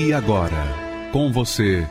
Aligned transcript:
E 0.00 0.12
agora, 0.12 0.64
com 1.12 1.32
você, 1.32 1.84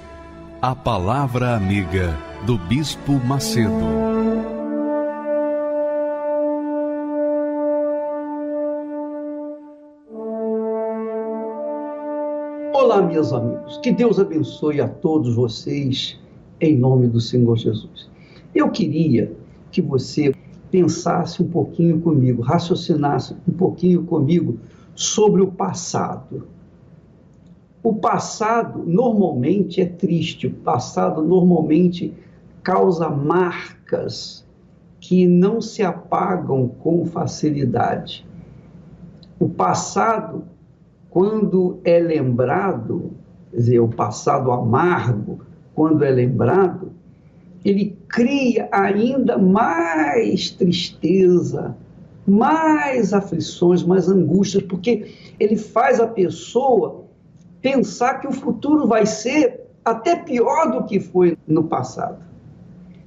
a 0.61 0.73
Palavra 0.73 1.57
Amiga 1.57 2.17
do 2.45 2.57
Bispo 2.57 3.11
Macedo. 3.11 3.69
Olá, 12.73 13.01
meus 13.01 13.33
amigos. 13.33 13.77
Que 13.79 13.91
Deus 13.91 14.17
abençoe 14.19 14.79
a 14.79 14.87
todos 14.87 15.35
vocês 15.35 16.17
em 16.61 16.77
nome 16.77 17.07
do 17.07 17.19
Senhor 17.19 17.57
Jesus. 17.57 18.09
Eu 18.55 18.71
queria 18.71 19.33
que 19.69 19.81
você 19.81 20.33
pensasse 20.71 21.43
um 21.43 21.49
pouquinho 21.49 21.99
comigo, 21.99 22.41
raciocinasse 22.41 23.35
um 23.45 23.51
pouquinho 23.51 24.03
comigo 24.05 24.57
sobre 24.95 25.41
o 25.41 25.51
passado 25.51 26.47
o 27.83 27.93
passado 27.93 28.83
normalmente 28.85 29.81
é 29.81 29.85
triste, 29.85 30.47
o 30.47 30.51
passado 30.51 31.21
normalmente 31.21 32.13
causa 32.63 33.09
marcas 33.09 34.45
que 34.99 35.27
não 35.27 35.61
se 35.61 35.83
apagam 35.83 36.67
com 36.67 37.05
facilidade. 37.05 38.27
O 39.39 39.47
passado, 39.47 40.43
quando 41.09 41.79
é 41.83 41.99
lembrado, 41.99 43.11
quer 43.51 43.57
dizer, 43.57 43.79
o 43.79 43.87
passado 43.87 44.51
amargo, 44.51 45.39
quando 45.73 46.03
é 46.03 46.09
lembrado, 46.09 46.91
ele 47.63 47.97
cria 48.07 48.67
ainda 48.71 49.37
mais 49.37 50.49
tristeza, 50.49 51.75
mais 52.25 53.13
aflições, 53.13 53.83
mais 53.83 54.09
angústias, 54.09 54.63
porque 54.63 55.13
ele 55.39 55.55
faz 55.55 55.99
a 55.99 56.07
pessoa 56.07 57.06
pensar 57.61 58.19
que 58.19 58.27
o 58.27 58.31
futuro 58.31 58.87
vai 58.87 59.05
ser 59.05 59.67
até 59.83 60.15
pior 60.15 60.71
do 60.71 60.85
que 60.85 60.99
foi 60.99 61.37
no 61.47 61.63
passado. 61.63 62.21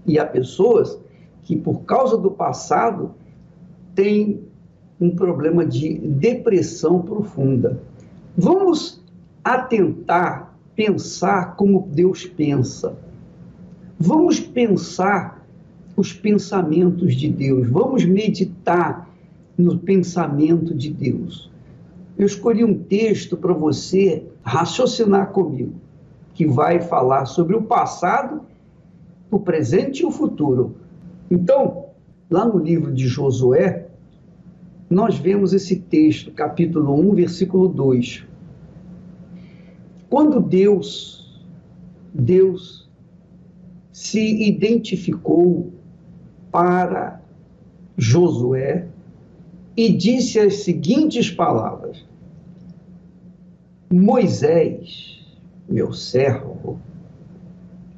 E 0.06 0.18
há 0.18 0.26
pessoas 0.26 0.98
que, 1.42 1.56
por 1.56 1.80
causa 1.82 2.16
do 2.16 2.30
passado, 2.30 3.14
têm 3.94 4.42
um 5.00 5.14
problema 5.14 5.64
de 5.64 5.98
depressão 5.98 7.02
profunda. 7.02 7.80
Vamos 8.36 9.02
atentar, 9.44 10.54
pensar 10.74 11.56
como 11.56 11.88
Deus 11.92 12.26
pensa. 12.26 12.96
Vamos 13.98 14.40
pensar 14.40 15.46
os 15.96 16.12
pensamentos 16.12 17.14
de 17.14 17.28
Deus. 17.28 17.68
Vamos 17.68 18.04
meditar 18.04 19.08
no 19.56 19.78
pensamento 19.78 20.74
de 20.74 20.90
Deus. 20.90 21.50
Eu 22.18 22.26
escolhi 22.26 22.64
um 22.64 22.78
texto 22.78 23.36
para 23.36 23.52
você 23.52 24.26
raciocinar 24.42 25.30
comigo, 25.30 25.74
que 26.34 26.46
vai 26.46 26.80
falar 26.80 27.24
sobre 27.26 27.56
o 27.56 27.62
passado, 27.62 28.42
o 29.30 29.38
presente 29.38 30.02
e 30.02 30.06
o 30.06 30.10
futuro. 30.10 30.76
Então, 31.30 31.86
lá 32.28 32.44
no 32.44 32.58
livro 32.58 32.92
de 32.92 33.06
Josué, 33.06 33.86
nós 34.88 35.16
vemos 35.16 35.52
esse 35.52 35.76
texto, 35.76 36.32
capítulo 36.32 36.94
1, 37.10 37.14
versículo 37.14 37.68
2. 37.68 38.24
Quando 40.08 40.40
Deus, 40.40 41.40
Deus 42.12 42.90
se 43.92 44.48
identificou 44.48 45.72
para 46.50 47.20
Josué 47.96 48.88
e 49.80 49.88
disse 49.90 50.38
as 50.38 50.56
seguintes 50.56 51.30
palavras: 51.30 52.04
Moisés, 53.90 55.26
meu 55.66 55.94
servo, 55.94 56.78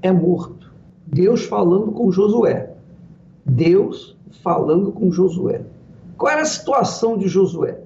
é 0.01 0.13
morto. 0.13 0.73
Deus 1.05 1.45
falando 1.45 1.91
com 1.91 2.13
Josué. 2.13 2.73
Deus 3.45 4.17
falando 4.45 4.93
com 4.93 5.11
Josué. 5.11 5.63
Qual 6.17 6.31
era 6.31 6.43
a 6.43 6.45
situação 6.45 7.19
de 7.19 7.27
Josué? 7.27 7.81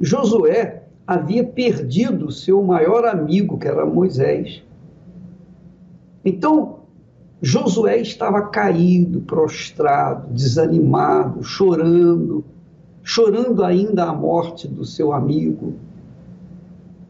Josué 0.00 0.82
havia 1.06 1.44
perdido 1.44 2.32
seu 2.32 2.60
maior 2.64 3.04
amigo, 3.04 3.58
que 3.58 3.68
era 3.68 3.86
Moisés. 3.86 4.60
Então, 6.24 6.80
Josué 7.40 7.98
estava 7.98 8.48
caído, 8.48 9.20
prostrado, 9.20 10.34
desanimado, 10.34 11.44
chorando, 11.44 12.44
chorando 13.06 13.62
ainda 13.62 14.02
a 14.02 14.12
morte 14.12 14.66
do 14.66 14.84
seu 14.84 15.12
amigo. 15.12 15.74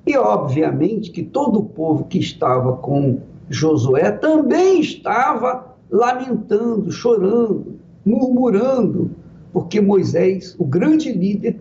E, 0.07 0.15
obviamente, 0.15 1.11
que 1.11 1.23
todo 1.23 1.61
o 1.61 1.65
povo 1.65 2.05
que 2.05 2.19
estava 2.19 2.77
com 2.77 3.21
Josué 3.49 4.13
também 4.13 4.79
estava 4.79 5.75
lamentando, 5.91 6.93
chorando, 6.93 7.77
murmurando, 8.05 9.11
porque 9.55 9.81
Moisés, 9.81 10.55
o 10.59 10.67
grande 10.67 11.11
líder, 11.11 11.59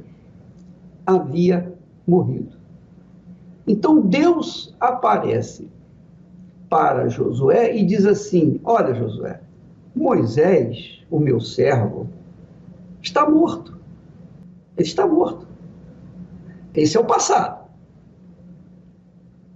havia 1.07 1.73
morrido. 2.05 2.57
Então 3.65 4.01
Deus 4.01 4.75
aparece 4.81 5.69
para 6.69 7.07
Josué 7.07 7.73
e 7.73 7.85
diz 7.85 8.05
assim: 8.05 8.59
Olha, 8.65 8.93
Josué, 8.93 9.39
Moisés, 9.95 11.05
o 11.09 11.19
meu 11.21 11.39
servo, 11.39 12.09
está 13.01 13.27
morto. 13.29 13.74
Ele 14.77 14.87
está 14.87 15.05
morto. 15.07 15.47
Esse 16.73 16.97
é 16.97 16.99
o 16.99 17.05
passado. 17.05 17.65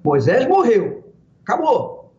Moisés 0.04 0.48
morreu. 0.48 1.04
Acabou. 1.44 2.14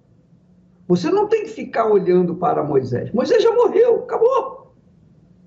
Você 0.87 1.11
não 1.11 1.29
tem 1.29 1.45
que 1.45 1.51
ficar 1.51 1.87
olhando 1.87 2.35
para 2.35 2.63
Moisés. 2.63 3.13
Moisés 3.13 3.43
já 3.43 3.55
morreu. 3.55 4.01
Acabou. 4.01 4.75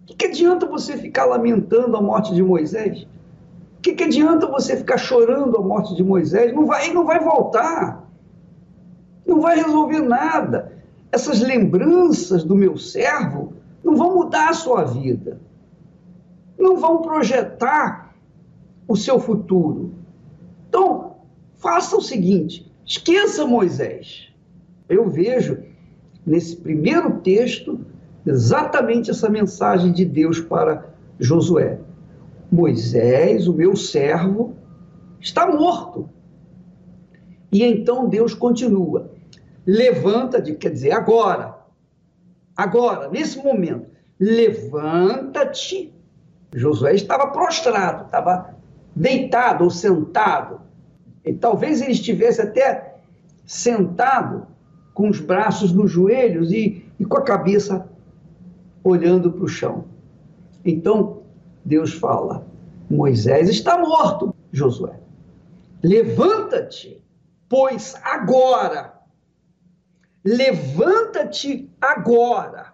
O 0.01 0.05
que, 0.05 0.15
que 0.15 0.25
adianta 0.25 0.65
você 0.65 0.97
ficar 0.97 1.25
lamentando 1.25 1.95
a 1.95 2.01
morte 2.01 2.33
de 2.33 2.41
Moisés? 2.41 3.03
O 3.77 3.81
que, 3.81 3.93
que 3.93 4.03
adianta 4.05 4.47
você 4.47 4.77
ficar 4.77 4.97
chorando 4.97 5.57
a 5.57 5.61
morte 5.61 5.95
de 5.95 6.03
Moisés? 6.03 6.53
Não 6.53 6.65
vai, 6.65 6.91
não 6.93 7.05
vai 7.05 7.19
voltar. 7.19 8.09
Não 9.25 9.39
vai 9.41 9.57
resolver 9.57 10.01
nada. 10.01 10.73
Essas 11.11 11.41
lembranças 11.41 12.43
do 12.43 12.55
meu 12.55 12.77
servo 12.77 13.53
não 13.83 13.95
vão 13.95 14.15
mudar 14.15 14.49
a 14.49 14.53
sua 14.53 14.83
vida. 14.83 15.39
Não 16.63 16.78
vão 16.78 17.01
projetar 17.01 18.16
o 18.88 18.96
seu 18.96 19.19
futuro. 19.19 19.94
Então, 20.69 21.18
faça 21.57 21.97
o 21.97 22.01
seguinte: 22.01 22.72
esqueça 22.85 23.46
Moisés. 23.46 24.29
Eu 24.88 25.09
vejo 25.09 25.62
nesse 26.25 26.56
primeiro 26.56 27.19
texto 27.19 27.81
exatamente 28.25 29.12
essa 29.12 29.29
mensagem 29.29 29.92
de 29.92 30.06
Deus 30.06 30.39
para 30.39 30.89
Josué. 31.19 31.81
Moisés, 32.50 33.45
o 33.45 33.54
meu 33.54 33.75
servo, 33.75 34.56
está 35.19 35.45
morto. 35.45 36.09
E 37.51 37.62
então 37.62 38.07
Deus 38.07 38.33
continua: 38.33 39.12
levanta-te, 39.66 40.54
quer 40.54 40.71
dizer, 40.71 40.92
agora, 40.92 41.57
agora, 42.56 43.09
nesse 43.09 43.38
momento, 43.44 43.88
levanta-te. 44.18 45.93
Josué 46.55 46.94
estava 46.94 47.27
prostrado, 47.27 48.05
estava 48.05 48.55
deitado 48.95 49.63
ou 49.63 49.69
sentado, 49.69 50.61
e 51.25 51.33
talvez 51.33 51.81
ele 51.81 51.91
estivesse 51.91 52.41
até 52.41 52.95
sentado 53.45 54.47
com 54.94 55.09
os 55.09 55.19
braços 55.19 55.71
nos 55.71 55.91
joelhos 55.91 56.51
e, 56.51 56.85
e 57.00 57.05
com 57.05 57.17
a 57.17 57.23
cabeça 57.23 57.89
olhando 58.83 59.31
para 59.31 59.44
o 59.44 59.47
chão. 59.47 59.85
Então 60.63 61.23
Deus 61.65 61.94
fala: 61.94 62.45
Moisés 62.89 63.49
está 63.49 63.77
morto, 63.77 64.35
Josué. 64.51 64.99
Levanta-te, 65.81 67.03
pois 67.49 67.95
agora. 68.03 68.94
Levanta-te 70.23 71.69
agora. 71.81 72.72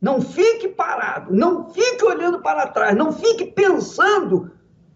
Não 0.00 0.20
fique 0.20 0.68
parado, 0.68 1.34
não 1.34 1.68
fique 1.70 2.02
olhando 2.04 2.40
para 2.40 2.66
trás, 2.66 2.96
não 2.96 3.12
fique 3.12 3.44
pensando 3.44 4.50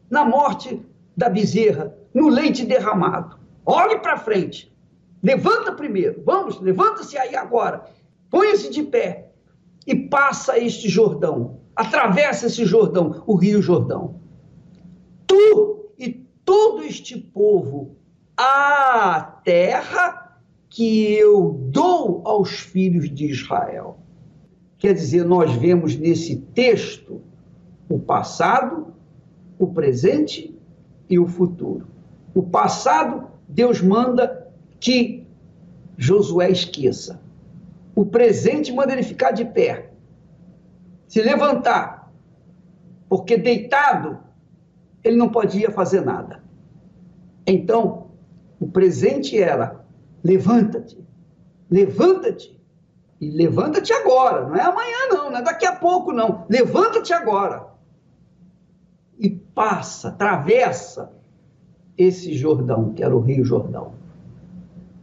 na 0.08 0.24
morte 0.24 0.80
da 1.16 1.28
bezerra, 1.28 1.94
no 2.14 2.28
leite 2.28 2.64
derramado. 2.64 3.38
Olhe 3.66 3.98
para 3.98 4.16
frente. 4.16 4.74
Levanta 5.22 5.72
primeiro. 5.72 6.22
Vamos, 6.24 6.60
levanta-se 6.60 7.16
aí 7.18 7.34
agora. 7.36 7.84
Põe-se 8.30 8.70
de 8.70 8.82
pé 8.82 9.30
e 9.86 9.94
passa 9.94 10.58
este 10.58 10.88
Jordão. 10.88 11.60
Atravessa 11.76 12.46
esse 12.46 12.64
Jordão, 12.64 13.22
o 13.26 13.34
Rio 13.34 13.60
Jordão. 13.60 14.20
Tu 15.26 15.90
e 15.98 16.10
todo 16.44 16.82
este 16.82 17.18
povo 17.18 17.96
a 18.36 19.40
terra 19.44 20.38
que 20.68 21.12
eu 21.14 21.52
dou 21.70 22.22
aos 22.24 22.50
filhos 22.50 23.08
de 23.10 23.26
Israel. 23.26 24.03
Quer 24.78 24.94
dizer, 24.94 25.24
nós 25.24 25.52
vemos 25.52 25.96
nesse 25.96 26.36
texto 26.36 27.22
o 27.88 27.98
passado, 27.98 28.94
o 29.58 29.66
presente 29.68 30.58
e 31.08 31.18
o 31.18 31.26
futuro. 31.26 31.86
O 32.34 32.42
passado, 32.42 33.28
Deus 33.48 33.80
manda 33.80 34.52
que 34.80 35.26
Josué 35.96 36.50
esqueça. 36.50 37.20
O 37.94 38.04
presente 38.04 38.72
manda 38.72 38.92
ele 38.92 39.02
ficar 39.02 39.30
de 39.30 39.44
pé, 39.44 39.90
se 41.06 41.22
levantar, 41.22 42.12
porque 43.08 43.36
deitado 43.36 44.18
ele 45.04 45.16
não 45.16 45.28
podia 45.28 45.70
fazer 45.70 46.00
nada. 46.00 46.42
Então, 47.46 48.08
o 48.58 48.66
presente 48.66 49.40
era: 49.40 49.84
levanta-te, 50.24 50.98
levanta-te, 51.70 52.53
e 53.24 53.30
levanta-te 53.30 53.90
agora, 53.92 54.46
não 54.46 54.54
é 54.54 54.60
amanhã, 54.60 55.08
não, 55.10 55.30
não 55.30 55.38
é 55.38 55.42
daqui 55.42 55.64
a 55.64 55.74
pouco, 55.74 56.12
não. 56.12 56.44
Levanta-te 56.46 57.12
agora. 57.14 57.66
E 59.18 59.30
passa, 59.30 60.08
atravessa 60.08 61.10
esse 61.96 62.34
Jordão, 62.34 62.92
que 62.92 63.02
era 63.02 63.16
o 63.16 63.20
Rio 63.20 63.42
Jordão. 63.42 63.92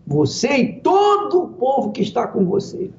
Você 0.06 0.50
e 0.50 0.80
todo 0.82 1.44
o 1.44 1.48
povo 1.54 1.92
que 1.92 2.04
está 2.04 2.28
com 2.28 2.46
você, 2.46 2.92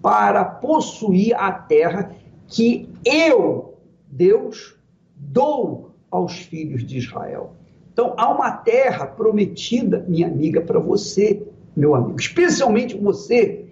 para 0.00 0.44
possuir 0.44 1.34
a 1.36 1.50
terra 1.50 2.12
que 2.46 2.88
eu, 3.04 3.74
Deus, 4.06 4.76
dou 5.16 5.90
aos 6.08 6.38
filhos 6.38 6.86
de 6.86 6.98
Israel. 6.98 7.54
Então, 7.92 8.14
há 8.16 8.28
uma 8.30 8.52
terra 8.52 9.06
prometida, 9.06 10.04
minha 10.06 10.28
amiga, 10.28 10.60
para 10.60 10.78
você, 10.78 11.42
meu 11.74 11.96
amigo, 11.96 12.20
especialmente 12.20 12.96
você 12.96 13.64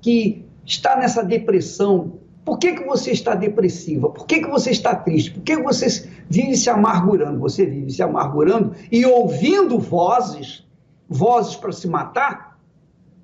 que 0.00 0.41
está 0.64 0.96
nessa 0.96 1.22
depressão. 1.22 2.20
Por 2.44 2.58
que, 2.58 2.72
que 2.72 2.84
você 2.84 3.12
está 3.12 3.34
depressiva? 3.34 4.10
Por 4.10 4.26
que, 4.26 4.40
que 4.40 4.48
você 4.48 4.70
está 4.70 4.94
triste? 4.94 5.32
Por 5.32 5.42
que 5.42 5.56
você 5.56 6.08
vive 6.28 6.56
se 6.56 6.68
amargurando? 6.68 7.38
Você 7.40 7.64
vive 7.64 7.90
se 7.92 8.02
amargurando 8.02 8.74
e 8.90 9.06
ouvindo 9.06 9.78
vozes, 9.78 10.66
vozes 11.08 11.54
para 11.54 11.72
se 11.72 11.86
matar? 11.88 12.58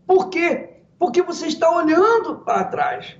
Por 0.06 0.28
quê? 0.28 0.70
Porque 0.98 1.22
você 1.22 1.46
está 1.46 1.70
olhando 1.70 2.36
para 2.36 2.64
trás. 2.64 3.16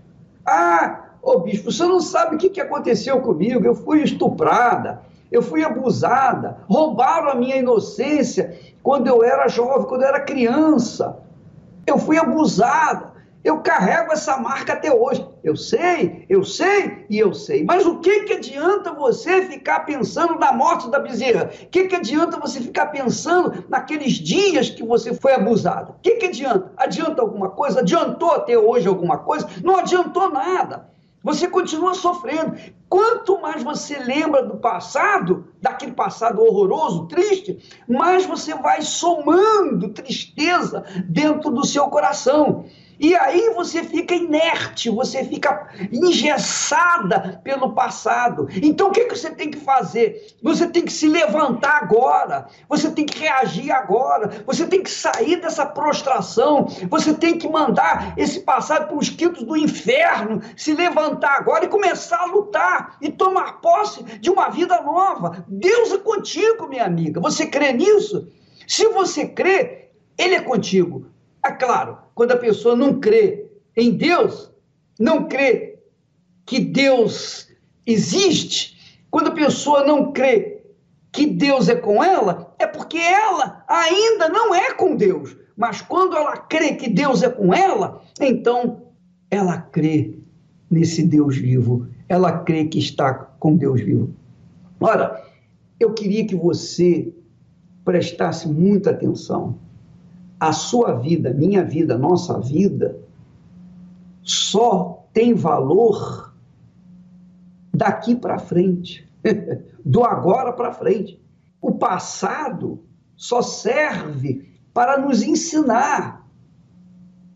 Ah, 0.46 1.10
ô 1.20 1.40
bispo, 1.40 1.70
você 1.70 1.84
não 1.84 2.00
sabe 2.00 2.36
o 2.36 2.38
que, 2.38 2.48
que 2.48 2.60
aconteceu 2.60 3.20
comigo? 3.20 3.64
Eu 3.64 3.74
fui 3.74 4.02
estuprada, 4.02 5.02
eu 5.30 5.42
fui 5.42 5.62
abusada, 5.64 6.58
roubaram 6.68 7.30
a 7.30 7.34
minha 7.34 7.56
inocência 7.56 8.56
quando 8.82 9.08
eu 9.08 9.22
era 9.22 9.48
jovem, 9.48 9.86
quando 9.86 10.02
eu 10.02 10.08
era 10.08 10.20
criança. 10.20 11.18
Eu 11.86 11.98
fui 11.98 12.16
abusada. 12.16 13.07
Eu 13.48 13.60
carrego 13.60 14.12
essa 14.12 14.36
marca 14.36 14.74
até 14.74 14.92
hoje. 14.92 15.26
Eu 15.42 15.56
sei, 15.56 16.26
eu 16.28 16.44
sei 16.44 17.06
e 17.08 17.18
eu 17.18 17.32
sei. 17.32 17.64
Mas 17.64 17.86
o 17.86 17.98
que, 17.98 18.24
que 18.24 18.34
adianta 18.34 18.92
você 18.92 19.40
ficar 19.46 19.86
pensando 19.86 20.38
na 20.38 20.52
morte 20.52 20.90
da 20.90 20.98
bezerra? 20.98 21.50
O 21.62 21.66
que, 21.68 21.88
que 21.88 21.96
adianta 21.96 22.38
você 22.38 22.60
ficar 22.60 22.88
pensando 22.88 23.64
naqueles 23.66 24.12
dias 24.16 24.68
que 24.68 24.84
você 24.84 25.14
foi 25.14 25.32
abusado? 25.32 25.92
O 25.92 26.02
que, 26.02 26.16
que 26.16 26.26
adianta? 26.26 26.70
Adianta 26.76 27.22
alguma 27.22 27.48
coisa? 27.48 27.80
Adiantou 27.80 28.32
até 28.32 28.58
hoje 28.58 28.86
alguma 28.86 29.16
coisa? 29.16 29.48
Não 29.64 29.78
adiantou 29.78 30.30
nada. 30.30 30.90
Você 31.24 31.48
continua 31.48 31.94
sofrendo. 31.94 32.54
Quanto 32.86 33.40
mais 33.40 33.62
você 33.62 33.98
lembra 33.98 34.42
do 34.44 34.58
passado, 34.58 35.48
daquele 35.58 35.92
passado 35.92 36.42
horroroso, 36.42 37.06
triste, 37.06 37.58
mais 37.88 38.26
você 38.26 38.54
vai 38.54 38.82
somando 38.82 39.88
tristeza 39.88 40.84
dentro 41.06 41.50
do 41.50 41.66
seu 41.66 41.86
coração. 41.88 42.66
E 42.98 43.14
aí 43.14 43.52
você 43.54 43.82
fica 43.82 44.14
inerte, 44.14 44.90
você 44.90 45.24
fica 45.24 45.68
engessada 45.92 47.40
pelo 47.44 47.72
passado. 47.72 48.48
Então 48.62 48.88
o 48.88 48.90
que, 48.90 49.04
que 49.04 49.16
você 49.16 49.30
tem 49.30 49.50
que 49.50 49.58
fazer? 49.58 50.34
Você 50.42 50.66
tem 50.66 50.84
que 50.84 50.92
se 50.92 51.08
levantar 51.08 51.76
agora, 51.82 52.48
você 52.68 52.90
tem 52.90 53.06
que 53.06 53.18
reagir 53.18 53.70
agora, 53.70 54.42
você 54.44 54.66
tem 54.66 54.82
que 54.82 54.90
sair 54.90 55.36
dessa 55.36 55.64
prostração, 55.64 56.66
você 56.90 57.14
tem 57.14 57.38
que 57.38 57.48
mandar 57.48 58.14
esse 58.16 58.40
passado 58.40 58.88
para 58.88 58.96
os 58.96 59.08
quintos 59.08 59.44
do 59.44 59.56
inferno, 59.56 60.42
se 60.56 60.74
levantar 60.74 61.36
agora 61.36 61.64
e 61.64 61.68
começar 61.68 62.22
a 62.22 62.26
lutar 62.26 62.96
e 63.00 63.10
tomar 63.10 63.60
posse 63.60 64.02
de 64.02 64.30
uma 64.30 64.48
vida 64.48 64.80
nova. 64.82 65.44
Deus 65.46 65.92
é 65.92 65.98
contigo, 65.98 66.68
minha 66.68 66.84
amiga. 66.84 67.20
Você 67.20 67.46
crê 67.46 67.72
nisso? 67.72 68.28
Se 68.66 68.88
você 68.88 69.26
crê, 69.26 69.90
Ele 70.16 70.34
é 70.34 70.40
contigo. 70.40 71.06
É 71.44 71.52
claro, 71.52 71.98
quando 72.14 72.32
a 72.32 72.36
pessoa 72.36 72.74
não 72.74 73.00
crê 73.00 73.46
em 73.76 73.92
Deus, 73.92 74.50
não 74.98 75.28
crê 75.28 75.78
que 76.44 76.60
Deus 76.60 77.48
existe, 77.86 78.78
quando 79.10 79.28
a 79.28 79.34
pessoa 79.34 79.84
não 79.84 80.12
crê 80.12 80.62
que 81.12 81.26
Deus 81.26 81.68
é 81.68 81.74
com 81.74 82.02
ela, 82.02 82.54
é 82.58 82.66
porque 82.66 82.98
ela 82.98 83.64
ainda 83.66 84.28
não 84.28 84.54
é 84.54 84.72
com 84.74 84.96
Deus. 84.96 85.36
Mas 85.56 85.80
quando 85.80 86.16
ela 86.16 86.36
crê 86.36 86.74
que 86.74 86.88
Deus 86.88 87.22
é 87.22 87.28
com 87.28 87.52
ela, 87.52 88.02
então 88.20 88.82
ela 89.30 89.58
crê 89.58 90.14
nesse 90.70 91.02
Deus 91.02 91.36
vivo, 91.36 91.86
ela 92.08 92.40
crê 92.40 92.66
que 92.66 92.78
está 92.78 93.12
com 93.12 93.56
Deus 93.56 93.80
vivo. 93.80 94.14
Ora, 94.80 95.22
eu 95.80 95.92
queria 95.94 96.26
que 96.26 96.36
você 96.36 97.12
prestasse 97.84 98.48
muita 98.48 98.90
atenção 98.90 99.58
a 100.38 100.52
sua 100.52 100.92
vida, 100.94 101.32
minha 101.32 101.64
vida, 101.64 101.98
nossa 101.98 102.38
vida, 102.38 102.98
só 104.22 105.06
tem 105.12 105.34
valor 105.34 106.32
daqui 107.74 108.14
para 108.14 108.38
frente, 108.38 109.08
do 109.84 110.04
agora 110.04 110.52
para 110.52 110.72
frente. 110.72 111.20
O 111.60 111.72
passado 111.72 112.84
só 113.16 113.42
serve 113.42 114.48
para 114.72 114.98
nos 114.98 115.22
ensinar. 115.22 116.24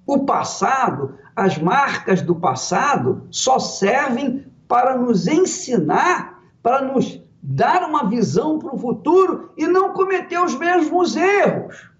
O 0.06 0.20
passado, 0.20 1.14
as 1.34 1.58
marcas 1.58 2.22
do 2.22 2.36
passado, 2.36 3.26
só 3.30 3.58
servem 3.58 4.44
para 4.68 4.96
nos 4.96 5.26
ensinar, 5.26 6.40
para 6.62 6.82
nos 6.82 7.20
dar 7.42 7.88
uma 7.88 8.08
visão 8.08 8.58
para 8.58 8.74
o 8.74 8.78
futuro 8.78 9.50
e 9.56 9.66
não 9.66 9.92
cometer 9.92 10.40
os 10.40 10.54
mesmos 10.54 11.16
erros. 11.16 11.91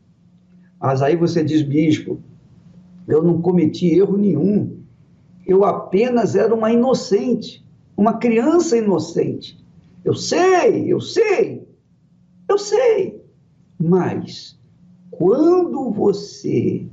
Mas 0.82 1.00
aí 1.00 1.14
você 1.14 1.44
diz, 1.44 1.62
bispo, 1.62 2.18
eu 3.06 3.22
não 3.22 3.40
cometi 3.40 3.86
erro 3.94 4.16
nenhum. 4.16 4.80
Eu 5.46 5.64
apenas 5.64 6.34
era 6.34 6.52
uma 6.52 6.72
inocente, 6.72 7.64
uma 7.96 8.14
criança 8.14 8.76
inocente. 8.76 9.64
Eu 10.04 10.14
sei, 10.14 10.92
eu 10.92 11.00
sei, 11.00 11.64
eu 12.48 12.58
sei. 12.58 13.22
Mas 13.78 14.58
quando 15.12 15.88
você, 15.92 16.84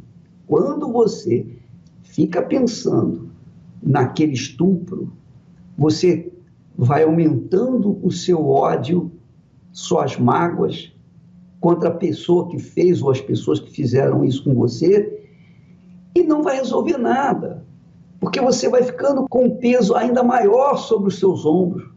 quando 0.45 0.91
você 0.91 1.47
fica 2.03 2.43
pensando 2.43 3.31
naquele 3.81 4.33
estupro, 4.33 5.11
você 5.75 6.31
vai 6.77 7.03
aumentando 7.03 7.99
o 8.05 8.11
seu 8.11 8.47
ódio, 8.49 9.11
suas 9.71 10.15
mágoas, 10.15 10.93
contra 11.59 11.89
a 11.89 11.93
pessoa 11.93 12.47
que 12.49 12.59
fez 12.59 13.01
ou 13.01 13.11
as 13.11 13.21
pessoas 13.21 13.59
que 13.59 13.71
fizeram 13.71 14.23
isso 14.23 14.43
com 14.43 14.53
você 14.53 15.19
e 16.15 16.23
não 16.23 16.41
vai 16.41 16.57
resolver 16.57 16.97
nada, 16.97 17.65
porque 18.19 18.41
você 18.41 18.69
vai 18.69 18.83
ficando 18.83 19.27
com 19.29 19.45
um 19.45 19.57
peso 19.57 19.95
ainda 19.95 20.23
maior 20.23 20.77
sobre 20.77 21.09
os 21.09 21.19
seus 21.19 21.45
ombros. 21.45 21.89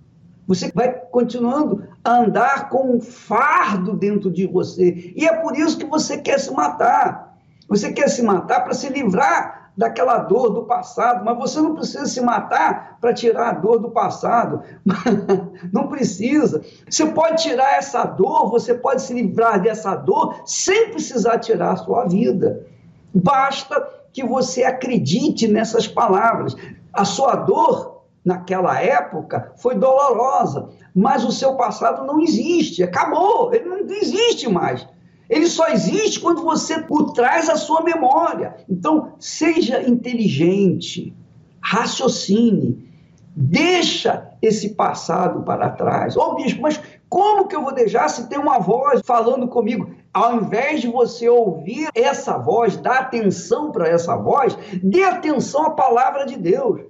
Você 0.47 0.71
vai 0.75 0.92
continuando 0.92 1.85
a 2.04 2.19
andar 2.19 2.69
com 2.69 2.97
um 2.97 3.00
fardo 3.00 3.95
dentro 3.95 4.31
de 4.31 4.47
você. 4.47 5.12
E 5.16 5.25
é 5.25 5.35
por 5.37 5.57
isso 5.57 5.78
que 5.78 5.87
você 5.87 6.19
quer 6.19 6.38
se 6.38 6.52
matar. 6.52 7.38
Você 7.69 7.92
quer 7.92 8.09
se 8.09 8.23
matar 8.23 8.61
para 8.61 8.75
se 8.75 8.88
livrar 8.88 9.62
daquela 9.76 10.19
dor 10.19 10.50
do 10.50 10.64
passado, 10.64 11.25
mas 11.25 11.37
você 11.38 11.61
não 11.61 11.75
precisa 11.75 12.07
se 12.07 12.21
matar 12.21 12.99
para 13.00 13.14
tirar 13.14 13.49
a 13.49 13.52
dor 13.52 13.79
do 13.79 13.91
passado. 13.91 14.62
não 15.73 15.88
precisa. 15.88 16.62
Você 16.88 17.07
pode 17.07 17.43
tirar 17.43 17.76
essa 17.76 18.05
dor, 18.05 18.50
você 18.50 18.75
pode 18.75 19.02
se 19.02 19.14
livrar 19.14 19.61
dessa 19.61 19.95
dor 19.95 20.43
sem 20.45 20.91
precisar 20.91 21.38
tirar 21.38 21.73
a 21.73 21.76
sua 21.76 22.05
vida. 22.05 22.67
Basta 23.14 23.88
que 24.12 24.25
você 24.25 24.64
acredite 24.64 25.49
nessas 25.49 25.88
palavras. 25.88 26.55
A 26.93 27.05
sua 27.05 27.35
dor 27.37 28.02
naquela 28.25 28.81
época 28.81 29.52
foi 29.57 29.75
dolorosa, 29.75 30.69
mas 30.95 31.25
o 31.25 31.33
seu 31.33 31.57
passado 31.57 32.07
não 32.07 32.21
existe, 32.21 32.83
acabou, 32.83 33.52
ele 33.52 33.64
não 33.64 33.79
existe 33.79 34.49
mais. 34.49 34.87
Ele 35.33 35.47
só 35.47 35.69
existe 35.69 36.21
quando 36.21 36.43
você 36.43 36.85
o 36.91 37.05
traz 37.15 37.49
à 37.49 37.57
sua 37.57 37.81
memória. 37.81 38.55
Então, 38.69 39.15
seja 39.19 39.83
inteligente, 39.83 41.17
raciocine, 41.59 42.87
deixa 43.35 44.31
esse 44.43 44.75
passado 44.75 45.43
para 45.43 45.71
trás. 45.71 46.19
Ô 46.19 46.21
oh, 46.21 46.35
bispo, 46.35 46.61
mas 46.61 46.79
como 47.09 47.49
que 47.49 47.57
eu 47.57 47.62
vou 47.62 47.73
deixar 47.73 48.11
se 48.11 48.29
tem 48.29 48.39
uma 48.39 48.59
voz 48.59 49.01
falando 49.07 49.49
comigo? 49.49 49.91
Ao 50.12 50.37
invés 50.37 50.83
de 50.83 50.89
você 50.89 51.27
ouvir 51.31 51.89
essa 51.95 52.37
voz, 52.37 52.77
dar 52.77 52.99
atenção 52.99 53.73
para 53.73 53.89
essa 53.89 54.15
voz, 54.15 54.55
dê 54.83 55.03
atenção 55.03 55.65
à 55.65 55.71
palavra 55.71 56.27
de 56.27 56.37
Deus. 56.37 56.83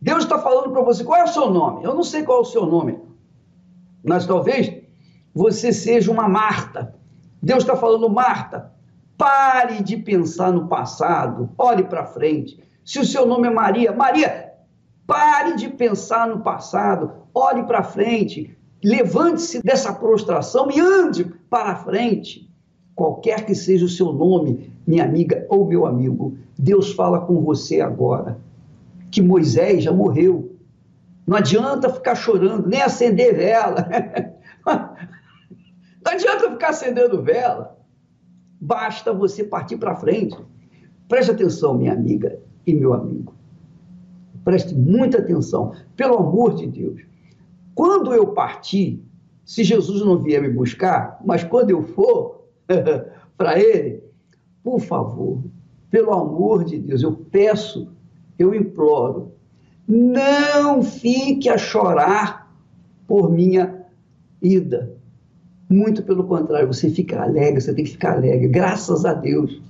Deus 0.00 0.24
está 0.24 0.38
falando 0.38 0.72
para 0.72 0.80
você, 0.80 1.04
qual 1.04 1.20
é 1.20 1.24
o 1.24 1.28
seu 1.28 1.50
nome? 1.50 1.84
Eu 1.84 1.94
não 1.94 2.02
sei 2.02 2.22
qual 2.22 2.38
é 2.38 2.40
o 2.40 2.46
seu 2.46 2.64
nome, 2.64 2.98
mas 4.02 4.24
talvez 4.24 4.72
você 5.34 5.74
seja 5.74 6.10
uma 6.10 6.26
Marta. 6.26 7.01
Deus 7.42 7.64
está 7.64 7.74
falando, 7.74 8.08
Marta, 8.08 8.72
pare 9.18 9.82
de 9.82 9.96
pensar 9.96 10.52
no 10.52 10.68
passado, 10.68 11.50
olhe 11.58 11.82
para 11.82 12.06
frente. 12.06 12.62
Se 12.84 13.00
o 13.00 13.04
seu 13.04 13.26
nome 13.26 13.48
é 13.48 13.50
Maria, 13.50 13.92
Maria, 13.92 14.52
pare 15.06 15.56
de 15.56 15.68
pensar 15.68 16.28
no 16.28 16.40
passado, 16.40 17.10
olhe 17.34 17.64
para 17.64 17.82
frente, 17.82 18.56
levante-se 18.82 19.60
dessa 19.62 19.92
prostração 19.92 20.70
e 20.70 20.80
ande 20.80 21.24
para 21.50 21.76
frente. 21.76 22.48
Qualquer 22.94 23.44
que 23.44 23.54
seja 23.54 23.84
o 23.84 23.88
seu 23.88 24.12
nome, 24.12 24.72
minha 24.86 25.04
amiga 25.04 25.46
ou 25.48 25.66
meu 25.66 25.86
amigo, 25.86 26.36
Deus 26.58 26.92
fala 26.92 27.20
com 27.20 27.40
você 27.40 27.80
agora 27.80 28.38
que 29.10 29.20
Moisés 29.20 29.84
já 29.84 29.92
morreu. 29.92 30.56
Não 31.26 31.36
adianta 31.36 31.92
ficar 31.92 32.14
chorando, 32.14 32.68
nem 32.68 32.82
acender 32.82 33.34
vela. 33.34 33.88
Ficar 36.62 36.70
acendendo 36.70 37.20
vela. 37.20 37.76
Basta 38.60 39.12
você 39.12 39.42
partir 39.42 39.78
para 39.78 39.96
frente. 39.96 40.38
Preste 41.08 41.32
atenção, 41.32 41.76
minha 41.76 41.92
amiga 41.92 42.38
e 42.64 42.72
meu 42.72 42.94
amigo. 42.94 43.34
Preste 44.44 44.72
muita 44.72 45.18
atenção, 45.18 45.72
pelo 45.96 46.18
amor 46.18 46.54
de 46.54 46.68
Deus. 46.68 47.02
Quando 47.74 48.14
eu 48.14 48.28
partir, 48.28 49.04
se 49.44 49.64
Jesus 49.64 50.02
não 50.02 50.20
vier 50.20 50.40
me 50.40 50.50
buscar, 50.50 51.20
mas 51.24 51.42
quando 51.42 51.70
eu 51.70 51.82
for 51.82 52.44
para 53.36 53.58
Ele, 53.58 54.00
por 54.62 54.78
favor, 54.78 55.42
pelo 55.90 56.12
amor 56.12 56.62
de 56.62 56.78
Deus, 56.78 57.02
eu 57.02 57.12
peço 57.12 57.90
eu 58.38 58.54
imploro, 58.54 59.32
não 59.86 60.80
fique 60.80 61.48
a 61.48 61.58
chorar 61.58 62.56
por 63.08 63.32
minha 63.32 63.84
ida. 64.40 65.01
Muito 65.72 66.02
pelo 66.02 66.24
contrário, 66.24 66.66
você 66.66 66.90
fica 66.90 67.22
alegre, 67.22 67.60
você 67.60 67.72
tem 67.72 67.84
que 67.84 67.92
ficar 67.92 68.12
alegre, 68.12 68.46
graças 68.46 69.06
a 69.06 69.14
Deus, 69.14 69.60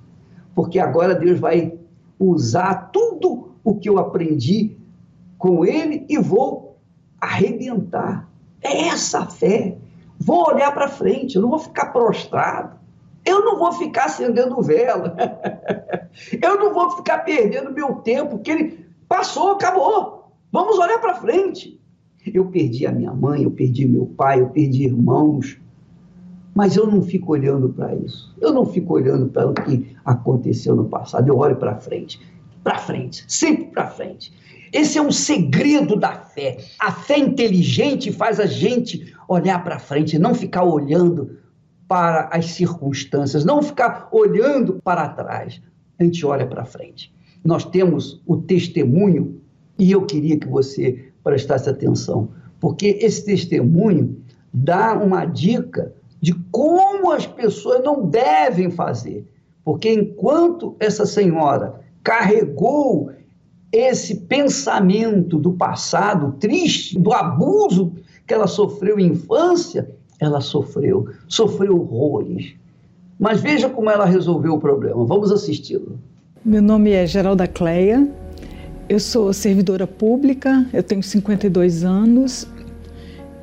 porque 0.54 0.80
agora 0.80 1.14
Deus 1.14 1.38
vai 1.38 1.78
usar 2.18 2.90
tudo 2.92 3.52
o 3.62 3.76
que 3.76 3.88
eu 3.88 3.98
aprendi 3.98 4.76
com 5.38 5.64
Ele 5.64 6.04
e 6.08 6.18
vou 6.18 6.76
arrebentar. 7.20 8.28
É 8.60 8.88
essa 8.88 9.20
a 9.20 9.26
fé. 9.26 9.76
Vou 10.18 10.48
olhar 10.48 10.72
para 10.72 10.88
frente, 10.88 11.36
eu 11.36 11.42
não 11.42 11.50
vou 11.50 11.58
ficar 11.58 11.86
prostrado. 11.86 12.76
Eu 13.24 13.44
não 13.44 13.56
vou 13.56 13.72
ficar 13.72 14.06
acendendo 14.06 14.60
vela. 14.60 15.16
Eu 16.42 16.58
não 16.58 16.74
vou 16.74 16.90
ficar 16.90 17.18
perdendo 17.20 17.72
meu 17.72 17.94
tempo, 17.94 18.40
que 18.40 18.50
ele 18.50 18.84
passou, 19.08 19.52
acabou. 19.52 20.32
Vamos 20.50 20.78
olhar 20.78 20.98
para 20.98 21.14
frente. 21.14 21.80
Eu 22.26 22.46
perdi 22.46 22.86
a 22.86 22.92
minha 22.92 23.14
mãe, 23.14 23.44
eu 23.44 23.50
perdi 23.50 23.86
meu 23.86 24.06
pai, 24.06 24.42
eu 24.42 24.50
perdi 24.50 24.84
irmãos. 24.84 25.58
Mas 26.54 26.76
eu 26.76 26.86
não 26.86 27.02
fico 27.02 27.32
olhando 27.32 27.70
para 27.70 27.94
isso. 27.94 28.34
Eu 28.40 28.52
não 28.52 28.66
fico 28.66 28.94
olhando 28.94 29.26
para 29.28 29.48
o 29.48 29.54
que 29.54 29.96
aconteceu 30.04 30.76
no 30.76 30.84
passado. 30.84 31.28
Eu 31.28 31.38
olho 31.38 31.56
para 31.56 31.76
frente. 31.76 32.20
Para 32.62 32.78
frente, 32.78 33.24
sempre 33.26 33.64
para 33.66 33.86
frente. 33.88 34.32
Esse 34.72 34.96
é 34.96 35.02
um 35.02 35.12
segredo 35.12 35.96
da 35.96 36.12
fé. 36.12 36.58
A 36.78 36.92
fé 36.92 37.18
inteligente 37.18 38.12
faz 38.12 38.40
a 38.40 38.46
gente 38.46 39.14
olhar 39.28 39.62
para 39.62 39.78
frente, 39.78 40.18
não 40.18 40.34
ficar 40.34 40.64
olhando 40.64 41.38
para 41.86 42.30
as 42.32 42.46
circunstâncias, 42.52 43.44
não 43.44 43.62
ficar 43.62 44.08
olhando 44.10 44.80
para 44.82 45.08
trás. 45.08 45.60
A 45.98 46.04
gente 46.04 46.24
olha 46.24 46.46
para 46.46 46.64
frente. 46.64 47.12
Nós 47.44 47.64
temos 47.64 48.22
o 48.26 48.36
testemunho, 48.36 49.40
e 49.78 49.90
eu 49.90 50.06
queria 50.06 50.38
que 50.38 50.48
você 50.48 51.12
prestasse 51.22 51.68
atenção, 51.68 52.30
porque 52.58 52.98
esse 53.00 53.24
testemunho 53.24 54.22
dá 54.52 54.94
uma 54.94 55.24
dica 55.24 55.92
de 56.22 56.32
como 56.52 57.10
as 57.10 57.26
pessoas 57.26 57.82
não 57.82 58.06
devem 58.06 58.70
fazer. 58.70 59.28
Porque 59.64 59.92
enquanto 59.92 60.76
essa 60.78 61.04
senhora 61.04 61.80
carregou 62.02 63.10
esse 63.72 64.14
pensamento 64.14 65.36
do 65.36 65.52
passado 65.52 66.36
triste, 66.38 66.96
do 66.96 67.12
abuso 67.12 67.92
que 68.24 68.32
ela 68.32 68.46
sofreu 68.46 69.00
em 69.00 69.08
infância, 69.08 69.90
ela 70.20 70.40
sofreu, 70.40 71.08
sofreu 71.26 71.80
horrores. 71.80 72.54
Mas 73.18 73.40
veja 73.40 73.68
como 73.68 73.90
ela 73.90 74.04
resolveu 74.04 74.54
o 74.54 74.60
problema. 74.60 75.04
Vamos 75.04 75.32
assisti-lo. 75.32 75.98
Meu 76.44 76.62
nome 76.62 76.92
é 76.92 77.06
Geralda 77.06 77.46
Cleia, 77.48 78.08
eu 78.88 78.98
sou 79.00 79.32
servidora 79.32 79.86
pública, 79.86 80.66
eu 80.72 80.82
tenho 80.82 81.02
52 81.02 81.84
anos 81.84 82.46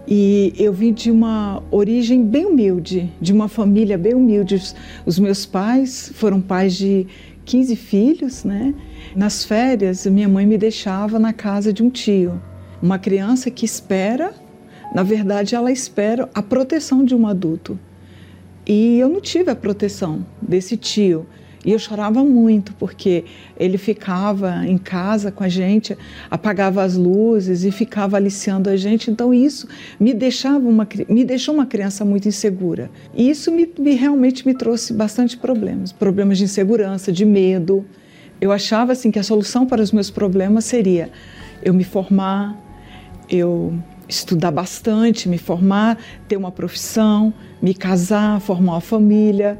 e 0.09 0.53
eu 0.57 0.73
vim 0.73 0.91
de 0.91 1.11
uma 1.11 1.61
origem 1.69 2.25
bem 2.25 2.47
humilde, 2.47 3.13
de 3.21 3.31
uma 3.31 3.47
família 3.47 3.97
bem 3.97 4.15
humilde. 4.15 4.59
Os 5.05 5.19
meus 5.19 5.45
pais 5.45 6.11
foram 6.15 6.41
pais 6.41 6.75
de 6.75 7.05
15 7.45 7.75
filhos, 7.75 8.43
né? 8.43 8.73
Nas 9.15 9.43
férias, 9.43 10.05
minha 10.07 10.27
mãe 10.27 10.45
me 10.45 10.57
deixava 10.57 11.19
na 11.19 11.31
casa 11.31 11.71
de 11.71 11.83
um 11.83 11.89
tio, 11.89 12.41
uma 12.81 12.97
criança 12.97 13.51
que 13.51 13.65
espera 13.65 14.33
na 14.93 15.03
verdade, 15.03 15.55
ela 15.55 15.71
espera 15.71 16.27
a 16.33 16.41
proteção 16.41 17.05
de 17.05 17.13
um 17.13 17.27
adulto. 17.27 17.79
E 18.65 18.97
eu 18.99 19.07
não 19.07 19.21
tive 19.21 19.51
a 19.51 19.55
proteção 19.55 20.25
desse 20.41 20.75
tio. 20.75 21.25
E 21.65 21.71
eu 21.71 21.79
chorava 21.79 22.23
muito, 22.23 22.73
porque 22.73 23.25
ele 23.57 23.77
ficava 23.77 24.65
em 24.65 24.77
casa 24.77 25.31
com 25.31 25.43
a 25.43 25.49
gente, 25.49 25.97
apagava 26.31 26.83
as 26.83 26.95
luzes 26.95 27.65
e 27.65 27.71
ficava 27.71 28.15
aliciando 28.15 28.69
a 28.69 28.77
gente. 28.77 29.11
Então, 29.11 29.33
isso 29.33 29.67
me, 29.99 30.13
deixava 30.13 30.67
uma, 30.67 30.87
me 31.07 31.25
deixou 31.25 31.53
uma 31.53 31.65
criança 31.65 32.05
muito 32.05 32.27
insegura. 32.27 32.89
E 33.13 33.29
isso 33.29 33.51
me, 33.51 33.69
me 33.77 33.95
realmente 33.95 34.47
me 34.47 34.53
trouxe 34.53 34.93
bastante 34.93 35.37
problemas 35.37 35.91
problemas 36.09 36.37
de 36.37 36.45
insegurança, 36.45 37.11
de 37.11 37.25
medo. 37.25 37.85
Eu 38.41 38.51
achava 38.51 38.93
assim 38.93 39.11
que 39.11 39.19
a 39.19 39.23
solução 39.23 39.65
para 39.65 39.81
os 39.81 39.91
meus 39.91 40.09
problemas 40.09 40.65
seria 40.65 41.11
eu 41.61 41.73
me 41.73 41.83
formar, 41.83 42.57
eu 43.29 43.73
estudar 44.07 44.51
bastante, 44.51 45.29
me 45.29 45.37
formar, 45.37 45.97
ter 46.27 46.35
uma 46.35 46.51
profissão, 46.51 47.33
me 47.61 47.73
casar, 47.73 48.39
formar 48.39 48.73
uma 48.73 48.81
família. 48.81 49.59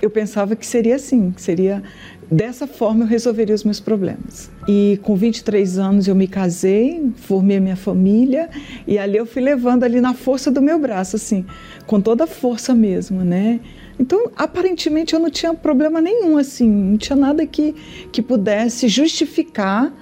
Eu 0.00 0.10
pensava 0.10 0.56
que 0.56 0.66
seria 0.66 0.96
assim, 0.96 1.30
que 1.30 1.42
seria 1.42 1.82
dessa 2.30 2.66
forma 2.66 3.04
eu 3.04 3.08
resolveria 3.08 3.54
os 3.54 3.64
meus 3.64 3.80
problemas. 3.80 4.50
E 4.68 4.98
com 5.02 5.16
23 5.16 5.78
anos 5.78 6.06
eu 6.06 6.14
me 6.14 6.28
casei, 6.28 7.10
formei 7.16 7.58
minha 7.58 7.76
família 7.76 8.48
e 8.86 8.98
ali 8.98 9.16
eu 9.16 9.26
fui 9.26 9.42
levando 9.42 9.84
ali 9.84 10.00
na 10.00 10.14
força 10.14 10.50
do 10.50 10.62
meu 10.62 10.78
braço, 10.78 11.16
assim, 11.16 11.44
com 11.86 12.00
toda 12.00 12.24
a 12.24 12.26
força 12.26 12.74
mesmo, 12.74 13.24
né? 13.24 13.60
Então, 13.98 14.30
aparentemente 14.36 15.12
eu 15.12 15.20
não 15.20 15.28
tinha 15.28 15.52
problema 15.52 16.00
nenhum, 16.00 16.38
assim, 16.38 16.68
não 16.68 16.96
tinha 16.96 17.16
nada 17.16 17.44
que, 17.44 17.74
que 18.10 18.22
pudesse 18.22 18.88
justificar 18.88 19.92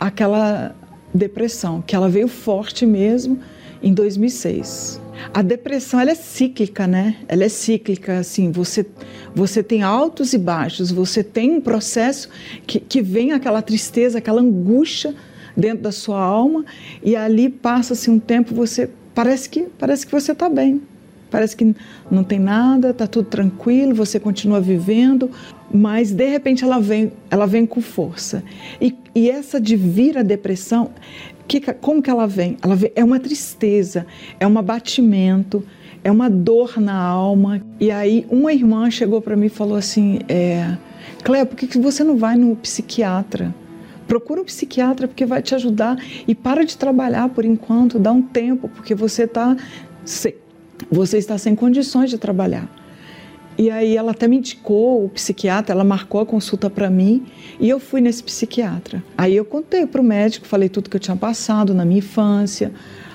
aquela 0.00 0.74
depressão, 1.14 1.80
que 1.80 1.94
ela 1.94 2.08
veio 2.08 2.26
forte 2.26 2.84
mesmo 2.86 3.38
em 3.82 3.92
2006. 3.92 5.00
A 5.32 5.42
depressão 5.42 6.00
ela 6.00 6.10
é 6.10 6.14
cíclica, 6.14 6.86
né? 6.86 7.16
Ela 7.28 7.44
é 7.44 7.48
cíclica, 7.48 8.18
assim, 8.18 8.50
você, 8.50 8.86
você 9.34 9.62
tem 9.62 9.82
altos 9.82 10.32
e 10.32 10.38
baixos, 10.38 10.90
você 10.90 11.22
tem 11.22 11.52
um 11.52 11.60
processo 11.60 12.28
que, 12.66 12.80
que 12.80 13.02
vem 13.02 13.32
aquela 13.32 13.62
tristeza, 13.62 14.18
aquela 14.18 14.40
angústia 14.40 15.14
dentro 15.56 15.82
da 15.82 15.92
sua 15.92 16.20
alma 16.20 16.64
e 17.02 17.14
ali 17.14 17.48
passa-se 17.48 18.10
um 18.10 18.18
tempo, 18.18 18.54
você 18.54 18.88
parece 19.14 19.48
que 19.48 19.66
parece 19.78 20.06
que 20.06 20.12
você 20.12 20.32
está 20.32 20.48
bem, 20.48 20.82
parece 21.30 21.56
que 21.56 21.74
não 22.10 22.24
tem 22.24 22.38
nada, 22.38 22.90
está 22.90 23.06
tudo 23.06 23.26
tranquilo, 23.28 23.94
você 23.94 24.18
continua 24.18 24.60
vivendo, 24.60 25.30
mas 25.72 26.10
de 26.10 26.28
repente 26.28 26.64
ela 26.64 26.80
vem, 26.80 27.12
ela 27.30 27.46
vem 27.46 27.66
com 27.66 27.80
força. 27.80 28.42
E, 28.80 28.94
e 29.14 29.30
essa 29.30 29.60
de 29.60 29.76
vir 29.76 30.18
a 30.18 30.22
depressão, 30.22 30.90
que, 31.50 31.60
como 31.74 32.00
que 32.00 32.08
ela 32.08 32.28
vem? 32.28 32.56
Ela 32.62 32.76
vem, 32.76 32.92
é 32.94 33.02
uma 33.02 33.18
tristeza, 33.18 34.06
é 34.38 34.46
um 34.46 34.56
abatimento, 34.56 35.64
é 36.04 36.10
uma 36.10 36.30
dor 36.30 36.80
na 36.80 36.94
alma. 36.94 37.60
E 37.80 37.90
aí 37.90 38.24
uma 38.30 38.52
irmã 38.52 38.88
chegou 38.88 39.20
para 39.20 39.36
mim 39.36 39.46
e 39.46 39.48
falou 39.50 39.76
assim, 39.76 40.20
é, 40.28 40.76
Cléo, 41.24 41.46
por 41.46 41.56
que, 41.56 41.78
você 41.78 42.04
não 42.04 42.16
vai 42.16 42.36
no 42.36 42.54
psiquiatra? 42.54 43.52
procura 44.06 44.40
um 44.40 44.44
psiquiatra 44.44 45.06
porque 45.06 45.24
vai 45.24 45.40
te 45.40 45.54
ajudar 45.54 45.96
e 46.26 46.34
para 46.34 46.64
de 46.64 46.76
trabalhar 46.76 47.28
por 47.28 47.44
enquanto, 47.44 47.96
dá 47.96 48.10
um 48.10 48.20
tempo, 48.20 48.68
porque 48.68 48.92
você 48.92 49.24
tá 49.24 49.56
você 50.90 51.18
está 51.18 51.38
sem 51.38 51.54
condições 51.54 52.10
de 52.10 52.18
trabalhar. 52.18 52.68
E 53.60 53.70
aí 53.70 53.94
ela 53.94 54.12
até 54.12 54.26
me 54.26 54.38
indicou 54.38 55.04
o 55.04 55.10
psiquiatra, 55.10 55.74
ela 55.74 55.84
marcou 55.84 56.22
a 56.22 56.24
consulta 56.24 56.70
para 56.70 56.88
mim 56.88 57.26
e 57.60 57.68
eu 57.68 57.78
fui 57.78 58.00
nesse 58.00 58.22
psiquiatra. 58.24 59.04
Aí 59.18 59.36
eu 59.36 59.44
contei 59.44 59.86
para 59.86 60.00
o 60.00 60.04
médico, 60.04 60.46
falei 60.46 60.70
tudo 60.70 60.88
que 60.88 60.96
eu 60.96 61.00
tinha 61.00 61.14
passado 61.14 61.74
na 61.74 61.84
minha 61.84 61.98
infância, 61.98 62.72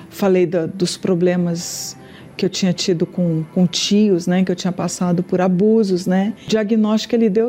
falei 0.08 0.46
da, 0.46 0.66
dos 0.66 0.96
problemas 0.96 1.96
que 2.36 2.46
eu 2.46 2.48
tinha 2.48 2.72
tido 2.72 3.04
com, 3.04 3.42
com 3.52 3.66
tios, 3.66 4.28
né, 4.28 4.44
que 4.44 4.52
eu 4.52 4.54
tinha 4.54 4.70
passado 4.70 5.20
por 5.20 5.40
abusos, 5.40 6.06
né. 6.06 6.32
O 6.46 6.48
diagnóstico 6.48 7.10
que 7.10 7.16
ele 7.16 7.28
deu 7.28 7.48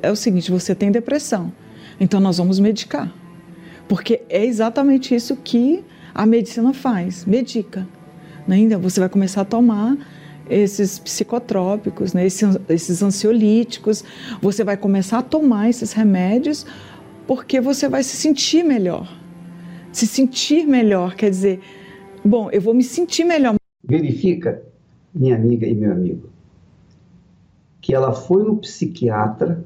é 0.00 0.12
o 0.12 0.14
seguinte: 0.14 0.48
você 0.48 0.72
tem 0.72 0.92
depressão, 0.92 1.52
então 1.98 2.20
nós 2.20 2.38
vamos 2.38 2.60
medicar, 2.60 3.12
porque 3.88 4.22
é 4.28 4.44
exatamente 4.44 5.12
isso 5.12 5.34
que 5.34 5.82
a 6.14 6.24
medicina 6.24 6.72
faz, 6.72 7.24
medica. 7.24 7.88
Né? 8.46 8.68
Você 8.80 9.00
vai 9.00 9.08
começar 9.08 9.40
a 9.40 9.44
tomar 9.44 9.98
esses 10.48 10.98
psicotrópicos, 10.98 12.12
né, 12.12 12.26
esses, 12.26 12.58
esses 12.68 13.02
ansiolíticos, 13.02 14.04
você 14.40 14.64
vai 14.64 14.76
começar 14.76 15.18
a 15.18 15.22
tomar 15.22 15.68
esses 15.68 15.92
remédios 15.92 16.66
porque 17.26 17.60
você 17.60 17.88
vai 17.88 18.02
se 18.02 18.16
sentir 18.16 18.62
melhor. 18.62 19.08
Se 19.92 20.06
sentir 20.06 20.66
melhor 20.66 21.14
quer 21.14 21.30
dizer, 21.30 21.60
bom, 22.24 22.50
eu 22.50 22.60
vou 22.60 22.74
me 22.74 22.84
sentir 22.84 23.24
melhor. 23.24 23.56
Verifica, 23.82 24.62
minha 25.14 25.34
amiga 25.34 25.66
e 25.66 25.74
meu 25.74 25.92
amigo, 25.92 26.28
que 27.80 27.94
ela 27.94 28.12
foi 28.12 28.42
no 28.42 28.56
psiquiatra 28.56 29.64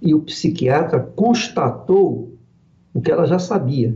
e 0.00 0.14
o 0.14 0.20
psiquiatra 0.20 1.00
constatou 1.00 2.32
o 2.92 3.00
que 3.00 3.10
ela 3.10 3.26
já 3.26 3.38
sabia, 3.38 3.94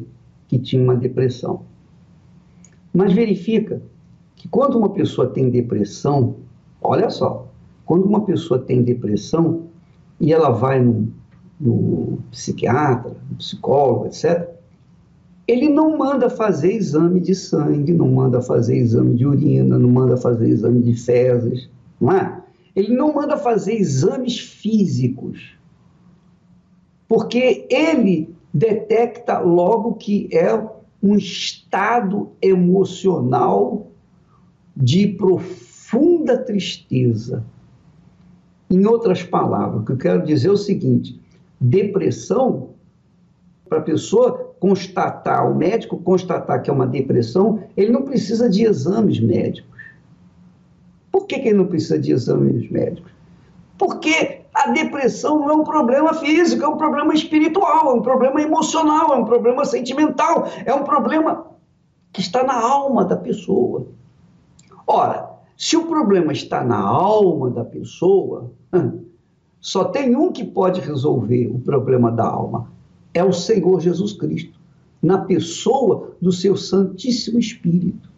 que 0.48 0.58
tinha 0.58 0.82
uma 0.82 0.96
depressão. 0.96 1.62
Mas 2.92 3.12
verifica 3.12 3.80
que 4.38 4.48
quando 4.48 4.78
uma 4.78 4.90
pessoa 4.90 5.28
tem 5.28 5.50
depressão, 5.50 6.36
olha 6.80 7.10
só, 7.10 7.48
quando 7.84 8.04
uma 8.04 8.24
pessoa 8.24 8.60
tem 8.60 8.82
depressão 8.82 9.64
e 10.20 10.32
ela 10.32 10.50
vai 10.50 10.80
no, 10.80 11.08
no 11.60 12.18
psiquiatra, 12.30 13.16
no 13.28 13.36
psicólogo, 13.36 14.06
etc., 14.06 14.48
ele 15.46 15.68
não 15.68 15.96
manda 15.96 16.30
fazer 16.30 16.72
exame 16.72 17.20
de 17.20 17.34
sangue, 17.34 17.92
não 17.92 18.08
manda 18.08 18.40
fazer 18.40 18.76
exame 18.76 19.16
de 19.16 19.26
urina, 19.26 19.78
não 19.78 19.90
manda 19.90 20.16
fazer 20.16 20.48
exame 20.48 20.82
de 20.82 20.94
fezes, 20.94 21.68
não 22.00 22.12
é? 22.12 22.42
Ele 22.76 22.94
não 22.94 23.14
manda 23.14 23.36
fazer 23.36 23.74
exames 23.74 24.38
físicos, 24.38 25.58
porque 27.08 27.66
ele 27.70 28.36
detecta 28.54 29.40
logo 29.40 29.94
que 29.94 30.28
é 30.32 30.54
um 31.02 31.16
estado 31.16 32.30
emocional 32.42 33.87
de 34.78 35.08
profunda 35.08 36.38
tristeza. 36.38 37.44
Em 38.70 38.86
outras 38.86 39.22
palavras, 39.24 39.82
o 39.82 39.84
que 39.84 39.92
eu 39.92 39.96
quero 39.96 40.24
dizer 40.24 40.48
é 40.48 40.52
o 40.52 40.56
seguinte: 40.56 41.20
depressão, 41.60 42.70
para 43.68 43.78
a 43.78 43.82
pessoa 43.82 44.54
constatar, 44.60 45.50
o 45.50 45.54
médico 45.54 45.98
constatar 45.98 46.62
que 46.62 46.70
é 46.70 46.72
uma 46.72 46.86
depressão, 46.86 47.64
ele 47.76 47.90
não 47.90 48.02
precisa 48.02 48.48
de 48.48 48.64
exames 48.64 49.20
médicos. 49.20 49.68
Por 51.10 51.26
que, 51.26 51.38
que 51.40 51.48
ele 51.48 51.58
não 51.58 51.66
precisa 51.66 51.98
de 51.98 52.12
exames 52.12 52.70
médicos? 52.70 53.10
Porque 53.76 54.42
a 54.54 54.70
depressão 54.70 55.40
não 55.40 55.50
é 55.50 55.54
um 55.54 55.64
problema 55.64 56.14
físico, 56.14 56.64
é 56.64 56.68
um 56.68 56.76
problema 56.76 57.14
espiritual, 57.14 57.90
é 57.90 57.94
um 57.94 58.02
problema 58.02 58.40
emocional, 58.40 59.12
é 59.12 59.16
um 59.16 59.24
problema 59.24 59.64
sentimental, 59.64 60.48
é 60.64 60.74
um 60.74 60.84
problema 60.84 61.46
que 62.12 62.20
está 62.20 62.42
na 62.44 62.54
alma 62.54 63.04
da 63.04 63.16
pessoa. 63.16 63.97
Ora, 64.90 65.28
se 65.54 65.76
o 65.76 65.86
problema 65.86 66.32
está 66.32 66.64
na 66.64 66.78
alma 66.78 67.50
da 67.50 67.62
pessoa, 67.62 68.50
só 69.60 69.84
tem 69.84 70.16
um 70.16 70.32
que 70.32 70.42
pode 70.42 70.80
resolver 70.80 71.46
o 71.48 71.58
problema 71.58 72.10
da 72.10 72.26
alma: 72.26 72.72
é 73.12 73.22
o 73.22 73.32
Senhor 73.32 73.80
Jesus 73.80 74.14
Cristo, 74.14 74.58
na 75.02 75.18
pessoa 75.18 76.16
do 76.22 76.32
seu 76.32 76.56
Santíssimo 76.56 77.38
Espírito. 77.38 78.08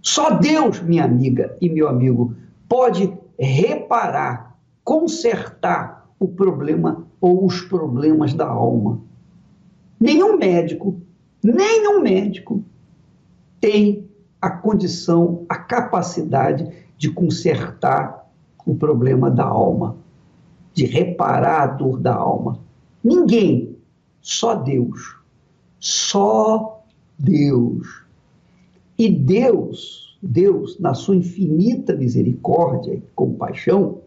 Só 0.00 0.30
Deus, 0.30 0.80
minha 0.80 1.04
amiga 1.04 1.56
e 1.60 1.68
meu 1.68 1.88
amigo, 1.88 2.34
pode 2.68 3.12
reparar, 3.36 4.56
consertar 4.84 6.08
o 6.18 6.28
problema 6.28 7.06
ou 7.20 7.44
os 7.44 7.60
problemas 7.62 8.32
da 8.34 8.46
alma. 8.46 9.00
Nenhum 9.98 10.38
médico, 10.38 11.00
nenhum 11.42 12.00
médico 12.00 12.62
tem 13.60 14.09
a 14.40 14.48
condição, 14.48 15.44
a 15.48 15.56
capacidade 15.56 16.66
de 16.96 17.10
consertar 17.10 18.30
o 18.64 18.74
problema 18.74 19.30
da 19.30 19.44
alma, 19.44 19.96
de 20.72 20.86
reparar 20.86 21.62
a 21.62 21.66
dor 21.66 21.98
da 21.98 22.14
alma. 22.14 22.58
Ninguém, 23.02 23.76
só 24.20 24.54
Deus. 24.54 25.16
Só 25.78 26.82
Deus. 27.18 28.04
E 28.98 29.10
Deus, 29.10 30.18
Deus, 30.22 30.78
na 30.78 30.94
sua 30.94 31.16
infinita 31.16 31.94
misericórdia 31.94 32.94
e 32.94 33.02
compaixão, 33.14 34.00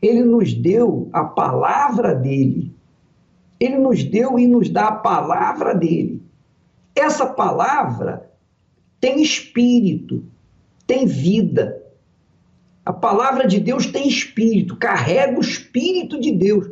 ele 0.00 0.22
nos 0.22 0.54
deu 0.54 1.08
a 1.12 1.24
palavra 1.24 2.14
dele. 2.14 2.74
Ele 3.58 3.78
nos 3.78 4.02
deu 4.02 4.38
e 4.38 4.46
nos 4.46 4.68
dá 4.68 4.88
a 4.88 4.96
palavra 4.96 5.74
dele. 5.74 6.22
Essa 6.94 7.26
palavra 7.26 8.31
tem 9.02 9.20
espírito, 9.20 10.24
tem 10.86 11.06
vida. 11.06 11.82
A 12.86 12.92
palavra 12.92 13.48
de 13.48 13.58
Deus 13.58 13.86
tem 13.86 14.06
espírito, 14.06 14.76
carrega 14.76 15.36
o 15.36 15.40
espírito 15.40 16.20
de 16.20 16.30
Deus. 16.30 16.70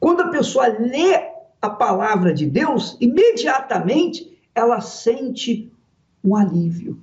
Quando 0.00 0.22
a 0.22 0.28
pessoa 0.28 0.66
lê 0.66 1.14
a 1.62 1.70
palavra 1.70 2.34
de 2.34 2.46
Deus, 2.46 2.96
imediatamente 3.00 4.36
ela 4.52 4.80
sente 4.80 5.70
um 6.22 6.34
alívio. 6.34 6.98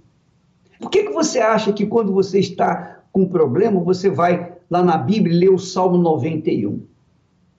Por 0.77 0.89
que, 0.89 1.03
que 1.03 1.13
você 1.13 1.39
acha 1.39 1.71
que 1.71 1.85
quando 1.85 2.11
você 2.11 2.39
está 2.39 2.99
com 3.13 3.21
um 3.21 3.29
problema, 3.29 3.79
você 3.79 4.09
vai 4.09 4.57
lá 4.69 4.83
na 4.83 4.97
Bíblia 4.97 5.33
e 5.33 5.39
lê 5.39 5.49
o 5.49 5.57
Salmo 5.57 5.97
91? 5.97 6.81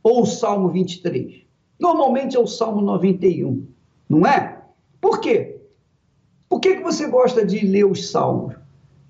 Ou 0.02 0.20
o 0.20 0.26
Salmo 0.26 0.68
23? 0.68 1.46
Normalmente 1.81 2.37
é 2.37 2.40
o 2.40 2.46
Salmo 2.46 2.83
91, 2.83 3.66
não 4.07 4.26
é? 4.26 4.59
Por 5.00 5.18
quê? 5.18 5.56
Por 6.48 6.61
que, 6.61 6.76
que 6.76 6.82
você 6.82 7.06
gosta 7.06 7.44
de 7.44 7.66
ler 7.66 7.85
os 7.85 8.11
Salmos? 8.11 8.54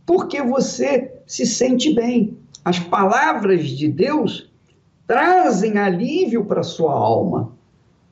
Porque 0.04 0.42
você 0.42 1.12
se 1.26 1.46
sente 1.46 1.94
bem. 1.94 2.36
As 2.64 2.78
palavras 2.78 3.68
de 3.68 3.88
Deus 3.88 4.50
trazem 5.06 5.78
alívio 5.78 6.44
para 6.44 6.62
sua 6.62 6.92
alma. 6.92 7.52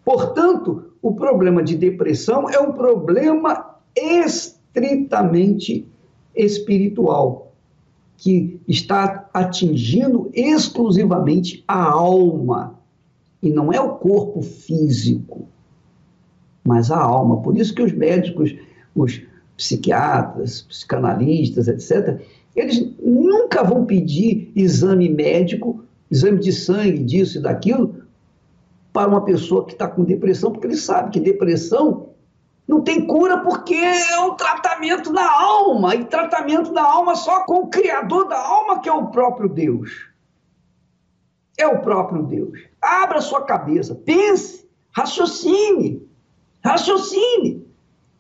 Portanto, 0.04 0.92
o 1.00 1.14
problema 1.14 1.62
de 1.62 1.76
depressão 1.76 2.48
é 2.48 2.58
um 2.58 2.72
problema 2.72 3.76
estritamente 3.96 5.87
espiritual, 6.34 7.52
que 8.16 8.60
está 8.66 9.28
atingindo 9.32 10.30
exclusivamente 10.32 11.64
a 11.66 11.90
alma, 11.90 12.78
e 13.42 13.50
não 13.50 13.72
é 13.72 13.80
o 13.80 13.96
corpo 13.96 14.40
físico, 14.40 15.46
mas 16.64 16.90
a 16.90 16.98
alma. 16.98 17.42
Por 17.42 17.56
isso 17.56 17.74
que 17.74 17.82
os 17.82 17.92
médicos, 17.92 18.54
os 18.94 19.22
psiquiatras, 19.57 20.62
psicanalistas, 20.62 21.68
etc., 21.68 22.20
eles 22.54 22.94
nunca 23.02 23.64
vão 23.64 23.85
pedir 23.85 24.52
exame 24.54 25.09
médico 25.09 25.85
exame 26.11 26.38
de 26.38 26.52
sangue, 26.52 27.02
disso 27.02 27.38
e 27.38 27.42
daquilo, 27.42 28.04
para 28.92 29.09
uma 29.09 29.24
pessoa 29.24 29.66
que 29.66 29.72
está 29.72 29.88
com 29.88 30.04
depressão, 30.04 30.52
porque 30.52 30.66
ele 30.66 30.76
sabe 30.76 31.11
que 31.11 31.18
depressão 31.18 32.11
não 32.66 32.80
tem 32.80 33.07
cura 33.07 33.38
porque 33.38 33.74
é 33.74 34.20
um 34.20 34.37
tratamento 34.37 35.12
da 35.12 35.28
alma, 35.28 35.94
e 35.94 36.04
tratamento 36.04 36.72
da 36.72 36.83
alma 36.83 37.14
só 37.16 37.44
com 37.44 37.57
o 37.57 37.66
Criador 37.68 38.28
da 38.28 38.38
alma, 38.38 38.80
que 38.80 38.88
é 38.88 38.92
o 38.92 39.09
próprio 39.09 39.48
Deus. 39.48 40.09
É 41.59 41.66
o 41.66 41.80
próprio 41.83 42.22
Deus. 42.22 42.59
Abra 42.80 43.20
sua 43.20 43.42
cabeça, 43.42 43.94
pense, 43.94 44.68
raciocine, 44.92 46.09
raciocine. 46.64 47.66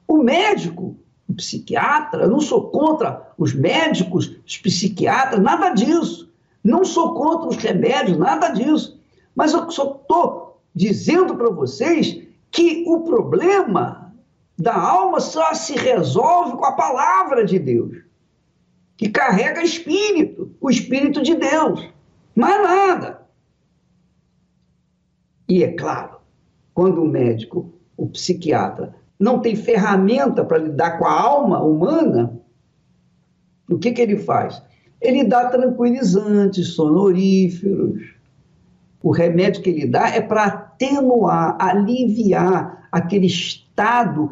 O 0.06 0.18
médico, 0.18 0.96
o 1.28 1.34
psiquiatra, 1.34 2.24
eu 2.24 2.30
não 2.30 2.40
sou 2.40 2.70
contra 2.70 3.32
os 3.38 3.54
médicos, 3.54 4.36
os 4.46 4.58
psiquiatras, 4.58 5.42
nada 5.42 5.70
disso. 5.70 6.32
Não 6.62 6.84
sou 6.84 7.14
contra 7.14 7.48
os 7.48 7.56
remédios, 7.56 8.18
nada 8.18 8.48
disso. 8.48 9.00
Mas 9.34 9.52
eu 9.52 9.70
só 9.70 10.00
estou 10.00 10.60
dizendo 10.74 11.36
para 11.36 11.50
vocês 11.50 12.22
que 12.50 12.84
o 12.86 13.00
problema 13.00 14.14
da 14.56 14.74
alma 14.74 15.20
só 15.20 15.52
se 15.54 15.74
resolve 15.74 16.56
com 16.56 16.64
a 16.64 16.72
palavra 16.72 17.44
de 17.44 17.58
Deus, 17.58 17.98
que 18.96 19.08
carrega 19.08 19.62
espírito, 19.62 20.54
o 20.60 20.70
espírito 20.70 21.22
de 21.22 21.34
Deus. 21.34 21.88
Mais 22.34 22.62
nada. 22.62 23.22
E 25.48 25.62
é 25.62 25.72
claro, 25.72 26.16
quando 26.72 27.02
o 27.02 27.08
médico, 27.08 27.72
o 27.96 28.08
psiquiatra, 28.08 28.94
não 29.24 29.40
tem 29.40 29.56
ferramenta 29.56 30.44
para 30.44 30.58
lidar 30.58 30.98
com 30.98 31.06
a 31.06 31.18
alma 31.18 31.62
humana, 31.62 32.38
o 33.70 33.78
que, 33.78 33.90
que 33.90 34.02
ele 34.02 34.18
faz? 34.18 34.62
Ele 35.00 35.24
dá 35.24 35.48
tranquilizantes, 35.48 36.68
sonoríferos. 36.68 38.02
O 39.02 39.10
remédio 39.10 39.62
que 39.62 39.70
ele 39.70 39.86
dá 39.86 40.10
é 40.10 40.20
para 40.20 40.44
atenuar, 40.44 41.56
aliviar 41.58 42.86
aquele 42.92 43.26
estado 43.26 44.30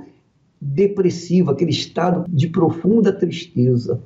depressivo, 0.60 1.50
aquele 1.50 1.70
estado 1.70 2.26
de 2.28 2.48
profunda 2.48 3.12
tristeza. 3.12 3.98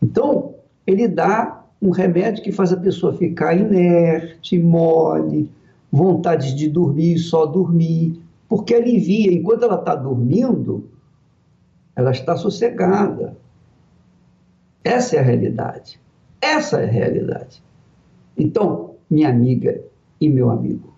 Então, 0.00 0.54
ele 0.86 1.08
dá 1.08 1.64
um 1.82 1.90
remédio 1.90 2.42
que 2.42 2.52
faz 2.52 2.72
a 2.72 2.76
pessoa 2.76 3.12
ficar 3.14 3.54
inerte, 3.54 4.58
mole, 4.58 5.50
vontade 5.90 6.54
de 6.54 6.68
dormir, 6.68 7.18
só 7.18 7.46
dormir, 7.46 8.20
porque 8.50 8.74
alivia. 8.74 9.32
Enquanto 9.32 9.62
ela 9.62 9.76
está 9.76 9.94
dormindo, 9.94 10.90
ela 11.94 12.10
está 12.10 12.36
sossegada. 12.36 13.38
Essa 14.82 15.16
é 15.16 15.18
a 15.20 15.22
realidade. 15.22 16.00
Essa 16.40 16.80
é 16.80 16.84
a 16.84 16.90
realidade. 16.90 17.62
Então, 18.36 18.96
minha 19.08 19.28
amiga 19.28 19.80
e 20.20 20.28
meu 20.28 20.50
amigo, 20.50 20.92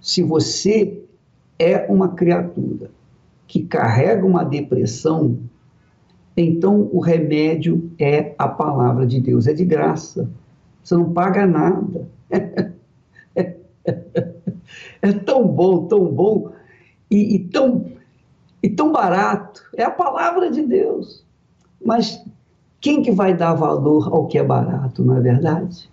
se 0.00 0.22
você 0.22 1.04
é 1.58 1.86
uma 1.92 2.14
criatura 2.14 2.90
que 3.46 3.64
carrega 3.64 4.24
uma 4.24 4.42
depressão, 4.42 5.38
então 6.34 6.88
o 6.92 6.98
remédio 6.98 7.90
é 7.98 8.34
a 8.38 8.48
palavra 8.48 9.06
de 9.06 9.20
Deus, 9.20 9.46
é 9.46 9.52
de 9.52 9.66
graça. 9.66 10.30
Você 10.82 10.94
não 10.94 11.12
paga 11.12 11.46
nada. 11.46 12.08
É, 15.02 15.12
tão 15.12 15.46
bom, 15.46 15.86
tão 15.86 16.06
bom 16.06 16.52
e, 17.10 17.36
e, 17.36 17.38
tão, 17.38 17.92
e 18.62 18.68
tão 18.68 18.92
barato. 18.92 19.62
É 19.76 19.84
a 19.84 19.90
palavra 19.90 20.50
de 20.50 20.62
Deus. 20.62 21.24
Mas 21.84 22.24
quem 22.80 23.02
que 23.02 23.10
vai 23.10 23.36
dar 23.36 23.54
valor 23.54 24.12
ao 24.12 24.26
que 24.26 24.38
é 24.38 24.44
barato, 24.44 25.02
não 25.02 25.16
é 25.16 25.20
verdade? 25.20 25.90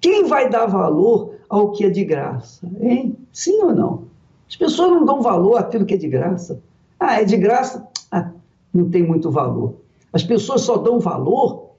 Quem 0.00 0.26
vai 0.26 0.48
dar 0.48 0.66
valor 0.66 1.36
ao 1.48 1.72
que 1.72 1.84
é 1.84 1.90
de 1.90 2.04
graça? 2.04 2.68
Hein? 2.80 3.16
Sim 3.32 3.62
ou 3.62 3.74
não? 3.74 4.04
As 4.48 4.56
pessoas 4.56 4.90
não 4.90 5.04
dão 5.04 5.22
valor 5.22 5.56
àquilo 5.56 5.86
que 5.86 5.94
é 5.94 5.96
de 5.96 6.08
graça. 6.08 6.60
Ah, 6.98 7.20
é 7.20 7.24
de 7.24 7.36
graça? 7.36 7.86
Ah, 8.10 8.30
não 8.72 8.90
tem 8.90 9.02
muito 9.02 9.30
valor. 9.30 9.76
As 10.12 10.22
pessoas 10.22 10.62
só 10.62 10.76
dão 10.76 11.00
valor 11.00 11.70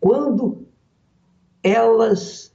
quando 0.00 0.66
elas 1.62 2.52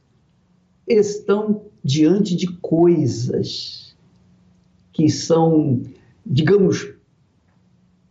estão 0.87 1.61
diante 1.87 2.35
de 2.35 2.47
coisas 2.47 3.95
que 4.91 5.09
são, 5.09 5.83
digamos, 6.25 6.93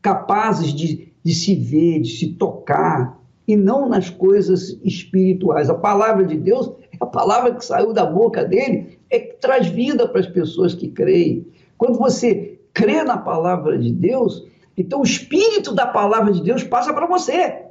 capazes 0.00 0.72
de, 0.72 1.12
de 1.22 1.34
se 1.34 1.54
ver, 1.54 2.00
de 2.00 2.08
se 2.08 2.28
tocar, 2.28 3.20
e 3.46 3.54
não 3.54 3.86
nas 3.86 4.08
coisas 4.08 4.80
espirituais. 4.82 5.68
A 5.68 5.74
palavra 5.74 6.24
de 6.24 6.38
Deus 6.38 6.72
é 6.90 6.96
a 6.98 7.04
palavra 7.04 7.54
que 7.54 7.62
saiu 7.62 7.92
da 7.92 8.06
boca 8.06 8.46
dele, 8.46 8.98
é 9.10 9.18
que 9.18 9.34
traz 9.34 9.66
vida 9.66 10.08
para 10.08 10.20
as 10.20 10.26
pessoas 10.26 10.72
que 10.74 10.88
creem. 10.88 11.46
Quando 11.76 11.98
você 11.98 12.58
crê 12.72 13.02
na 13.02 13.18
palavra 13.18 13.76
de 13.78 13.92
Deus, 13.92 14.46
então 14.74 15.00
o 15.00 15.04
espírito 15.04 15.74
da 15.74 15.86
palavra 15.86 16.32
de 16.32 16.42
Deus 16.42 16.64
passa 16.64 16.94
para 16.94 17.06
você. 17.06 17.66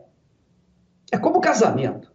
É 1.12 1.18
como 1.18 1.42
casamento. 1.42 2.14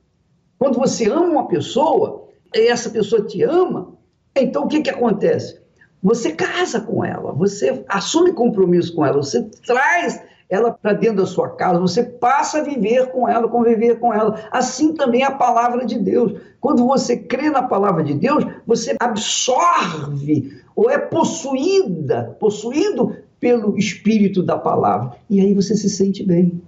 Quando 0.60 0.78
você 0.78 1.10
ama 1.10 1.26
uma 1.26 1.48
pessoa, 1.48 2.19
essa 2.54 2.90
pessoa 2.90 3.22
te 3.22 3.42
ama, 3.42 3.94
então 4.34 4.64
o 4.64 4.68
que, 4.68 4.82
que 4.82 4.90
acontece? 4.90 5.60
Você 6.02 6.32
casa 6.32 6.80
com 6.80 7.04
ela, 7.04 7.32
você 7.32 7.84
assume 7.88 8.32
compromisso 8.32 8.94
com 8.94 9.04
ela, 9.04 9.16
você 9.16 9.42
traz 9.66 10.22
ela 10.48 10.72
para 10.72 10.94
dentro 10.94 11.18
da 11.18 11.26
sua 11.26 11.50
casa, 11.50 11.78
você 11.78 12.02
passa 12.02 12.58
a 12.58 12.62
viver 12.62 13.12
com 13.12 13.28
ela, 13.28 13.48
conviver 13.48 14.00
com 14.00 14.12
ela. 14.12 14.40
Assim 14.50 14.94
também 14.94 15.22
é 15.22 15.26
a 15.26 15.30
palavra 15.30 15.86
de 15.86 15.96
Deus. 15.96 16.40
Quando 16.60 16.84
você 16.84 17.16
crê 17.16 17.50
na 17.50 17.62
palavra 17.62 18.02
de 18.02 18.14
Deus, 18.14 18.44
você 18.66 18.96
absorve 18.98 20.60
ou 20.74 20.90
é 20.90 20.98
possuída, 20.98 22.36
possuído 22.40 23.16
pelo 23.38 23.78
espírito 23.78 24.42
da 24.42 24.58
palavra. 24.58 25.12
E 25.30 25.40
aí 25.40 25.54
você 25.54 25.76
se 25.76 25.88
sente 25.88 26.24
bem. 26.24 26.60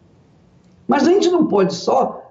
Mas 0.86 1.08
a 1.08 1.10
gente 1.10 1.28
não 1.28 1.48
pode 1.48 1.74
só 1.74 2.21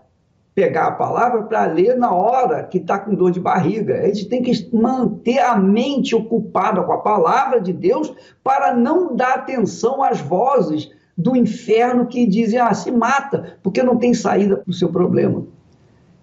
pegar 0.53 0.87
a 0.87 0.91
palavra 0.91 1.43
para 1.43 1.65
ler 1.65 1.97
na 1.97 2.13
hora 2.13 2.63
que 2.63 2.77
está 2.77 2.99
com 2.99 3.15
dor 3.15 3.31
de 3.31 3.39
barriga. 3.39 4.01
A 4.01 4.07
gente 4.07 4.27
tem 4.27 4.41
que 4.41 4.69
manter 4.75 5.39
a 5.39 5.55
mente 5.55 6.13
ocupada 6.13 6.83
com 6.83 6.91
a 6.91 6.97
palavra 6.97 7.61
de 7.61 7.71
Deus 7.71 8.13
para 8.43 8.75
não 8.75 9.15
dar 9.15 9.35
atenção 9.35 10.03
às 10.03 10.19
vozes 10.19 10.91
do 11.17 11.35
inferno 11.35 12.07
que 12.07 12.25
dizem, 12.25 12.59
ah, 12.59 12.73
se 12.73 12.91
mata, 12.91 13.57
porque 13.63 13.83
não 13.83 13.97
tem 13.97 14.13
saída 14.13 14.57
para 14.57 14.69
o 14.69 14.73
seu 14.73 14.89
problema. 14.89 15.45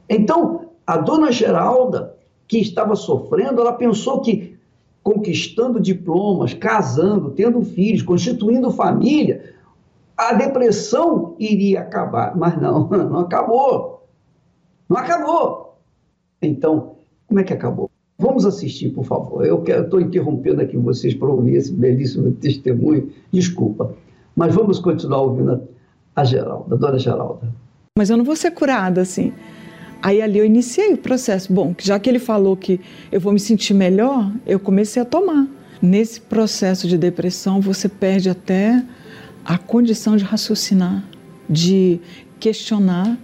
Então, 0.09 0.73
a 0.87 0.97
dona 0.97 1.31
Geralda, 1.31 2.14
que 2.47 2.59
estava 2.59 2.97
sofrendo, 2.97 3.61
ela 3.61 3.73
pensou 3.73 4.21
que 4.21 4.59
conquistando 5.03 5.81
diplomas, 5.81 6.53
casando, 6.53 7.31
tendo 7.31 7.62
filhos, 7.62 8.03
constituindo 8.03 8.71
família, 8.71 9.55
a 10.17 10.35
depressão 10.35 11.35
iria 11.38 11.81
acabar. 11.81 12.37
Mas 12.37 12.61
não, 12.61 12.88
não 12.91 13.21
acabou. 13.21 13.97
Não 14.88 14.96
acabou. 14.96 15.79
Então, 16.40 16.96
como 17.27 17.40
é 17.40 17.44
que 17.44 17.53
acabou? 17.53 17.90
Vamos 18.18 18.44
assistir, 18.46 18.90
por 18.90 19.05
favor. 19.05 19.44
Eu 19.44 19.62
estou 19.62 20.01
interrompendo 20.01 20.61
aqui 20.61 20.77
vocês 20.77 21.14
para 21.14 21.29
ouvir 21.29 21.55
esse 21.55 21.72
belíssimo 21.72 22.33
testemunho. 22.33 23.12
Desculpa. 23.31 23.94
Mas 24.35 24.55
vamos 24.55 24.79
continuar 24.79 25.22
ouvindo 25.22 25.62
a 26.16 26.24
Geralda, 26.24 26.74
a 26.74 26.79
dona 26.79 26.98
Geralda. 26.98 27.53
Mas 27.96 28.11
eu 28.11 28.16
não 28.16 28.24
vou 28.24 28.35
ser 28.35 28.51
curada 28.53 29.01
assim. 29.01 29.33
Aí 30.03 30.22
ali 30.22 30.38
eu 30.38 30.44
iniciei 30.44 30.92
o 30.94 30.98
processo. 30.98 31.53
Bom, 31.53 31.74
já 31.79 31.98
que 31.98 32.09
ele 32.09 32.18
falou 32.18 32.57
que 32.57 32.81
eu 33.11 33.20
vou 33.20 33.33
me 33.33 33.40
sentir 33.40 33.74
melhor, 33.74 34.33
eu 34.46 34.59
comecei 34.59 35.03
a 35.03 35.05
tomar. 35.05 35.46
Nesse 35.83 36.20
processo 36.20 36.88
de 36.88 36.96
depressão, 36.96 37.61
você 37.61 37.88
perde 37.88 38.29
até 38.29 38.85
a 39.44 39.59
condição 39.59 40.16
de 40.16 40.24
raciocinar, 40.24 41.05
de 41.48 42.01
questionar. 42.40 43.16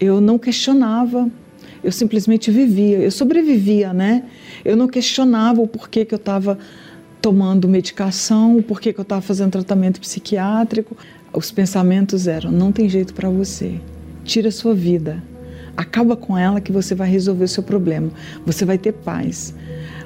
Eu 0.00 0.20
não 0.20 0.38
questionava, 0.38 1.28
eu 1.82 1.92
simplesmente 1.92 2.50
vivia, 2.50 2.98
eu 2.98 3.10
sobrevivia, 3.10 3.92
né? 3.92 4.24
Eu 4.64 4.76
não 4.76 4.88
questionava 4.88 5.60
o 5.60 5.66
porquê 5.66 6.04
que 6.04 6.14
eu 6.14 6.18
estava 6.18 6.58
tomando 7.20 7.68
medicação, 7.68 8.62
por 8.62 8.80
que 8.80 8.94
eu 8.96 9.02
estava 9.02 9.20
fazendo 9.20 9.52
tratamento 9.52 10.00
psiquiátrico. 10.00 10.96
Os 11.32 11.50
pensamentos 11.50 12.26
eram: 12.26 12.50
não 12.50 12.72
tem 12.72 12.88
jeito 12.88 13.14
para 13.14 13.28
você, 13.28 13.80
tira 14.24 14.48
a 14.48 14.52
sua 14.52 14.74
vida, 14.74 15.22
acaba 15.76 16.16
com 16.16 16.36
ela 16.36 16.60
que 16.60 16.72
você 16.72 16.94
vai 16.94 17.08
resolver 17.08 17.44
o 17.44 17.48
seu 17.48 17.62
problema, 17.62 18.10
você 18.44 18.64
vai 18.64 18.78
ter 18.78 18.92
paz. 18.92 19.54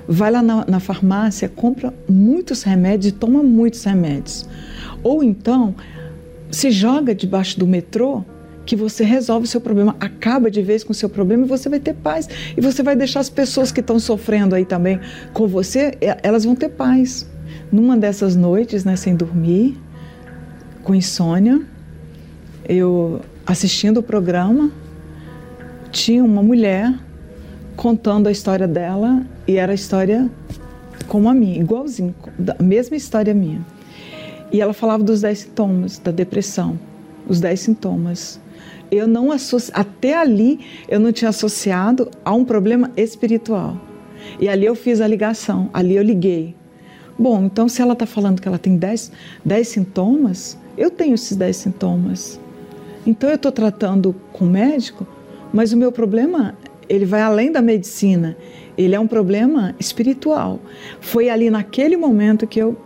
Vai 0.09 0.33
lá 0.33 0.43
na, 0.43 0.67
na 0.67 0.81
farmácia, 0.81 1.49
compra 1.49 1.95
muitos 2.09 2.65
remédios 2.65 3.13
e 3.13 3.17
toma 3.17 3.41
muitos 3.41 3.85
remédios. 3.85 4.45
Ou 5.01 5.23
então, 5.23 5.75
se 6.51 6.73
joga 6.73 7.15
debaixo 7.15 7.59
do 7.59 7.67
metrô 7.67 8.25
que 8.73 8.77
você 8.77 9.05
resolve 9.05 9.45
o 9.45 9.47
seu 9.47 9.61
problema, 9.61 9.95
acaba 10.01 10.51
de 10.51 10.63
vez 10.63 10.83
com 10.83 10.93
o 10.93 10.95
seu 10.95 11.07
problema 11.07 11.45
e 11.45 11.47
você 11.47 11.69
vai 11.69 11.79
ter 11.79 11.93
paz. 11.93 12.27
E 12.57 12.61
você 12.63 12.83
vai 12.83 12.97
deixar 12.97 13.21
as 13.21 13.29
pessoas 13.29 13.71
que 13.71 13.81
estão 13.81 13.99
sofrendo 13.99 14.55
aí 14.55 14.65
também 14.65 14.99
com 15.35 15.47
você, 15.47 15.93
elas 16.23 16.47
vão 16.47 16.57
ter 16.57 16.71
paz. 16.71 17.29
Numa 17.71 17.99
dessas 17.99 18.35
noites, 18.35 18.83
né, 18.83 18.97
sem 18.97 19.15
dormir, 19.15 19.79
com 20.83 20.95
insônia, 20.95 21.61
eu 22.67 23.21
assistindo 23.45 23.99
o 23.99 24.03
programa, 24.03 24.71
tinha 25.91 26.25
uma 26.25 26.43
mulher 26.43 26.99
contando 27.77 28.27
a 28.27 28.33
história 28.33 28.67
dela 28.67 29.23
e 29.47 29.59
era 29.59 29.73
a 29.73 29.75
história 29.75 30.31
como 31.09 31.29
a 31.29 31.35
minha, 31.35 31.61
igualzinho, 31.61 32.15
a 32.59 32.63
mesma 32.63 32.97
história 32.97 33.35
minha. 33.35 33.61
E 34.51 34.63
ela 34.63 34.73
falava 34.73 35.05
dos 35.05 35.21
dez 35.21 35.41
sintomas 35.41 35.99
da 35.99 36.11
depressão, 36.11 36.81
os 37.29 37.39
dez 37.39 37.61
sintomas 37.61 38.41
eu 38.93 39.09
não 39.09 39.31
até 39.73 40.15
ali 40.15 40.61
eu 40.87 41.01
não 41.01 41.11
tinha 41.11 41.31
associado 41.31 42.11
a 42.23 42.33
um 42.35 42.45
problema 42.45 42.93
espiritual. 42.95 43.81
E 44.39 44.49
ali 44.49 44.67
eu 44.67 44.75
fiz 44.75 45.01
a 45.01 45.09
ligação, 45.09 45.71
ali 45.73 45.97
eu 45.97 46.03
liguei. 46.03 46.55
Bom, 47.19 47.45
então 47.45 47.69
se 47.69 47.81
ela 47.81 47.95
está 47.95 48.05
falando 48.05 48.41
que 48.41 48.47
ela 48.47 48.59
tem 48.59 48.77
10 48.77 49.11
sintomas, 49.65 50.59
eu 50.77 50.91
tenho 50.91 51.15
esses 51.15 51.37
10 51.37 51.57
sintomas. 51.57 52.39
Então 53.07 53.31
eu 53.31 53.37
estou 53.37 53.51
tratando 53.51 54.15
com 54.33 54.45
o 54.45 54.49
médico, 54.49 55.07
mas 55.53 55.73
o 55.73 55.77
meu 55.77 55.91
problema, 55.91 56.55
ele 56.89 57.07
vai 57.07 57.23
além 57.23 57.51
da 57.51 57.63
medicina. 57.63 58.37
Ele 58.77 58.95
é 58.95 59.01
um 59.01 59.07
problema 59.07 59.75
espiritual. 59.81 60.61
Foi 61.01 61.31
ali 61.31 61.51
naquele 61.51 61.97
momento 61.97 62.47
que 62.47 62.61
eu 62.61 62.77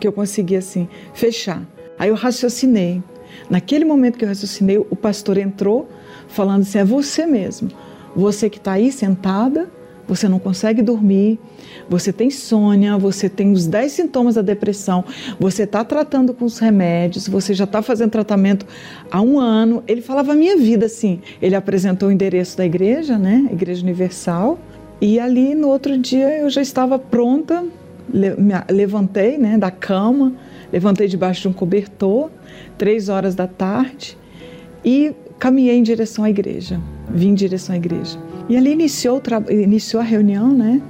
que 0.00 0.08
eu 0.08 0.12
consegui 0.12 0.56
assim 0.56 0.88
fechar. 1.14 1.62
Aí 1.96 2.08
eu 2.08 2.16
raciocinei. 2.16 3.00
Naquele 3.52 3.84
momento 3.84 4.16
que 4.16 4.24
eu 4.24 4.28
raciocinei, 4.28 4.78
o 4.78 4.96
pastor 4.96 5.36
entrou 5.36 5.86
falando 6.26 6.62
assim: 6.62 6.78
é 6.78 6.84
você 6.86 7.26
mesmo. 7.26 7.68
Você 8.16 8.48
que 8.48 8.56
está 8.56 8.72
aí 8.72 8.90
sentada, 8.90 9.68
você 10.08 10.26
não 10.26 10.38
consegue 10.38 10.80
dormir, 10.80 11.38
você 11.86 12.14
tem 12.14 12.28
insônia, 12.28 12.96
você 12.96 13.28
tem 13.28 13.52
os 13.52 13.66
10 13.66 13.92
sintomas 13.92 14.36
da 14.36 14.40
depressão, 14.40 15.04
você 15.38 15.64
está 15.64 15.84
tratando 15.84 16.32
com 16.32 16.46
os 16.46 16.58
remédios, 16.58 17.28
você 17.28 17.52
já 17.52 17.64
está 17.64 17.82
fazendo 17.82 18.10
tratamento 18.10 18.64
há 19.10 19.20
um 19.20 19.38
ano. 19.38 19.84
Ele 19.86 20.00
falava 20.00 20.32
a 20.32 20.34
minha 20.34 20.56
vida 20.56 20.86
assim. 20.86 21.20
Ele 21.42 21.54
apresentou 21.54 22.08
o 22.08 22.12
endereço 22.12 22.56
da 22.56 22.64
igreja, 22.64 23.18
né? 23.18 23.50
Igreja 23.52 23.82
Universal. 23.82 24.58
E 24.98 25.20
ali 25.20 25.54
no 25.54 25.68
outro 25.68 25.98
dia 25.98 26.38
eu 26.38 26.48
já 26.48 26.62
estava 26.62 26.98
pronta, 26.98 27.62
levantei 28.70 29.36
né, 29.36 29.58
da 29.58 29.70
cama, 29.70 30.32
levantei 30.72 31.06
debaixo 31.06 31.42
de 31.42 31.48
um 31.48 31.52
cobertor, 31.52 32.30
três 32.78 33.08
horas 33.08 33.34
da 33.34 33.46
tarde, 33.46 34.16
e 34.84 35.12
caminhei 35.38 35.76
em 35.76 35.82
direção 35.82 36.24
à 36.24 36.30
igreja. 36.30 36.80
Vim 37.10 37.28
em 37.28 37.34
direção 37.34 37.74
à 37.74 37.78
igreja. 37.78 38.18
E 38.48 38.56
ali 38.56 38.72
iniciou, 38.72 39.20
iniciou 39.50 40.00
a 40.00 40.04
reunião, 40.04 40.52
né? 40.52 40.80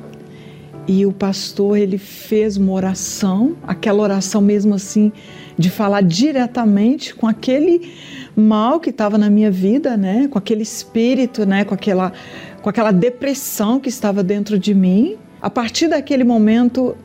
E 0.87 1.07
o 1.07 1.12
pastor 1.12 1.79
ele 1.79 1.97
fez 1.97 2.57
uma 2.57 2.73
oração, 2.73 3.57
aquela 3.62 4.03
oração 4.03 4.40
mesmo 4.40 4.75
assim 4.75 5.12
de 5.57 5.71
falar 5.71 6.03
diretamente 6.03 7.14
com 7.14 7.27
aquele 7.27 7.92
mal 8.35 8.81
que 8.81 8.90
estava 8.90 9.16
na 9.16 9.31
minha 9.31 9.51
vida, 9.51 9.97
né? 9.97 10.27
Com 10.29 10.38
aquele 10.38 10.62
espírito, 10.62 11.47
né? 11.47 11.64
Com 11.64 11.75
aquela 11.75 12.12
com 12.62 12.68
aquela 12.68 12.92
depressão 12.92 13.81
que 13.81 13.88
estava 13.88 14.23
dentro 14.23 14.59
de 14.59 14.75
mim. 14.75 15.16
A 15.40 15.51
partir 15.51 15.88
daquele 15.88 16.25
momento 16.25 16.97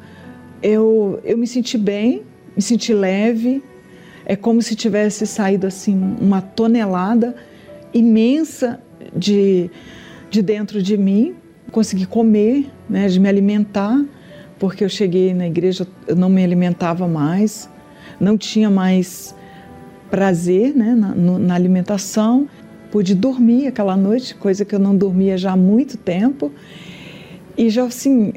eu 0.62 1.20
eu 1.24 1.38
me 1.38 1.46
senti 1.46 1.78
bem, 1.78 2.24
me 2.58 2.62
senti 2.62 2.94
leve. 2.94 3.64
É 4.26 4.36
como 4.36 4.62
se 4.62 4.76
tivesse 4.76 5.26
saído 5.26 5.66
assim 5.66 6.18
uma 6.20 6.42
tonelada 6.42 7.34
imensa 7.94 8.82
de 9.16 9.72
de 10.30 10.42
dentro 10.42 10.84
de 10.84 10.98
mim 10.98 11.36
consegui 11.72 12.06
comer, 12.06 12.70
né, 12.90 13.08
de 13.08 13.20
me 13.20 13.28
alimentar, 13.28 14.04
porque 14.60 14.84
eu 14.84 14.90
cheguei 14.90 15.34
na 15.34 15.48
igreja, 15.48 15.88
eu 16.08 16.16
não 16.16 16.30
me 16.30 16.44
alimentava 16.44 17.08
mais, 17.08 17.70
não 18.20 18.38
tinha 18.38 18.70
mais 18.70 19.36
prazer 20.10 20.76
né, 20.76 20.96
na, 20.96 21.14
na 21.16 21.54
alimentação. 21.54 22.48
Pude 22.92 23.14
dormir 23.14 23.68
aquela 23.68 23.96
noite, 23.96 24.34
coisa 24.34 24.64
que 24.64 24.74
eu 24.74 24.80
não 24.80 24.96
dormia 24.96 25.38
já 25.38 25.52
há 25.52 25.58
muito 25.58 25.98
tempo. 25.98 26.52
E 27.58 27.70
já 27.70 27.84
assim, 27.84 28.34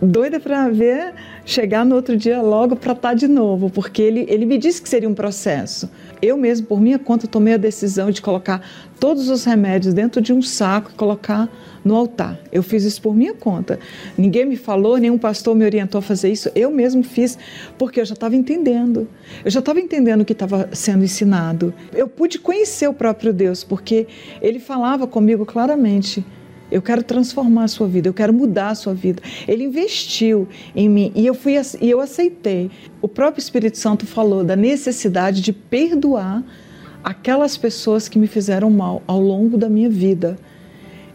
doida 0.00 0.38
para 0.38 0.68
ver 0.68 1.14
chegar 1.44 1.84
no 1.84 1.94
outro 1.94 2.16
dia 2.16 2.42
logo 2.42 2.76
para 2.76 2.92
estar 2.92 3.10
tá 3.10 3.14
de 3.14 3.28
novo, 3.28 3.70
porque 3.70 4.02
ele, 4.02 4.26
ele 4.28 4.44
me 4.44 4.58
disse 4.58 4.82
que 4.82 4.88
seria 4.88 5.08
um 5.08 5.14
processo. 5.14 5.88
Eu 6.20 6.36
mesmo, 6.36 6.66
por 6.66 6.80
minha 6.80 6.98
conta, 6.98 7.26
tomei 7.26 7.54
a 7.54 7.58
decisão 7.58 8.10
de 8.10 8.20
colocar 8.20 8.60
todos 8.98 9.28
os 9.28 9.44
remédios 9.44 9.94
dentro 9.94 10.20
de 10.20 10.32
um 10.32 10.42
saco 10.42 10.90
e 10.92 10.94
colocar 10.94 11.48
no 11.84 11.94
altar. 11.94 12.38
Eu 12.50 12.62
fiz 12.62 12.84
isso 12.84 13.00
por 13.00 13.14
minha 13.14 13.34
conta. 13.34 13.78
Ninguém 14.18 14.44
me 14.44 14.56
falou, 14.56 14.96
nenhum 14.96 15.18
pastor 15.18 15.54
me 15.54 15.64
orientou 15.64 16.00
a 16.00 16.02
fazer 16.02 16.30
isso. 16.30 16.50
Eu 16.54 16.70
mesmo 16.70 17.02
fiz 17.02 17.38
porque 17.78 18.00
eu 18.00 18.04
já 18.04 18.14
estava 18.14 18.34
entendendo. 18.34 19.08
Eu 19.44 19.50
já 19.50 19.60
estava 19.60 19.78
entendendo 19.78 20.22
o 20.22 20.24
que 20.24 20.32
estava 20.32 20.68
sendo 20.72 21.04
ensinado. 21.04 21.72
Eu 21.92 22.08
pude 22.08 22.38
conhecer 22.38 22.88
o 22.88 22.94
próprio 22.94 23.32
Deus 23.32 23.62
porque 23.62 24.06
ele 24.42 24.58
falava 24.58 25.06
comigo 25.06 25.46
claramente. 25.46 26.24
Eu 26.70 26.82
quero 26.82 27.02
transformar 27.02 27.64
a 27.64 27.68
sua 27.68 27.86
vida, 27.86 28.08
eu 28.08 28.14
quero 28.14 28.32
mudar 28.32 28.70
a 28.70 28.74
sua 28.74 28.92
vida. 28.92 29.22
Ele 29.46 29.64
investiu 29.64 30.48
em 30.74 30.88
mim 30.88 31.12
e 31.14 31.26
eu 31.26 31.34
fui 31.34 31.54
e 31.80 31.90
eu 31.90 32.00
aceitei. 32.00 32.70
O 33.00 33.06
próprio 33.06 33.40
Espírito 33.40 33.78
Santo 33.78 34.06
falou 34.06 34.42
da 34.42 34.56
necessidade 34.56 35.40
de 35.40 35.52
perdoar 35.52 36.44
aquelas 37.04 37.56
pessoas 37.56 38.08
que 38.08 38.18
me 38.18 38.26
fizeram 38.26 38.68
mal 38.68 39.02
ao 39.06 39.20
longo 39.20 39.56
da 39.56 39.68
minha 39.68 39.88
vida. 39.88 40.36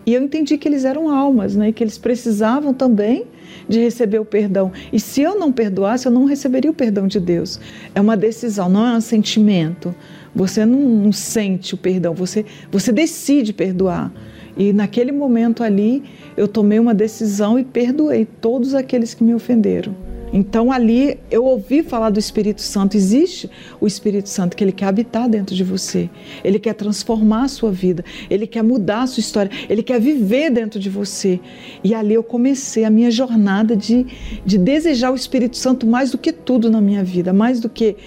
E 0.06 0.14
eu 0.14 0.24
entendi 0.24 0.58
que 0.58 0.68
eles 0.68 0.86
eram 0.86 1.10
almas, 1.10 1.56
né? 1.56 1.72
Que 1.72 1.84
eles 1.84 1.98
precisavam 1.98 2.74
também 2.74 3.26
de 3.68 3.80
receber 3.80 4.20
o 4.20 4.26
perdão. 4.26 4.72
E 4.92 5.00
se 5.00 5.22
eu 5.22 5.38
não 5.38 5.52
perdoasse, 5.52 6.08
eu 6.08 6.12
não 6.12 6.26
receberia 6.26 6.72
o 6.72 6.74
perdão 6.74 7.08
de 7.08 7.20
Deus. 7.20 7.60
É 7.94 8.02
uma 8.02 8.18
decisão, 8.18 8.70
não 8.70 8.88
é 8.88 8.98
um 8.98 9.02
sentimento. 9.02 9.94
Você 10.34 10.66
não, 10.66 10.80
não 10.80 11.12
sente 11.12 11.76
o 11.76 11.78
perdão, 11.78 12.14
você, 12.14 12.46
você 12.72 12.92
decide 12.92 13.54
perdoar. 13.54 14.12
E 14.58 14.74
naquele 14.74 15.12
momento 15.12 15.64
ali, 15.64 16.04
eu 16.36 16.48
tomei 16.48 16.80
uma 16.80 16.94
decisão 16.94 17.58
e 17.58 17.64
perdoei 17.64 18.26
todos 18.26 18.74
aqueles 18.74 19.14
que 19.14 19.24
me 19.24 19.34
ofenderam. 19.34 19.96
Então 20.34 20.72
ali 20.72 21.20
eu 21.30 21.44
ouvi 21.44 21.84
falar 21.84 22.10
do 22.10 22.20
Espírito 22.20 22.62
Santo. 22.62 22.96
Existe 22.96 23.50
o 23.80 23.88
Espírito 23.88 24.30
Santo 24.30 24.56
que 24.56 24.64
ele 24.64 24.72
quer 24.72 24.86
habitar 24.86 25.28
dentro 25.28 25.54
de 25.54 25.64
você. 25.64 26.10
Ele 26.44 26.58
quer 26.58 26.74
transformar 26.74 27.44
a 27.44 27.48
sua 27.48 27.72
vida. 27.72 28.04
Ele 28.30 28.48
quer 28.48 28.64
mudar 28.64 29.02
a 29.02 29.08
sua 29.08 29.20
história. 29.20 29.52
Ele 29.70 29.84
quer 29.84 30.00
viver 30.00 30.50
dentro 30.50 30.80
de 30.80 30.90
você. 30.90 31.40
E 31.84 31.94
ali 31.94 32.14
eu 32.14 32.24
comecei 32.24 32.86
a 32.86 32.90
minha 32.90 33.12
jornada 33.12 33.76
de, 33.76 34.06
de 34.46 34.58
desejar 34.58 35.12
o 35.12 35.16
Espírito 35.16 35.58
Santo 35.58 35.86
mais 35.86 36.12
do 36.12 36.18
que 36.18 36.32
tudo 36.32 36.70
na 36.72 36.80
minha 36.80 37.04
vida, 37.04 37.34
mais 37.34 37.60
do 37.60 37.68
que 37.68 37.98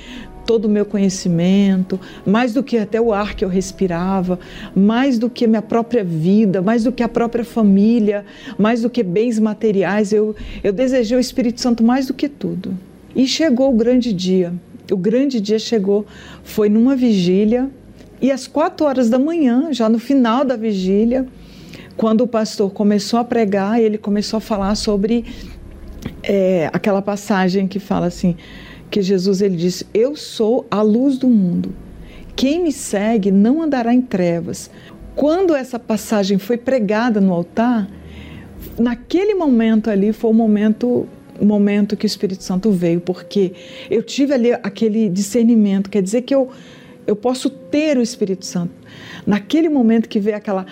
todo 0.46 0.66
o 0.66 0.68
meu 0.68 0.85
conhecimento, 0.85 1.98
mais 2.26 2.52
do 2.52 2.62
que 2.62 2.78
até 2.78 3.00
o 3.00 3.12
ar 3.12 3.35
que 3.35 3.44
eu 3.44 3.48
respirava, 3.48 4.38
mais 4.74 5.18
do 5.18 5.28
que 5.30 5.46
minha 5.46 5.62
própria 5.62 6.04
vida, 6.04 6.62
mais 6.62 6.85
do 6.85 6.92
que 6.92 7.02
a 7.02 7.09
própria 7.09 7.44
família, 7.44 8.24
mais 8.59 8.83
do 8.83 8.90
que 8.90 9.02
bens 9.02 9.38
materiais. 9.38 10.12
Eu, 10.12 10.35
eu 10.62 10.72
desejei 10.72 11.16
o 11.16 11.20
Espírito 11.20 11.61
Santo 11.61 11.83
mais 11.83 12.07
do 12.07 12.14
que 12.14 12.28
tudo. 12.28 12.76
E 13.14 13.26
chegou 13.26 13.70
o 13.70 13.76
grande 13.76 14.12
dia. 14.12 14.52
O 14.90 14.96
grande 14.96 15.40
dia 15.40 15.59
chegou, 15.59 16.04
foi 16.42 16.68
numa 16.68 16.94
vigília, 16.94 17.70
e 18.20 18.30
às 18.30 18.46
quatro 18.46 18.87
horas 18.87 19.09
da 19.09 19.18
manhã, 19.18 19.72
já 19.72 19.88
no 19.88 19.98
final 19.98 20.44
da 20.44 20.57
vigília, 20.57 21.26
quando 21.96 22.22
o 22.22 22.26
pastor 22.26 22.70
começou 22.70 23.18
a 23.18 23.24
pregar, 23.24 23.80
ele 23.80 23.98
começou 23.98 24.38
a 24.38 24.40
falar 24.40 24.74
sobre 24.74 25.24
é, 26.22 26.68
aquela 26.72 27.02
passagem 27.02 27.66
que 27.68 27.78
fala 27.78 28.07
assim: 28.07 28.37
que 28.90 29.02
Jesus 29.02 29.40
ele 29.40 29.56
disse: 29.56 29.86
Eu 29.92 30.16
sou 30.16 30.66
a 30.70 30.82
luz 30.82 31.18
do 31.18 31.28
mundo. 31.28 31.74
Quem 32.36 32.62
me 32.62 32.72
segue 32.72 33.30
não 33.30 33.62
andará 33.62 33.94
em 33.94 34.00
trevas. 34.00 34.70
Quando 35.14 35.54
essa 35.54 35.78
passagem 35.78 36.38
foi 36.38 36.56
pregada 36.56 37.20
no 37.20 37.32
altar, 37.32 37.88
naquele 38.78 39.34
momento 39.34 39.88
ali 39.88 40.12
foi 40.12 40.30
o 40.30 40.34
momento 40.34 41.06
momento 41.40 41.96
que 41.96 42.06
o 42.06 42.08
Espírito 42.08 42.44
Santo 42.44 42.70
veio, 42.70 43.00
porque 43.00 43.52
eu 43.90 44.04
tive 44.04 44.32
ali 44.32 44.52
aquele 44.52 45.08
discernimento, 45.08 45.90
quer 45.90 46.00
dizer 46.00 46.22
que 46.22 46.34
eu 46.34 46.50
eu 47.06 47.14
posso 47.14 47.50
ter 47.50 47.98
o 47.98 48.02
Espírito 48.02 48.46
Santo. 48.46 48.72
Naquele 49.26 49.68
momento 49.68 50.08
que 50.08 50.18
veio 50.18 50.36
aquela 50.36 50.64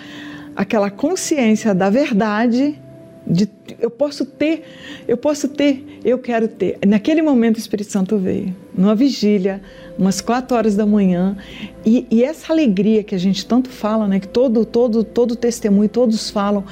aquela 0.55 0.89
consciência 0.89 1.73
da 1.73 1.89
verdade, 1.89 2.79
de, 3.25 3.49
eu 3.79 3.89
posso 3.89 4.25
ter, 4.25 4.63
eu 5.07 5.15
posso 5.15 5.47
ter, 5.47 5.99
eu 6.03 6.19
quero 6.19 6.47
ter. 6.47 6.77
Naquele 6.85 7.21
momento 7.21 7.55
o 7.55 7.59
Espírito 7.59 7.89
Santo 7.89 8.17
veio, 8.17 8.53
numa 8.75 8.93
vigília, 8.93 9.61
umas 9.97 10.19
quatro 10.19 10.57
horas 10.57 10.75
da 10.75 10.85
manhã, 10.85 11.37
e, 11.85 12.05
e, 12.09 12.23
essa 12.23 12.51
alegria 12.51 13.03
que 13.03 13.15
a 13.15 13.17
gente 13.17 13.45
tanto 13.45 13.69
fala, 13.69 14.07
né, 14.07 14.19
que 14.19 14.27
todo, 14.27 14.65
todo, 14.65 15.03
todo 15.03 15.35
testemunho, 15.35 15.87
todos 15.87 16.29
falam, 16.29 16.65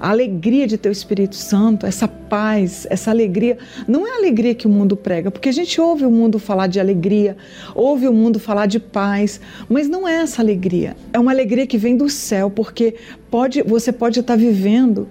a 0.00 0.10
alegria 0.10 0.66
de 0.66 0.78
ter 0.78 0.88
o 0.88 0.92
Espírito 0.92 1.36
Santo, 1.36 1.84
essa 1.84 2.08
paz, 2.08 2.86
essa 2.88 3.10
alegria, 3.10 3.58
não 3.86 4.06
é 4.06 4.12
a 4.12 4.16
alegria 4.16 4.54
que 4.54 4.66
o 4.66 4.70
mundo 4.70 4.96
prega, 4.96 5.30
porque 5.30 5.48
a 5.48 5.52
gente 5.52 5.80
ouve 5.80 6.06
o 6.06 6.10
mundo 6.10 6.38
falar 6.38 6.68
de 6.68 6.80
alegria, 6.80 7.36
ouve 7.74 8.08
o 8.08 8.12
mundo 8.12 8.38
falar 8.38 8.66
de 8.66 8.78
paz, 8.78 9.40
mas 9.68 9.88
não 9.88 10.06
é 10.06 10.22
essa 10.22 10.40
alegria. 10.40 10.96
É 11.12 11.18
uma 11.18 11.32
alegria 11.32 11.66
que 11.66 11.76
vem 11.76 11.96
do 11.96 12.08
céu, 12.08 12.50
porque 12.50 12.94
pode, 13.30 13.62
você 13.62 13.92
pode 13.92 14.20
estar 14.20 14.36
vivendo 14.36 15.08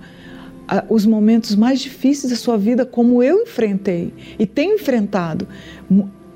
os 0.89 1.05
momentos 1.05 1.55
mais 1.55 1.79
difíceis 1.79 2.31
da 2.31 2.37
sua 2.37 2.57
vida, 2.57 2.85
como 2.85 3.23
eu 3.23 3.43
enfrentei 3.43 4.13
e 4.37 4.45
tenho 4.45 4.75
enfrentado. 4.75 5.47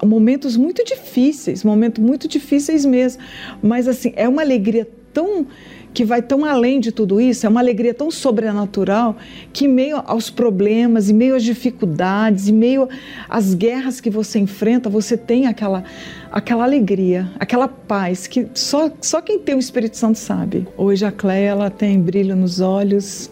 Momentos 0.04 0.58
muito 0.58 0.84
difíceis, 0.84 1.64
momentos 1.64 2.04
muito 2.04 2.28
difíceis 2.28 2.86
mesmo. 2.86 3.22
Mas 3.62 3.88
assim, 3.88 4.14
é 4.16 4.28
uma 4.28 4.42
alegria 4.42 4.88
tão 5.14 5.46
que 5.94 6.06
vai 6.06 6.22
tão 6.22 6.46
além 6.46 6.80
de 6.80 6.92
tudo 6.92 7.20
isso, 7.20 7.46
é 7.46 7.50
uma 7.50 7.60
alegria 7.60 7.94
tão 7.94 8.10
sobrenatural 8.10 9.18
que, 9.52 9.66
em 9.66 9.68
meio 9.68 10.02
aos 10.06 10.30
problemas, 10.30 11.10
em 11.10 11.14
meio 11.14 11.36
às 11.36 11.44
dificuldades, 11.44 12.48
em 12.48 12.54
meio 12.54 12.88
às 13.30 13.54
guerras 13.54 14.00
que 14.00 14.10
você 14.10 14.40
enfrenta, 14.40 14.90
você 14.90 15.18
tem 15.18 15.48
aquela, 15.48 15.84
aquela 16.32 16.64
alegria, 16.64 17.30
aquela 17.40 17.68
paz 17.68 18.28
que 18.28 18.48
só, 18.54 18.90
só 19.02 19.22
quem 19.22 19.40
tem 19.40 19.56
o 19.56 19.60
Espírito 19.60 19.98
Santo 19.98 20.18
sabe. 20.18 20.68
Hoje 20.78 21.06
a 21.06 21.12
Cléia 21.12 21.50
ela 21.50 21.70
tem 21.70 22.00
brilho 22.00 22.36
nos 22.36 22.62
olhos, 22.62 23.30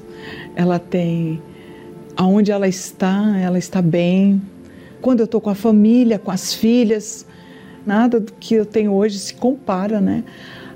ela 0.60 0.78
tem 0.78 1.42
aonde 2.18 2.52
ela 2.52 2.68
está, 2.68 3.38
ela 3.40 3.58
está 3.58 3.82
bem. 3.82 4.42
Quando 5.02 5.22
eu 5.22 5.24
estou 5.24 5.40
com 5.40 5.50
a 5.50 5.56
família, 5.56 6.20
com 6.20 6.32
as 6.32 6.54
filhas, 6.54 7.26
nada 7.86 8.20
do 8.20 8.34
que 8.34 8.56
eu 8.56 8.66
tenho 8.66 8.92
hoje 8.92 9.18
se 9.20 9.34
compara, 9.34 10.02
né? 10.02 10.22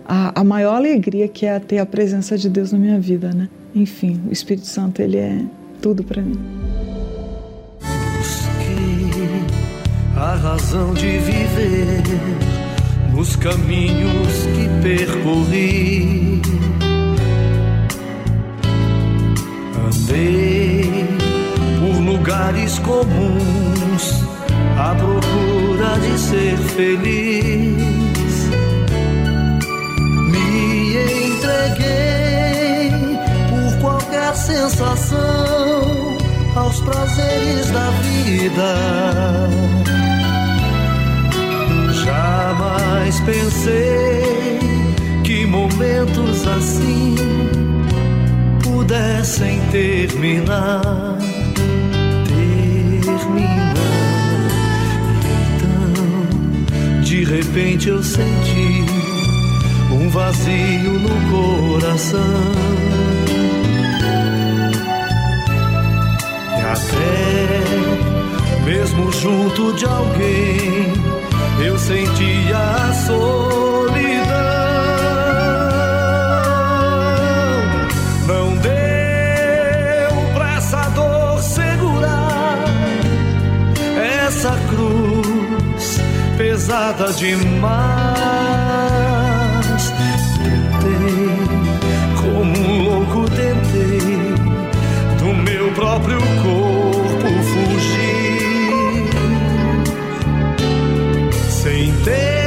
A, 0.06 0.40
a 0.40 0.44
maior 0.44 0.76
alegria 0.76 1.28
que 1.28 1.46
é 1.46 1.60
ter 1.60 1.80
a 1.80 1.86
presença 1.86 2.38
de 2.38 2.50
Deus 2.50 2.72
na 2.72 2.80
minha 2.80 2.98
vida, 2.98 3.34
né? 3.34 3.50
Enfim, 3.76 4.22
o 4.30 4.32
Espírito 4.32 4.68
Santo, 4.68 5.02
ele 5.02 5.18
é 5.18 5.44
tudo 5.82 6.02
para 6.02 6.22
mim. 6.22 6.40
Busquei 8.18 9.44
a 10.16 10.36
razão 10.36 10.94
de 10.94 11.18
viver 11.18 12.04
nos 13.14 13.36
caminhos 13.36 14.46
que 14.56 14.82
percorri 14.82 16.42
Por 21.80 22.00
lugares 22.00 22.00
lugares 22.00 22.78
comuns 22.80 24.24
à 24.78 24.94
procura 24.94 26.00
de 26.00 26.20
ser 26.20 26.56
feliz. 26.76 28.50
Me 30.30 30.98
entreguei 31.26 32.92
por 33.50 33.82
qualquer 33.82 34.36
sensação 34.36 35.18
aos 36.56 36.80
prazeres 36.82 37.72
da 37.72 37.90
vida. 38.04 39.50
Jamais 42.06 43.20
pensei 43.22 44.60
que 45.24 45.48
momentos 45.48 46.48
assim 46.48 47.16
pudessem 48.84 49.62
terminar. 49.72 50.82
Terminar. 53.06 53.74
Então, 55.56 57.02
de 57.02 57.24
repente 57.24 57.88
eu 57.88 58.04
senti 58.04 58.84
um 59.90 60.10
vazio 60.10 61.00
no 61.00 61.16
coração. 61.32 62.20
E 66.58 66.62
até 66.62 67.62
mesmo 68.66 69.12
junto 69.14 69.74
de 69.74 69.86
alguém 69.86 70.94
eu 71.66 71.80
sentia 71.80 72.58
a 72.58 72.94
solidão. 73.06 73.73
Pesada 86.64 87.12
demais. 87.12 87.74
Tentei, 90.80 91.28
como 92.22 92.58
um 92.58 92.84
louco, 92.84 93.26
tentei 93.32 94.00
do 95.20 95.34
meu 95.44 95.70
próprio 95.74 96.20
corpo 96.42 97.28
fugir, 97.44 99.10
sem 101.50 101.92
ter 102.04 102.43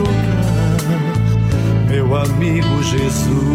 tocar, 0.00 1.86
meu 1.88 2.16
amigo 2.16 2.82
Jesus. 2.82 3.49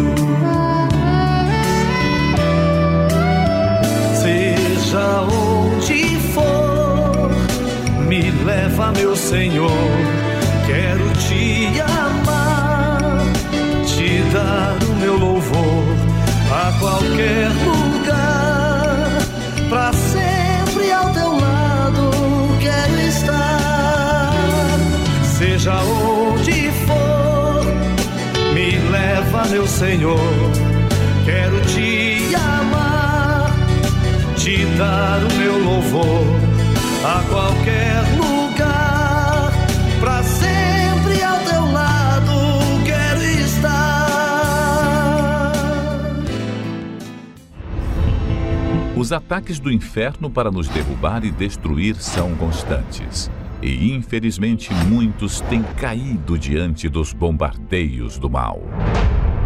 Ataques 49.16 49.58
do 49.58 49.72
inferno 49.72 50.30
para 50.30 50.50
nos 50.50 50.68
derrubar 50.68 51.24
e 51.24 51.30
destruir 51.30 51.96
são 51.96 52.36
constantes. 52.36 53.30
E 53.62 53.92
infelizmente 53.92 54.72
muitos 54.88 55.40
têm 55.40 55.62
caído 55.62 56.38
diante 56.38 56.88
dos 56.88 57.12
bombardeios 57.12 58.18
do 58.18 58.28
mal. 58.28 58.60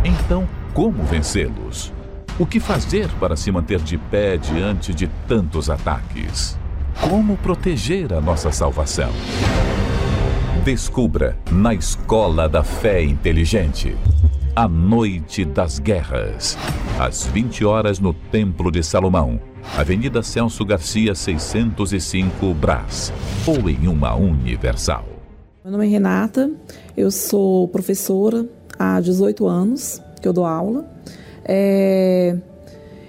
Então, 0.05 0.47
como 0.75 1.05
vencê-los? 1.05 1.93
O 2.39 2.45
que 2.45 2.59
fazer 2.59 3.09
para 3.21 3.37
se 3.37 3.53
manter 3.53 3.79
de 3.79 3.97
pé 3.97 4.37
diante 4.37 4.93
de 4.93 5.07
tantos 5.29 5.71
ataques? 5.71 6.59
Como 7.01 7.37
proteger 7.37 8.13
a 8.13 8.21
nossa 8.21 8.51
salvação? 8.51 9.11
Descubra 10.65 11.39
na 11.51 11.73
Escola 11.75 12.49
da 12.49 12.65
Fé 12.65 13.03
Inteligente. 13.03 13.97
A 14.57 14.67
Noite 14.67 15.45
das 15.45 15.79
Guerras. 15.79 16.59
Às 16.99 17.27
20 17.27 17.65
horas 17.65 18.01
no 18.01 18.13
Templo 18.13 18.71
de 18.71 18.83
Salomão. 18.83 19.41
Avenida 19.77 20.23
Celso 20.23 20.65
Garcia, 20.65 21.15
605, 21.15 22.53
Brás. 22.55 23.13
Ou 23.47 23.71
em 23.71 23.87
uma 23.87 24.15
Universal. 24.15 25.07
Meu 25.65 25.73
nome 25.73 25.87
é 25.87 25.89
Renata, 25.89 26.51
eu 26.97 27.11
sou 27.11 27.69
professora 27.69 28.47
há 28.79 29.01
18 29.01 29.47
anos 29.47 30.03
que 30.21 30.27
eu 30.27 30.33
dou 30.33 30.45
aula. 30.45 30.85
É, 31.45 32.37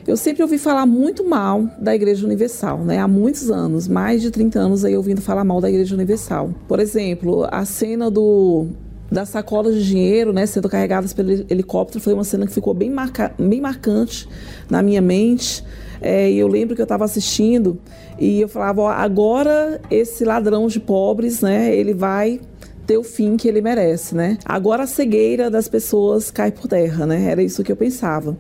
Eu 0.08 0.16
sempre 0.16 0.44
ouvi 0.44 0.58
falar 0.58 0.86
muito 0.86 1.28
mal 1.28 1.68
da 1.80 1.96
Igreja 1.96 2.26
Universal, 2.26 2.80
né? 2.84 3.00
Há 3.00 3.08
muitos 3.08 3.52
anos, 3.52 3.88
mais 3.88 4.22
de 4.22 4.32
30 4.32 4.60
anos 4.60 4.86
aí 4.86 4.96
ouvindo 4.96 5.22
falar 5.22 5.44
mal 5.44 5.60
da 5.60 5.70
Igreja 5.70 5.94
Universal. 5.96 6.54
Por 6.68 6.80
exemplo, 6.80 7.48
a 7.52 7.66
cena 7.66 8.10
do 8.10 8.68
das 9.12 9.28
sacolas 9.28 9.76
de 9.76 9.86
dinheiro, 9.86 10.32
né, 10.32 10.46
sendo 10.46 10.70
carregadas 10.70 11.12
pelo 11.12 11.30
helicóptero, 11.32 12.00
foi 12.00 12.14
uma 12.14 12.24
cena 12.24 12.48
que 12.48 12.54
ficou 12.54 12.74
bem, 12.74 12.90
marca, 12.90 13.34
bem 13.38 13.60
marcante 13.60 14.28
na 14.70 14.82
minha 14.82 15.02
mente. 15.02 15.62
É, 16.02 16.32
eu 16.32 16.48
lembro 16.48 16.76
que 16.76 16.82
eu 16.82 16.86
estava 16.86 17.06
assistindo 17.06 17.80
e 18.20 18.42
eu 18.42 18.50
falava, 18.50 18.82
ó, 18.82 18.90
agora 18.90 19.80
esse 19.90 20.26
ladrão 20.26 20.68
de 20.68 20.80
pobres, 20.80 21.42
né, 21.42 21.76
ele 21.76 21.94
vai 21.94 22.40
ter 22.86 22.98
o 22.98 23.04
fim 23.04 23.38
que 23.38 23.48
ele 23.48 23.62
merece, 23.62 24.16
né? 24.16 24.38
Agora 24.44 24.84
a 24.84 24.88
cegueira 24.88 25.50
das 25.50 25.70
pessoas 25.70 26.32
cai 26.32 26.52
por 26.52 26.68
terra, 26.68 27.06
né? 27.06 27.30
Era 27.30 27.42
isso 27.42 27.64
que 27.64 27.72
eu 27.72 27.76
pensava. 27.76 28.36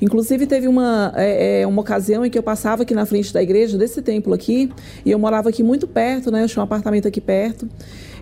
Inclusive 0.00 0.46
teve 0.46 0.68
uma, 0.68 1.12
é, 1.16 1.62
é, 1.62 1.66
uma 1.66 1.80
ocasião 1.80 2.24
em 2.24 2.30
que 2.30 2.38
eu 2.38 2.42
passava 2.42 2.82
aqui 2.82 2.94
na 2.94 3.06
frente 3.06 3.32
da 3.32 3.42
igreja, 3.42 3.76
desse 3.76 4.02
templo 4.02 4.32
aqui, 4.32 4.70
e 5.04 5.10
eu 5.10 5.18
morava 5.18 5.48
aqui 5.48 5.62
muito 5.62 5.86
perto, 5.86 6.30
né? 6.30 6.44
Eu 6.44 6.48
tinha 6.48 6.60
um 6.60 6.64
apartamento 6.64 7.08
aqui 7.08 7.20
perto. 7.20 7.68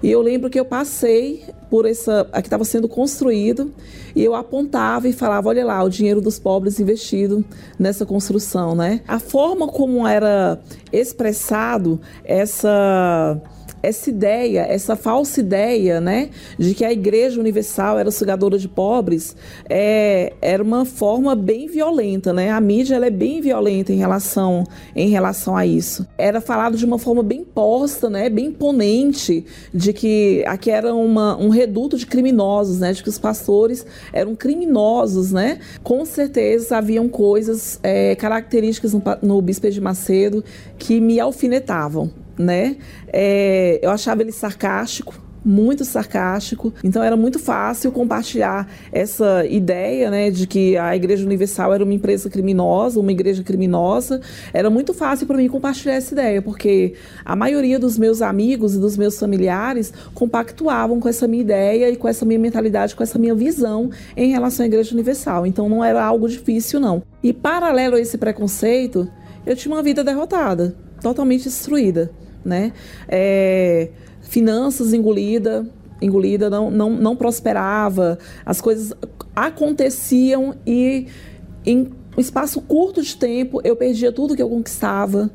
E 0.05 0.11
eu 0.11 0.21
lembro 0.21 0.51
que 0.51 0.61
eu 0.61 0.67
passei 0.67 1.43
por 1.71 1.87
essa, 1.87 2.29
aqui 2.31 2.47
estava 2.47 2.63
sendo 2.63 2.87
construído, 2.87 3.73
e 4.15 4.23
eu 4.23 4.35
apontava 4.35 5.09
e 5.09 5.15
falava, 5.15 5.49
olha 5.49 5.65
lá, 5.65 5.83
o 5.83 5.89
dinheiro 5.89 6.21
dos 6.21 6.39
pobres 6.39 6.79
investido 6.79 7.43
nessa 7.79 8.05
construção, 8.05 8.75
né? 8.75 9.01
A 9.09 9.19
forma 9.19 9.67
como 9.67 10.07
era 10.07 10.61
expressado 10.93 11.99
essa 12.23 13.41
essa 13.85 14.09
ideia, 14.11 14.61
essa 14.63 14.97
falsa 14.97 15.41
ideia, 15.41 16.01
né, 16.01 16.31
de 16.59 16.75
que 16.75 16.85
a 16.85 16.93
Igreja 16.93 17.41
Universal 17.41 17.99
era 17.99 18.11
sugadora 18.11 18.59
de 18.59 18.69
pobres, 18.69 19.37
é, 19.69 20.33
era 20.41 20.63
uma 20.63 20.85
forma 20.85 21.35
bem 21.35 21.67
violenta, 21.67 22.33
né? 22.33 22.51
A 22.51 22.61
mídia 22.61 22.95
ela 22.95 23.07
é 23.07 23.11
bem 23.11 23.41
violenta 23.41 23.93
em 23.93 23.97
relação, 23.97 24.65
em 24.95 25.09
relação 25.09 25.57
a 25.57 25.67
isso. 25.67 26.07
Era 26.17 26.41
falado 26.41 26.77
de 26.77 26.85
uma 26.85 26.99
forma 26.99 27.23
bem 27.23 27.45
posta, 27.45 28.09
né, 28.09 28.29
bem 28.29 28.47
imponente, 28.47 29.45
de 29.73 29.93
que 29.93 30.45
aqui 30.47 30.71
era 30.71 30.95
uma, 30.95 31.37
um 31.37 31.49
reduto 31.49 31.97
de 31.97 32.07
criminosos, 32.07 32.81
né, 32.81 32.93
de 32.93 33.03
que 33.03 33.09
os 33.09 33.19
pastores 33.19 33.85
eram 34.13 34.35
criminosos, 34.35 35.33
né? 35.33 35.59
Com 35.83 36.05
certeza 36.05 36.79
haviam 36.79 37.09
coisas 37.09 37.79
é, 37.83 38.15
características 38.15 38.93
no, 38.93 39.03
no 39.23 39.43
Bispo 39.43 39.71
de 39.71 39.81
Macedo 39.81 40.45
que 40.79 41.01
me 41.01 41.19
alfinetavam, 41.21 42.11
né? 42.39 42.77
É, 43.13 43.79
eu 43.83 43.91
achava 43.91 44.23
ele 44.23 44.33
sarcástico, 44.33 45.15
muito 45.45 45.85
sarcástico. 45.85 46.73
Então 46.83 47.03
era 47.03 47.17
muito 47.17 47.39
fácil 47.39 47.93
compartilhar 47.93 48.69
essa 48.91 49.45
ideia, 49.47 50.11
né, 50.11 50.31
de 50.31 50.47
que 50.47 50.77
a 50.77 50.97
Igreja 50.97 51.25
Universal 51.27 51.75
era 51.75 51.85
uma 51.85 51.93
empresa 51.93 52.31
criminosa, 52.31 52.99
uma 52.99 53.13
igreja 53.13 53.43
criminosa. 53.43 54.21
Era 54.53 54.71
muito 54.71 54.95
fácil 54.95 55.27
para 55.27 55.37
mim 55.37 55.49
compartilhar 55.49 55.95
essa 55.95 56.15
ideia, 56.15 56.41
porque 56.41 56.95
a 57.25 57.37
maioria 57.37 57.79
dos 57.79 57.99
meus 57.99 58.23
amigos 58.23 58.75
e 58.75 58.81
dos 58.81 58.97
meus 58.97 59.19
familiares 59.19 59.93
compactuavam 60.15 60.99
com 60.99 61.09
essa 61.09 61.29
minha 61.29 61.43
ideia 61.43 61.91
e 61.91 61.97
com 61.97 62.09
essa 62.09 62.25
minha 62.25 62.39
mentalidade, 62.39 62.97
com 62.97 63.03
essa 63.03 63.19
minha 63.19 63.35
visão 63.35 63.91
em 64.17 64.31
relação 64.31 64.65
à 64.65 64.67
Igreja 64.67 64.95
Universal. 64.95 65.47
Então 65.47 65.69
não 65.69 65.85
era 65.85 66.03
algo 66.03 66.29
difícil 66.29 66.81
não. 66.81 67.03
E 67.23 67.33
paralelo 67.33 67.97
a 67.97 68.01
esse 68.01 68.17
preconceito, 68.17 69.09
eu 69.45 69.55
tinha 69.55 69.75
uma 69.75 69.83
vida 69.83 70.03
derrotada, 70.03 70.75
totalmente 71.03 71.45
destruída 71.45 72.11
né? 72.45 72.73
É, 73.09 73.89
finanças 74.23 74.93
engolida, 74.93 75.67
engolida, 76.01 76.51
não, 76.51 76.71
não, 76.71 76.91
não 76.91 77.17
prosperava, 77.17 78.19
as 78.45 78.61
coisas 78.61 78.93
aconteciam 79.35 80.55
e 80.67 81.07
em 81.65 81.91
um 82.17 82.21
espaço 82.21 82.61
curto 82.61 83.03
de 83.03 83.17
tempo 83.17 83.61
eu 83.65 83.75
perdia 83.75 84.13
tudo 84.13 84.37
que 84.37 84.43
eu 84.43 84.49
conquistava. 84.49 85.31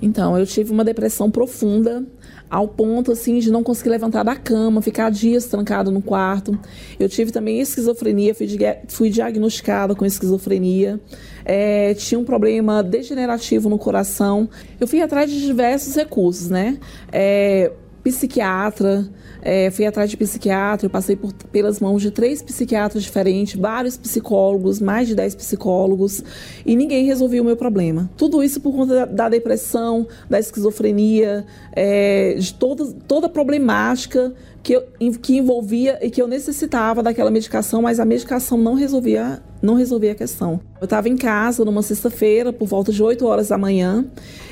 Então, 0.00 0.38
eu 0.38 0.46
tive 0.46 0.72
uma 0.72 0.84
depressão 0.84 1.30
profunda, 1.30 2.04
ao 2.48 2.68
ponto 2.68 3.10
assim 3.12 3.38
de 3.38 3.50
não 3.50 3.62
conseguir 3.62 3.90
levantar 3.90 4.22
da 4.22 4.36
cama, 4.36 4.80
ficar 4.80 5.10
dias 5.10 5.46
trancado 5.46 5.90
no 5.90 6.00
quarto. 6.00 6.58
Eu 6.98 7.08
tive 7.08 7.32
também 7.32 7.60
esquizofrenia, 7.60 8.34
fui, 8.34 8.46
fui 8.88 9.10
diagnosticada 9.10 9.94
com 9.94 10.04
esquizofrenia. 10.04 11.00
É, 11.44 11.94
tinha 11.94 12.18
um 12.18 12.24
problema 12.24 12.82
degenerativo 12.82 13.68
no 13.68 13.78
coração. 13.78 14.48
Eu 14.80 14.86
fui 14.86 15.00
atrás 15.02 15.30
de 15.30 15.40
diversos 15.40 15.94
recursos, 15.94 16.48
né? 16.48 16.78
É, 17.12 17.72
psiquiatra, 18.06 19.04
é, 19.42 19.68
fui 19.68 19.84
atrás 19.84 20.08
de 20.08 20.16
psiquiatra, 20.16 20.86
eu 20.86 20.90
passei 20.90 21.16
por, 21.16 21.32
pelas 21.32 21.80
mãos 21.80 22.00
de 22.00 22.12
três 22.12 22.40
psiquiatras 22.40 23.02
diferentes, 23.02 23.58
vários 23.58 23.96
psicólogos, 23.96 24.80
mais 24.80 25.08
de 25.08 25.14
dez 25.16 25.34
psicólogos, 25.34 26.22
e 26.64 26.76
ninguém 26.76 27.04
resolveu 27.04 27.42
o 27.42 27.46
meu 27.46 27.56
problema. 27.56 28.08
Tudo 28.16 28.44
isso 28.44 28.60
por 28.60 28.72
conta 28.72 28.94
da, 28.94 29.04
da 29.06 29.28
depressão, 29.28 30.06
da 30.30 30.38
esquizofrenia, 30.38 31.44
é, 31.72 32.36
de 32.38 32.54
toda, 32.54 32.92
toda 33.08 33.26
a 33.26 33.30
problemática 33.30 34.32
que, 34.66 34.72
eu, 34.72 34.82
que 35.22 35.36
envolvia 35.36 35.96
e 36.02 36.10
que 36.10 36.20
eu 36.20 36.26
necessitava 36.26 37.00
daquela 37.00 37.30
medicação, 37.30 37.80
mas 37.82 38.00
a 38.00 38.04
medicação 38.04 38.58
não 38.58 38.74
resolvia, 38.74 39.40
não 39.62 39.74
resolvia 39.74 40.10
a 40.10 40.14
questão. 40.16 40.58
Eu 40.80 40.86
estava 40.86 41.08
em 41.08 41.16
casa 41.16 41.64
numa 41.64 41.82
sexta-feira, 41.82 42.52
por 42.52 42.66
volta 42.66 42.90
de 42.90 43.00
8 43.00 43.24
horas 43.24 43.46
da 43.46 43.56
manhã, 43.56 44.04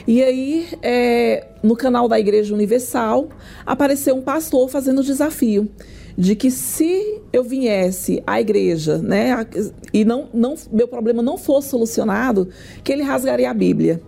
e 0.07 0.23
aí 0.23 0.69
é, 0.83 1.49
no 1.65 1.75
canal 1.75 2.07
da 2.07 2.17
Igreja 2.21 2.55
Universal 2.55 3.29
apareceu 3.67 4.15
um 4.15 4.23
pastor 4.23 4.69
fazendo 4.69 5.01
o 5.01 5.03
desafio 5.03 5.69
de 6.17 6.37
que 6.37 6.49
se 6.49 7.21
eu 7.33 7.43
viesse 7.43 8.23
à 8.25 8.41
igreja, 8.41 8.99
né, 8.99 9.45
e 9.93 10.05
não, 10.05 10.29
não, 10.33 10.55
meu 10.71 10.87
problema 10.87 11.25
não 11.25 11.37
fosse 11.37 11.71
solucionado, 11.71 12.49
que 12.85 12.93
ele 12.93 13.03
rasgaria 13.03 13.51
a 13.51 13.55
Bíblia. 13.55 14.01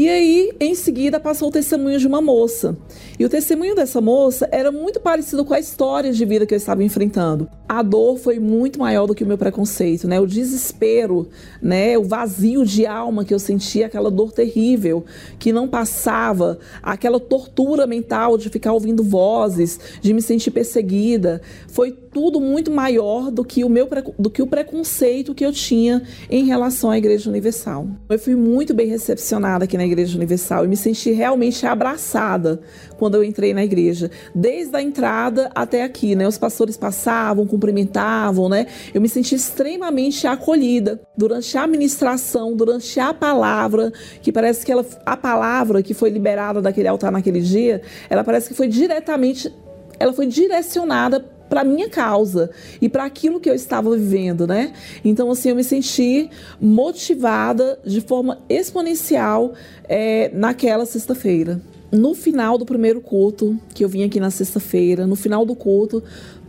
E 0.00 0.08
aí, 0.08 0.50
em 0.58 0.74
seguida, 0.74 1.20
passou 1.20 1.50
o 1.50 1.52
testemunho 1.52 1.98
de 1.98 2.06
uma 2.06 2.22
moça. 2.22 2.74
E 3.18 3.24
o 3.26 3.28
testemunho 3.28 3.74
dessa 3.74 4.00
moça 4.00 4.48
era 4.50 4.72
muito 4.72 4.98
parecido 4.98 5.44
com 5.44 5.52
a 5.52 5.60
história 5.60 6.10
de 6.10 6.24
vida 6.24 6.46
que 6.46 6.54
eu 6.54 6.56
estava 6.56 6.82
enfrentando. 6.82 7.46
A 7.68 7.82
dor 7.82 8.16
foi 8.16 8.38
muito 8.38 8.78
maior 8.78 9.06
do 9.06 9.14
que 9.14 9.22
o 9.22 9.26
meu 9.26 9.36
preconceito, 9.36 10.08
né? 10.08 10.18
O 10.18 10.26
desespero, 10.26 11.28
né? 11.60 11.98
O 11.98 12.04
vazio 12.04 12.64
de 12.64 12.86
alma 12.86 13.26
que 13.26 13.34
eu 13.34 13.38
sentia, 13.38 13.84
aquela 13.84 14.10
dor 14.10 14.32
terrível 14.32 15.04
que 15.38 15.52
não 15.52 15.68
passava, 15.68 16.58
aquela 16.82 17.20
tortura 17.20 17.86
mental 17.86 18.38
de 18.38 18.48
ficar 18.48 18.72
ouvindo 18.72 19.04
vozes, 19.04 19.78
de 20.00 20.14
me 20.14 20.22
sentir 20.22 20.50
perseguida, 20.50 21.42
foi 21.68 21.92
tudo 22.12 22.40
muito 22.40 22.70
maior 22.70 23.30
do 23.30 23.44
que 23.44 23.64
o 23.64 23.68
meu 23.68 23.88
do 24.18 24.30
que 24.30 24.42
o 24.42 24.46
preconceito 24.46 25.34
que 25.34 25.44
eu 25.44 25.52
tinha 25.52 26.02
em 26.28 26.44
relação 26.44 26.90
à 26.90 26.98
Igreja 26.98 27.30
Universal. 27.30 27.88
Eu 28.08 28.18
fui 28.18 28.34
muito 28.34 28.74
bem 28.74 28.88
recepcionada 28.88 29.64
aqui 29.64 29.76
na 29.76 29.86
Igreja 29.86 30.16
Universal 30.16 30.64
e 30.64 30.68
me 30.68 30.76
senti 30.76 31.12
realmente 31.12 31.64
abraçada 31.66 32.60
quando 32.98 33.14
eu 33.14 33.24
entrei 33.24 33.54
na 33.54 33.64
igreja, 33.64 34.10
desde 34.34 34.76
a 34.76 34.82
entrada 34.82 35.50
até 35.54 35.82
aqui, 35.82 36.14
né? 36.14 36.28
Os 36.28 36.36
pastores 36.36 36.76
passavam, 36.76 37.46
cumprimentavam, 37.46 38.48
né? 38.48 38.66
Eu 38.92 39.00
me 39.00 39.08
senti 39.08 39.34
extremamente 39.34 40.26
acolhida 40.26 41.00
durante 41.16 41.56
a 41.56 41.66
ministração, 41.66 42.54
durante 42.54 43.00
a 43.00 43.14
palavra, 43.14 43.92
que 44.20 44.30
parece 44.30 44.66
que 44.66 44.72
ela, 44.72 44.84
a 45.06 45.16
palavra 45.16 45.82
que 45.82 45.94
foi 45.94 46.10
liberada 46.10 46.60
daquele 46.60 46.88
altar 46.88 47.10
naquele 47.10 47.40
dia, 47.40 47.80
ela 48.10 48.22
parece 48.22 48.48
que 48.48 48.54
foi 48.54 48.68
diretamente, 48.68 49.52
ela 49.98 50.12
foi 50.12 50.26
direcionada 50.26 51.24
para 51.50 51.64
minha 51.64 51.90
causa 51.90 52.48
e 52.80 52.88
para 52.88 53.04
aquilo 53.04 53.40
que 53.40 53.50
eu 53.50 53.54
estava 53.54 53.94
vivendo, 53.96 54.46
né? 54.46 54.72
Então, 55.04 55.30
assim, 55.30 55.50
eu 55.50 55.56
me 55.56 55.64
senti 55.64 56.30
motivada 56.60 57.78
de 57.84 58.00
forma 58.00 58.38
exponencial 58.48 59.52
é, 59.88 60.30
naquela 60.32 60.86
sexta-feira. 60.86 61.60
No 61.90 62.14
final 62.14 62.56
do 62.56 62.64
primeiro 62.64 63.00
culto, 63.00 63.58
que 63.74 63.84
eu 63.84 63.88
vim 63.88 64.04
aqui 64.04 64.20
na 64.20 64.30
sexta-feira, 64.30 65.08
no 65.08 65.16
final 65.16 65.44
do 65.44 65.56
culto, 65.56 66.02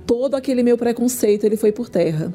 todo 0.05 0.35
aquele 0.35 0.61
meu 0.61 0.77
preconceito 0.77 1.45
ele 1.45 1.57
foi 1.57 1.71
por 1.71 1.89
terra. 1.89 2.31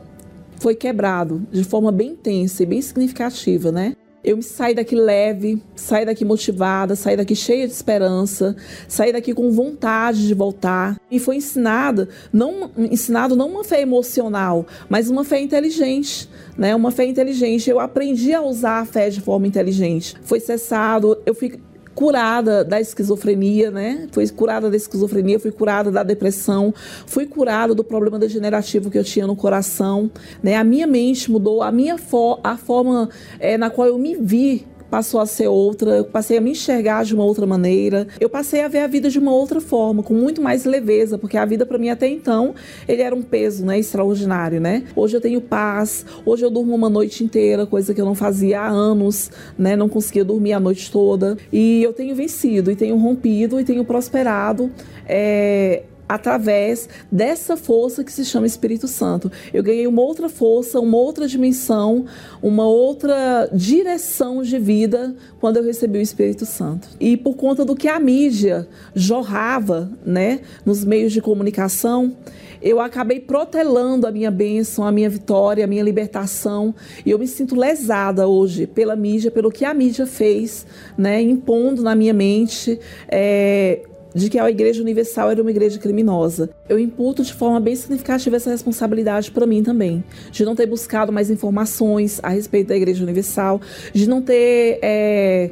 Foi 0.57 0.75
quebrado 0.75 1.47
de 1.53 1.62
forma 1.62 1.93
bem 1.93 2.11
intensa 2.11 2.64
e 2.64 2.67
bem 2.67 2.83
significativa, 2.83 3.71
né? 3.71 3.95
Eu 4.27 4.43
saí 4.43 4.74
daqui 4.74 4.97
leve, 4.97 5.62
saí 5.77 6.05
daqui 6.05 6.24
motivada, 6.24 6.97
saí 6.97 7.16
daqui 7.16 7.37
cheia 7.37 7.64
de 7.64 7.72
esperança, 7.72 8.57
saí 8.89 9.12
daqui 9.12 9.33
com 9.33 9.53
vontade 9.53 10.27
de 10.27 10.35
voltar. 10.35 11.01
E 11.09 11.20
foi 11.20 11.37
ensinada, 11.37 12.09
não 12.33 12.68
ensinado 12.77 13.37
não 13.37 13.49
uma 13.49 13.62
fé 13.62 13.81
emocional, 13.81 14.66
mas 14.89 15.09
uma 15.09 15.24
fé 15.24 15.39
inteligente, 15.41 16.29
né? 16.59 16.74
Uma 16.74 16.91
fé 16.91 17.05
inteligente. 17.07 17.70
Eu 17.70 17.79
aprendi 17.79 18.35
a 18.35 18.43
usar 18.43 18.81
a 18.81 18.85
fé 18.85 19.09
de 19.09 19.20
forma 19.20 19.47
inteligente. 19.47 20.16
Foi 20.22 20.41
cessado, 20.41 21.16
eu 21.24 21.33
fui 21.33 21.61
curada 21.97 22.63
da 22.63 22.79
esquizofrenia, 22.79 23.71
né? 23.71 24.07
Fui 24.13 24.29
curada 24.29 24.71
da 24.71 24.77
esquizofrenia, 24.77 25.41
fui 25.41 25.51
curada 25.51 25.91
da 25.91 26.03
depressão, 26.03 26.73
fui 27.07 27.25
curada 27.25 27.75
do 27.75 27.83
problema 27.83 28.19
degenerativo 28.19 28.91
que 28.91 28.99
eu 28.99 29.03
tinha 29.03 29.27
no 29.27 29.35
coração, 29.35 30.11
né? 30.43 30.57
A 30.57 30.63
minha 30.63 30.87
mente 30.87 31.31
mudou, 31.31 31.63
a 31.63 31.73
minha 31.73 31.97
fo 31.97 32.39
a 32.45 32.59
forma 32.59 33.09
é, 33.41 33.57
na 33.57 33.71
qual 33.71 33.89
eu 33.89 33.99
me 33.99 34.15
vi 34.15 34.67
passou 34.91 35.20
a 35.20 35.26
ser 35.26 35.49
outra, 35.49 35.97
eu 35.97 36.05
passei 36.05 36.39
a 36.39 36.41
me 36.41 36.51
enxergar 36.51 37.05
de 37.05 37.14
uma 37.14 37.24
outra 37.24 37.47
maneira, 37.47 38.07
eu 38.20 38.28
passei 38.28 38.62
a 38.62 38.68
ver 38.68 38.80
a 38.80 38.87
vida 38.87 39.11
de 39.11 39.18
uma 39.18 39.32
outra 39.32 39.61
forma, 39.61 40.03
com 40.03 40.14
muito 40.14 40.41
mais 40.41 40.64
leveza, 40.64 41.18
porque 41.18 41.37
a 41.37 41.45
vida 41.45 41.66
para 41.66 41.78
mim 41.78 41.89
até 41.89 42.09
então, 42.09 42.55
ele 42.87 43.03
era 43.03 43.14
um 43.14 43.22
peso, 43.22 43.64
né, 43.64 43.78
extraordinário, 43.78 44.61
né? 44.61 44.84
Hoje 44.95 45.16
eu 45.16 45.20
tenho 45.20 45.41
paz, 45.41 46.05
hoje 46.24 46.45
eu 46.45 46.51
durmo 46.51 46.74
uma 46.74 46.89
noite 46.89 47.24
inteira, 47.24 47.66
coisa 47.66 47.93
que 47.95 48.01
eu 48.01 48.05
não 48.05 48.14
fazia 48.14 48.61
há 48.61 48.68
anos, 48.68 49.30
né? 49.59 49.76
Não 49.76 49.89
conseguia 49.89 50.24
dormir 50.24 50.53
a 50.53 50.61
noite 50.61 50.91
toda, 50.91 51.37
e 51.53 51.82
eu 51.82 51.93
tenho 51.93 52.14
vencido, 52.14 52.70
e 52.70 52.76
tenho 52.76 52.97
rompido, 52.97 53.61
e 53.61 53.64
tenho 53.64 53.84
prosperado, 53.84 54.70
é, 55.07 55.82
através 56.09 56.89
dessa 57.11 57.57
força 57.57 58.05
que 58.05 58.13
se 58.13 58.25
chama 58.25 58.47
Espírito 58.47 58.87
Santo. 58.87 59.31
Eu 59.53 59.63
ganhei 59.63 59.87
uma 59.87 60.03
outra 60.03 60.29
força, 60.29 60.81
uma 60.81 60.97
outra 60.97 61.27
dimensão, 61.27 62.07
uma 62.43 62.67
outra 62.67 63.49
direção 63.53 64.43
de 64.43 64.59
vida 64.59 65.15
quando 65.41 65.57
eu 65.59 65.65
recebi 65.65 65.99
o 65.99 66.03
Espírito 66.03 66.47
Santo. 66.47 66.89
E 67.01 67.17
por 67.17 67.37
conta 67.37 67.65
do 67.65 67.75
que 67.75 67.89
a 67.89 67.99
mídia 67.99 68.69
jorrava, 68.95 69.91
né, 70.05 70.41
nos 70.65 70.85
meios 70.85 71.13
de 71.13 71.21
comunicação, 71.21 72.17
eu 72.63 72.81
acabei 72.81 73.21
protelando 73.21 74.07
a 74.07 74.11
minha 74.11 74.31
bênção, 74.31 74.85
a 74.85 74.93
minha 74.93 75.11
vitória, 75.11 75.65
a 75.65 75.67
minha 75.67 75.83
libertação. 75.83 76.75
E 77.05 77.11
eu 77.11 77.19
me 77.19 77.27
sinto 77.27 77.55
lesada 77.55 78.27
hoje 78.27 78.67
pela 78.67 78.97
mídia, 78.97 79.31
pelo 79.31 79.51
que 79.51 79.65
a 79.65 79.75
mídia 79.75 80.07
fez, 80.07 80.67
né, 80.97 81.21
impondo 81.21 81.83
na 81.83 81.95
minha 81.95 82.15
mente. 82.15 82.79
É, 83.09 83.83
de 84.17 84.31
que 84.31 84.39
a 84.39 84.51
Igreja 84.51 84.81
Universal 84.81 85.31
era 85.31 85.43
uma 85.43 85.51
igreja 85.51 85.79
criminosa. 85.79 86.49
Eu 86.67 86.79
imputo 86.79 87.23
de 87.23 87.35
forma 87.35 87.61
bem 87.61 87.77
significativa 87.77 88.37
essa 88.37 88.51
responsabilidade 88.51 89.31
para 89.31 89.47
mim 89.47 89.62
também, 89.62 90.03
de 90.33 90.43
não 90.43 90.57
ter 90.57 90.64
buscado 90.64 91.12
mais 91.12 91.31
informações 91.31 92.19
a 92.23 92.31
respeito 92.31 92.69
da 92.69 92.77
Igreja 92.77 93.05
Universal, 93.05 93.61
de 93.93 94.09
não 94.09 94.23
ter 94.23 94.79
é, 94.81 95.51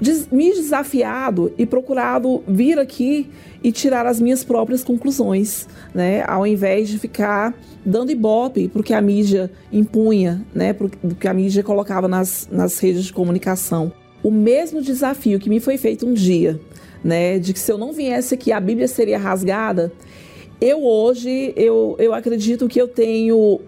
des 0.00 0.28
me 0.30 0.52
desafiado 0.52 1.52
e 1.58 1.66
procurado 1.66 2.44
vir 2.46 2.78
aqui 2.78 3.28
e 3.64 3.72
tirar 3.72 4.06
as 4.06 4.20
minhas 4.20 4.44
próprias 4.44 4.84
conclusões, 4.84 5.66
né? 5.92 6.22
Ao 6.24 6.46
invés 6.46 6.88
de 6.88 7.00
ficar 7.00 7.52
dando 7.84 8.12
ibope 8.12 8.68
para 8.68 8.80
o 8.80 8.84
que 8.84 8.94
a 8.94 9.00
mídia 9.00 9.50
impunha, 9.72 10.40
né? 10.54 10.72
Para 10.72 10.86
o 10.86 11.14
que 11.16 11.26
a 11.26 11.34
mídia 11.34 11.64
colocava 11.64 12.06
nas, 12.06 12.48
nas 12.48 12.78
redes 12.78 13.06
de 13.06 13.12
comunicação. 13.12 13.92
O 14.22 14.30
mesmo 14.30 14.80
desafio 14.80 15.40
que 15.40 15.50
me 15.50 15.58
foi 15.58 15.76
feito 15.76 16.06
um 16.06 16.14
dia 16.14 16.60
né, 17.04 17.38
de 17.38 17.52
que 17.52 17.60
se 17.60 17.70
eu 17.70 17.76
não 17.76 17.92
viesse 17.92 18.34
aqui 18.34 18.50
a 18.50 18.58
Bíblia 18.58 18.88
seria 18.88 19.18
rasgada. 19.18 19.92
Eu 20.60 20.82
hoje, 20.82 21.52
eu, 21.54 21.94
eu 21.98 22.14
acredito 22.14 22.66
que 22.66 22.80
eu 22.80 22.88
tenho, 22.88 23.60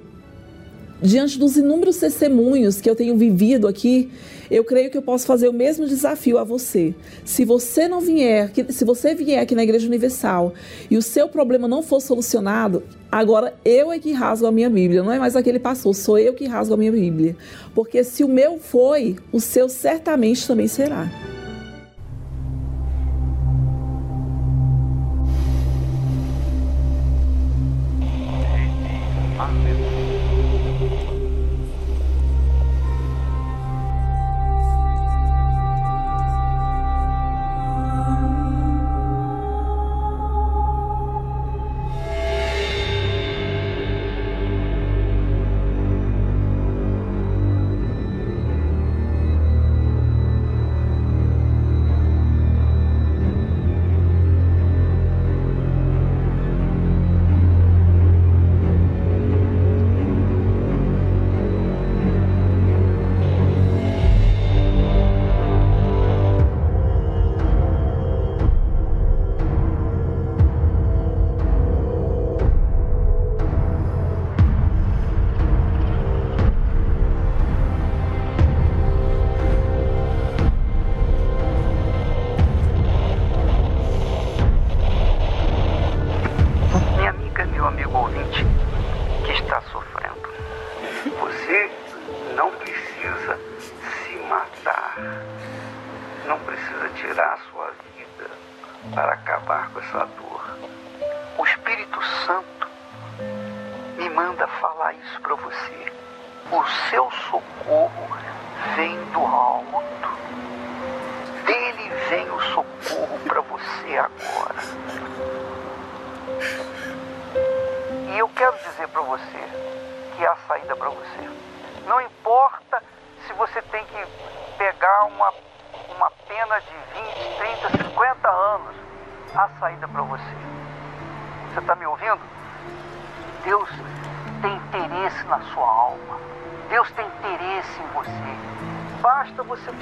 diante 1.02 1.38
dos 1.38 1.56
inúmeros 1.56 1.98
testemunhos 1.98 2.80
que 2.80 2.88
eu 2.88 2.96
tenho 2.96 3.16
vivido 3.16 3.68
aqui, 3.68 4.10
eu 4.50 4.64
creio 4.64 4.90
que 4.90 4.96
eu 4.96 5.02
posso 5.02 5.26
fazer 5.26 5.48
o 5.48 5.52
mesmo 5.52 5.86
desafio 5.86 6.38
a 6.38 6.44
você. 6.44 6.94
Se 7.24 7.44
você 7.44 7.88
não 7.88 8.00
vier, 8.00 8.50
se 8.70 8.84
você 8.84 9.14
vier 9.14 9.40
aqui 9.40 9.54
na 9.54 9.64
Igreja 9.64 9.86
Universal 9.86 10.54
e 10.90 10.96
o 10.96 11.02
seu 11.02 11.28
problema 11.28 11.66
não 11.66 11.82
for 11.82 12.00
solucionado, 12.00 12.84
agora 13.10 13.54
eu 13.64 13.92
é 13.92 13.98
que 13.98 14.12
rasgo 14.12 14.46
a 14.46 14.52
minha 14.52 14.70
Bíblia, 14.70 15.02
não 15.02 15.12
é 15.12 15.18
mais 15.18 15.36
aquele 15.36 15.58
pastor, 15.58 15.94
sou 15.94 16.18
eu 16.18 16.32
que 16.32 16.46
rasgo 16.46 16.74
a 16.74 16.76
minha 16.76 16.92
Bíblia. 16.92 17.36
Porque 17.74 18.02
se 18.04 18.22
o 18.22 18.28
meu 18.28 18.58
foi, 18.58 19.16
o 19.32 19.40
seu 19.40 19.68
certamente 19.68 20.46
também 20.46 20.68
será. 20.68 21.35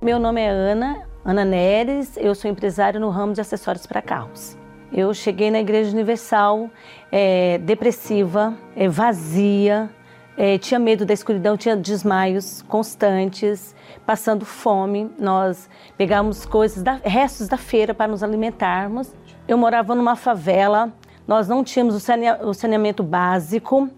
Meu 0.05 0.19
nome 0.19 0.39
é 0.39 0.51
Ana, 0.51 0.99
Ana 1.25 1.47
Neres, 1.47 2.19
eu 2.19 2.35
sou 2.35 2.51
empresária 2.51 3.01
no 3.01 3.09
ramo 3.09 3.33
de 3.33 3.41
acessórios 3.41 3.87
para 3.87 4.03
carros. 4.03 4.55
Eu 4.93 5.15
cheguei 5.15 5.51
na 5.51 5.61
Igreja 5.61 5.93
Universal 5.93 6.69
é, 7.11 7.57
depressiva, 7.57 8.53
é, 8.77 8.87
vazia, 8.87 9.89
é, 10.37 10.59
tinha 10.59 10.79
medo 10.79 11.07
da 11.07 11.15
escuridão, 11.15 11.57
tinha 11.57 11.75
desmaios 11.75 12.61
constantes, 12.69 13.75
passando 14.05 14.45
fome. 14.45 15.11
Nós 15.19 15.71
pegávamos 15.97 16.45
coisas, 16.45 16.83
da, 16.83 17.01
restos 17.03 17.49
da 17.49 17.57
feira 17.57 17.95
para 17.95 18.07
nos 18.07 18.23
alimentarmos. 18.23 19.11
Eu 19.49 19.57
morava 19.57 19.95
numa 19.95 20.17
favela, 20.17 20.93
nós 21.27 21.49
não 21.49 21.65
tínhamos 21.65 21.95
o 22.43 22.53
saneamento 22.53 23.03
básico 23.03 23.89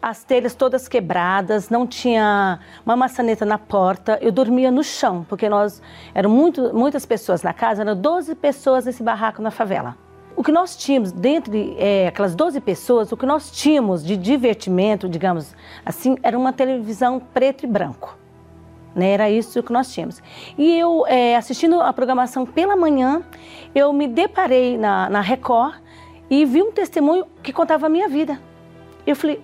as 0.00 0.22
telhas 0.22 0.54
todas 0.54 0.88
quebradas, 0.88 1.70
não 1.70 1.86
tinha 1.86 2.60
uma 2.84 2.96
maçaneta 2.96 3.44
na 3.44 3.58
porta. 3.58 4.18
Eu 4.20 4.30
dormia 4.30 4.70
no 4.70 4.84
chão, 4.84 5.26
porque 5.28 5.48
nós 5.48 5.82
eram 6.14 6.30
muito, 6.30 6.74
muitas 6.74 7.04
pessoas 7.04 7.42
na 7.42 7.52
casa, 7.52 7.82
eram 7.82 7.96
12 7.96 8.34
pessoas 8.34 8.84
nesse 8.84 9.02
barraco 9.02 9.42
na 9.42 9.50
favela. 9.50 9.96
O 10.36 10.42
que 10.42 10.52
nós 10.52 10.76
tínhamos, 10.76 11.12
dentre 11.12 11.74
é, 11.78 12.08
aquelas 12.08 12.34
12 12.34 12.60
pessoas, 12.60 13.10
o 13.10 13.16
que 13.16 13.24
nós 13.24 13.50
tínhamos 13.50 14.04
de 14.04 14.16
divertimento, 14.16 15.08
digamos 15.08 15.54
assim, 15.84 16.16
era 16.22 16.38
uma 16.38 16.52
televisão 16.52 17.18
preto 17.18 17.64
e 17.64 17.66
branco. 17.66 18.18
Né? 18.94 19.12
Era 19.12 19.30
isso 19.30 19.62
que 19.62 19.72
nós 19.72 19.90
tínhamos. 19.92 20.22
E 20.58 20.78
eu, 20.78 21.06
é, 21.06 21.36
assistindo 21.36 21.80
a 21.80 21.90
programação 21.92 22.44
pela 22.44 22.76
manhã, 22.76 23.22
eu 23.74 23.92
me 23.94 24.06
deparei 24.06 24.76
na, 24.76 25.08
na 25.08 25.20
Record 25.22 25.76
e 26.28 26.44
vi 26.44 26.62
um 26.62 26.70
testemunho 26.70 27.26
que 27.42 27.52
contava 27.52 27.86
a 27.86 27.88
minha 27.88 28.08
vida. 28.08 28.38
Eu 29.06 29.16
falei, 29.16 29.40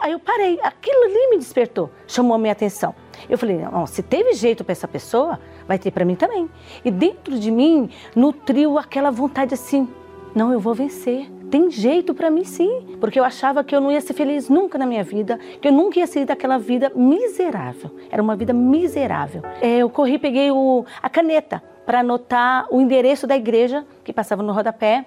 Aí 0.00 0.12
eu 0.12 0.18
parei, 0.18 0.58
aquilo 0.62 1.04
ali 1.04 1.30
me 1.30 1.38
despertou, 1.38 1.90
chamou 2.06 2.34
a 2.34 2.38
minha 2.38 2.52
atenção. 2.52 2.94
Eu 3.28 3.38
falei, 3.38 3.58
não, 3.58 3.86
se 3.86 4.02
teve 4.02 4.32
jeito 4.34 4.64
para 4.64 4.72
essa 4.72 4.88
pessoa, 4.88 5.38
vai 5.66 5.78
ter 5.78 5.90
para 5.90 6.04
mim 6.04 6.14
também. 6.14 6.48
E 6.84 6.90
dentro 6.90 7.38
de 7.38 7.50
mim 7.50 7.90
nutriu 8.14 8.78
aquela 8.78 9.10
vontade 9.10 9.54
assim, 9.54 9.88
não, 10.34 10.52
eu 10.52 10.60
vou 10.60 10.74
vencer. 10.74 11.30
Tem 11.50 11.70
jeito 11.70 12.14
para 12.14 12.30
mim 12.30 12.44
sim, 12.44 12.96
porque 12.98 13.20
eu 13.20 13.24
achava 13.24 13.62
que 13.62 13.76
eu 13.76 13.80
não 13.80 13.92
ia 13.92 14.00
ser 14.00 14.14
feliz 14.14 14.48
nunca 14.48 14.78
na 14.78 14.86
minha 14.86 15.04
vida, 15.04 15.38
que 15.60 15.68
eu 15.68 15.72
nunca 15.72 15.98
ia 15.98 16.06
sair 16.06 16.24
daquela 16.24 16.56
vida 16.56 16.90
miserável. 16.94 17.90
Era 18.10 18.22
uma 18.22 18.34
vida 18.34 18.54
miserável. 18.54 19.42
É, 19.60 19.76
eu 19.78 19.90
corri, 19.90 20.18
peguei 20.18 20.50
o, 20.50 20.86
a 21.02 21.10
caneta 21.10 21.62
para 21.84 22.00
anotar 22.00 22.66
o 22.70 22.80
endereço 22.80 23.26
da 23.26 23.36
igreja 23.36 23.84
que 24.04 24.12
passava 24.12 24.42
no 24.42 24.52
rodapé. 24.52 25.04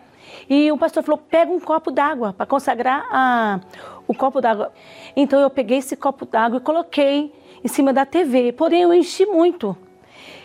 E 0.49 0.71
o 0.71 0.78
pastor 0.78 1.03
falou: 1.03 1.19
pega 1.19 1.51
um 1.51 1.59
copo 1.59 1.91
d'água 1.91 2.34
para 2.34 2.45
consagrar 2.45 3.05
a, 3.11 3.59
o 4.07 4.13
copo 4.13 4.41
d'água. 4.41 4.71
Então 5.15 5.39
eu 5.39 5.49
peguei 5.49 5.78
esse 5.78 5.95
copo 5.95 6.26
d'água 6.26 6.57
e 6.57 6.61
coloquei 6.61 7.34
em 7.63 7.67
cima 7.67 7.91
da 7.91 8.05
TV, 8.05 8.51
porém 8.51 8.82
eu 8.84 8.93
enchi 8.93 9.26
muito. 9.26 9.76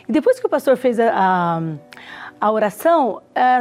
E 0.08 0.12
depois 0.12 0.40
que 0.40 0.46
o 0.46 0.48
pastor 0.48 0.76
fez 0.76 0.98
a, 0.98 1.12
a, 1.14 1.62
a 2.40 2.50
oração, 2.50 3.22
a, 3.34 3.60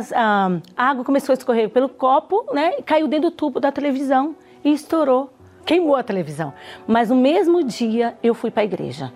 a, 0.78 0.84
água 0.89 1.03
começou 1.03 1.34
a 1.34 1.38
escorrer 1.38 1.70
pelo 1.70 1.89
copo, 1.89 2.45
né? 2.53 2.76
E 2.80 2.84
caiu 2.84 3.07
dentro 3.07 3.30
do 3.30 3.36
tubo 3.36 3.59
da 3.59 3.72
televisão 3.72 4.36
e 4.63 4.72
estourou. 4.72 5.32
Queimou 5.65 5.95
a 5.95 6.03
televisão. 6.03 6.53
Mas 6.88 7.09
no 7.09 7.15
mesmo 7.15 7.63
dia 7.63 8.17
eu 8.24 8.34
fui 8.34 8.49
para 8.49 8.63
a 8.63 8.65
igreja. 8.65 9.13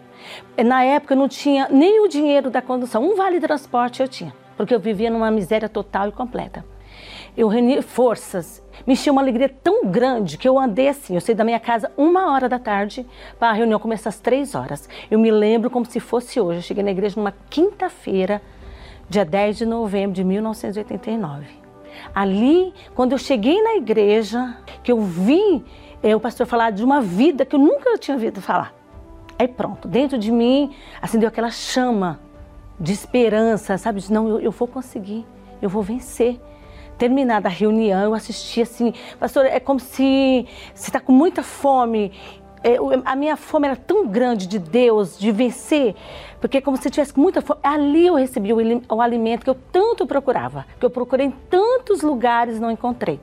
Na 0.63 0.83
época 0.83 1.13
eu 1.13 1.17
não 1.17 1.27
tinha 1.27 1.67
nem 1.69 2.03
o 2.03 2.07
dinheiro 2.07 2.49
da 2.49 2.61
condução, 2.61 3.03
um 3.03 3.15
vale 3.15 3.39
transporte 3.39 4.01
eu 4.01 4.07
tinha, 4.07 4.33
porque 4.55 4.73
eu 4.73 4.79
vivia 4.79 5.09
numa 5.09 5.31
miséria 5.31 5.69
total 5.69 6.09
e 6.09 6.11
completa 6.11 6.63
eu 7.35 7.47
reuni 7.47 7.81
forças. 7.81 8.63
Me 8.85 8.93
encheu 8.93 9.13
uma 9.13 9.21
alegria 9.21 9.49
tão 9.49 9.85
grande 9.85 10.37
que 10.37 10.47
eu 10.47 10.59
andei 10.59 10.87
assim. 10.87 11.15
Eu 11.15 11.21
saí 11.21 11.35
da 11.35 11.43
minha 11.43 11.59
casa 11.59 11.91
uma 11.97 12.31
hora 12.31 12.47
da 12.47 12.59
tarde 12.59 13.05
para 13.39 13.49
a 13.49 13.53
reunião 13.53 13.79
começar 13.79 14.09
às 14.09 14.19
três 14.19 14.55
horas. 14.55 14.87
Eu 15.09 15.19
me 15.19 15.31
lembro 15.31 15.69
como 15.69 15.85
se 15.85 15.99
fosse 15.99 16.39
hoje. 16.39 16.59
Eu 16.59 16.63
cheguei 16.63 16.83
na 16.83 16.91
igreja 16.91 17.15
numa 17.17 17.33
quinta-feira, 17.49 18.41
dia 19.09 19.25
10 19.25 19.57
de 19.57 19.65
novembro 19.65 20.13
de 20.13 20.23
1989. 20.23 21.45
Ali, 22.13 22.73
quando 22.95 23.13
eu 23.13 23.17
cheguei 23.17 23.61
na 23.61 23.75
igreja, 23.75 24.57
que 24.83 24.91
eu 24.91 25.01
vi 25.01 25.63
é, 26.01 26.15
o 26.15 26.19
pastor 26.19 26.45
falar 26.45 26.71
de 26.71 26.83
uma 26.83 27.01
vida 27.01 27.45
que 27.45 27.55
eu 27.55 27.59
nunca 27.59 27.97
tinha 27.97 28.15
ouvido 28.15 28.41
falar. 28.41 28.82
Aí 29.37 29.47
pronto, 29.47 29.87
dentro 29.87 30.17
de 30.17 30.31
mim 30.31 30.73
acendeu 31.01 31.27
aquela 31.27 31.49
chama 31.49 32.19
de 32.79 32.91
esperança, 32.91 33.77
sabe? 33.77 33.99
De, 33.99 34.11
não, 34.11 34.27
eu, 34.27 34.39
eu 34.39 34.51
vou 34.51 34.67
conseguir, 34.67 35.25
eu 35.61 35.69
vou 35.69 35.81
vencer 35.81 36.39
terminada 36.97 37.47
a 37.47 37.51
reunião, 37.51 38.03
eu 38.03 38.13
assisti 38.13 38.61
assim, 38.61 38.93
pastor, 39.19 39.45
é 39.45 39.59
como 39.59 39.79
se 39.79 40.47
você 40.73 40.89
está 40.89 40.99
com 40.99 41.11
muita 41.11 41.43
fome. 41.43 42.11
É, 42.63 42.77
a 43.03 43.15
minha 43.15 43.35
fome 43.35 43.67
era 43.67 43.75
tão 43.75 44.07
grande 44.07 44.47
de 44.47 44.57
Deus, 44.57 45.19
de 45.19 45.31
vencer, 45.31 45.95
porque 46.39 46.59
é 46.59 46.61
como 46.61 46.77
se 46.77 46.89
tivesse 46.89 47.17
muita 47.19 47.41
fome. 47.41 47.59
Ali 47.61 48.07
eu 48.07 48.15
recebi 48.15 48.53
o, 48.53 48.57
o 48.89 49.01
alimento 49.01 49.43
que 49.43 49.49
eu 49.49 49.57
tanto 49.71 50.05
procurava, 50.07 50.65
que 50.79 50.85
eu 50.85 50.89
procurei 50.89 51.27
em 51.27 51.31
tantos 51.31 52.01
lugares 52.01 52.59
não 52.59 52.71
encontrei. 52.71 53.19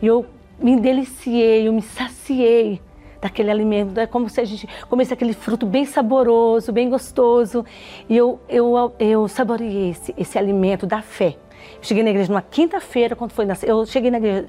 E 0.00 0.06
eu 0.06 0.26
me 0.58 0.78
deliciei, 0.78 1.66
eu 1.66 1.72
me 1.72 1.82
saciei 1.82 2.80
daquele 3.22 3.52
alimento, 3.52 3.98
é 3.98 4.06
como 4.06 4.28
se 4.28 4.40
a 4.40 4.44
gente 4.44 4.68
comesse 4.90 5.14
aquele 5.14 5.32
fruto 5.32 5.64
bem 5.64 5.86
saboroso, 5.86 6.72
bem 6.72 6.90
gostoso. 6.90 7.64
E 8.08 8.16
eu, 8.16 8.40
eu, 8.48 8.92
eu 8.98 9.28
saboreei 9.28 9.90
esse, 9.90 10.12
esse 10.18 10.36
alimento 10.36 10.84
da 10.86 11.00
fé. 11.00 11.36
Cheguei 11.80 12.02
na 12.02 12.10
igreja 12.10 12.32
numa 12.32 12.42
quinta-feira, 12.42 13.14
quando 13.14 13.30
foi 13.30 13.46
nascer. 13.46 13.70
Eu 13.70 13.86
cheguei 13.86 14.10
na 14.10 14.18
igreja 14.18 14.48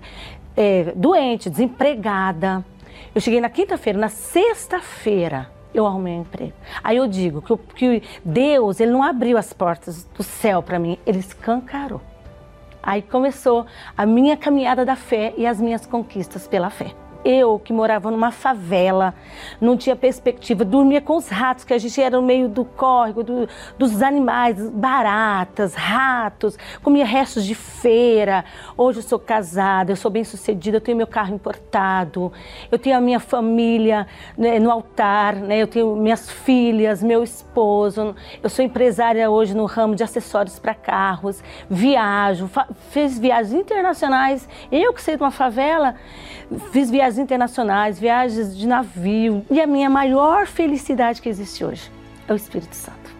é, 0.58 0.92
doente, 0.96 1.52
desempregada. 1.52 2.66
Eu 3.14 3.22
cheguei 3.22 3.40
na 3.40 3.50
quinta-feira, 3.50 4.00
na 4.00 4.10
sexta-feira 4.10 5.52
eu 5.72 5.86
arrumei 5.88 6.14
um 6.14 6.22
emprego. 6.22 6.54
Aí 6.84 6.98
eu 6.98 7.08
digo 7.08 7.42
que, 7.42 7.58
que 7.76 8.04
Deus, 8.24 8.80
ele 8.80 8.92
não 8.92 9.04
abriu 9.04 9.38
as 9.38 9.54
portas 9.54 10.04
do 10.04 10.24
céu 10.24 10.62
para 10.62 10.80
mim, 10.80 10.98
ele 11.06 11.20
escancarou. 11.20 12.02
Aí 12.82 13.02
começou 13.02 13.66
a 13.96 14.06
minha 14.06 14.36
caminhada 14.36 14.84
da 14.86 14.96
fé 14.96 15.34
e 15.38 15.48
as 15.48 15.60
minhas 15.60 15.86
conquistas 15.86 16.48
pela 16.48 16.70
fé. 16.70 16.94
Eu, 17.26 17.58
que 17.58 17.72
morava 17.72 18.12
numa 18.12 18.32
favela, 18.32 19.14
não 19.62 19.78
tinha 19.78 19.96
perspectiva, 19.96 20.66
dormia 20.66 21.00
com 21.00 21.16
os 21.16 21.30
ratos, 21.30 21.64
que 21.64 21.74
a 21.74 21.78
gente 21.78 22.02
era 22.02 22.18
no 22.18 22.22
meio 22.22 22.50
do 22.50 22.66
córrego, 22.66 23.24
do, 23.24 23.48
dos 23.78 24.02
animais, 24.02 24.70
baratas, 24.70 25.74
ratos, 25.74 26.58
comia 26.82 27.06
restos 27.06 27.46
de 27.46 27.56
feira. 27.56 28.44
Hoje 28.76 29.00
eu 29.00 29.04
sou 29.04 29.18
casada, 29.18 29.94
eu 29.94 29.96
sou 29.96 30.12
bem 30.12 30.26
sucedida, 30.26 30.78
eu 30.78 30.82
tenho 30.82 30.98
meu 30.98 31.08
carro 31.08 31.34
importado, 31.34 32.32
eu 32.70 32.78
tenho 32.78 32.98
a 32.98 33.02
minha 33.02 33.22
família 33.22 34.06
né, 34.38 34.60
no 34.60 34.70
altar, 34.70 35.36
né, 35.36 35.58
eu 35.62 35.68
tenho 35.68 35.96
minhas 35.96 36.30
filhas, 36.30 37.02
meu 37.02 37.24
esposo. 37.24 38.14
Eu 38.42 38.50
sou 38.50 38.66
empresária 38.66 39.30
hoje 39.30 39.56
no 39.56 39.66
ramo 39.66 39.96
de 39.96 40.04
acessórios 40.04 40.60
para 40.60 40.74
carros, 40.74 41.42
viajo, 41.70 42.50
fiz 42.90 43.18
viagens 43.18 43.54
internacionais. 43.54 44.48
Eu 44.70 44.94
que 44.94 45.02
sei 45.02 45.16
de 45.16 45.24
uma 45.24 45.32
favela, 45.32 45.96
fiz 46.74 46.92
viagens 46.92 47.13
viagens 47.14 47.18
internacionais, 47.18 48.00
viagens 48.00 48.58
de 48.58 48.68
navio. 48.68 49.46
E 49.50 49.62
a 49.62 49.68
minha 49.68 49.90
maior 49.90 50.48
felicidade 50.48 51.22
que 51.22 51.30
existe 51.30 51.64
hoje 51.64 51.92
é 52.28 52.34
o 52.34 52.36
Espírito 52.36 52.76
Santo. 52.76 53.14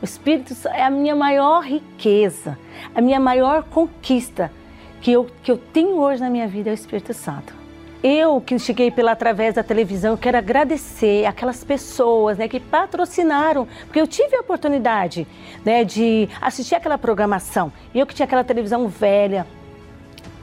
O 0.00 0.04
Espírito 0.04 0.54
Santo 0.54 0.74
é 0.74 0.82
a 0.82 0.90
minha 0.90 1.14
maior 1.14 1.62
riqueza, 1.62 2.58
a 2.94 3.00
minha 3.00 3.20
maior 3.20 3.62
conquista 3.64 4.50
que 5.00 5.12
eu, 5.12 5.26
que 5.42 5.50
eu 5.50 5.56
tenho 5.56 5.96
hoje 5.96 6.20
na 6.20 6.30
minha 6.30 6.48
vida 6.48 6.70
é 6.70 6.72
o 6.72 6.74
Espírito 6.74 7.12
Santo. 7.12 7.54
Eu 8.02 8.38
que 8.38 8.58
cheguei 8.58 8.90
pela 8.90 9.12
através 9.12 9.54
da 9.54 9.62
televisão, 9.62 10.14
quero 10.14 10.36
agradecer 10.36 11.24
aquelas 11.24 11.64
pessoas 11.64 12.36
né, 12.36 12.46
que 12.46 12.60
patrocinaram, 12.60 13.66
porque 13.86 13.98
eu 13.98 14.06
tive 14.06 14.36
a 14.36 14.40
oportunidade 14.40 15.26
né, 15.64 15.84
de 15.84 16.28
assistir 16.40 16.74
aquela 16.74 16.98
programação. 16.98 17.72
Eu 17.94 18.06
que 18.06 18.14
tinha 18.14 18.26
aquela 18.26 18.44
televisão 18.44 18.88
velha, 18.88 19.46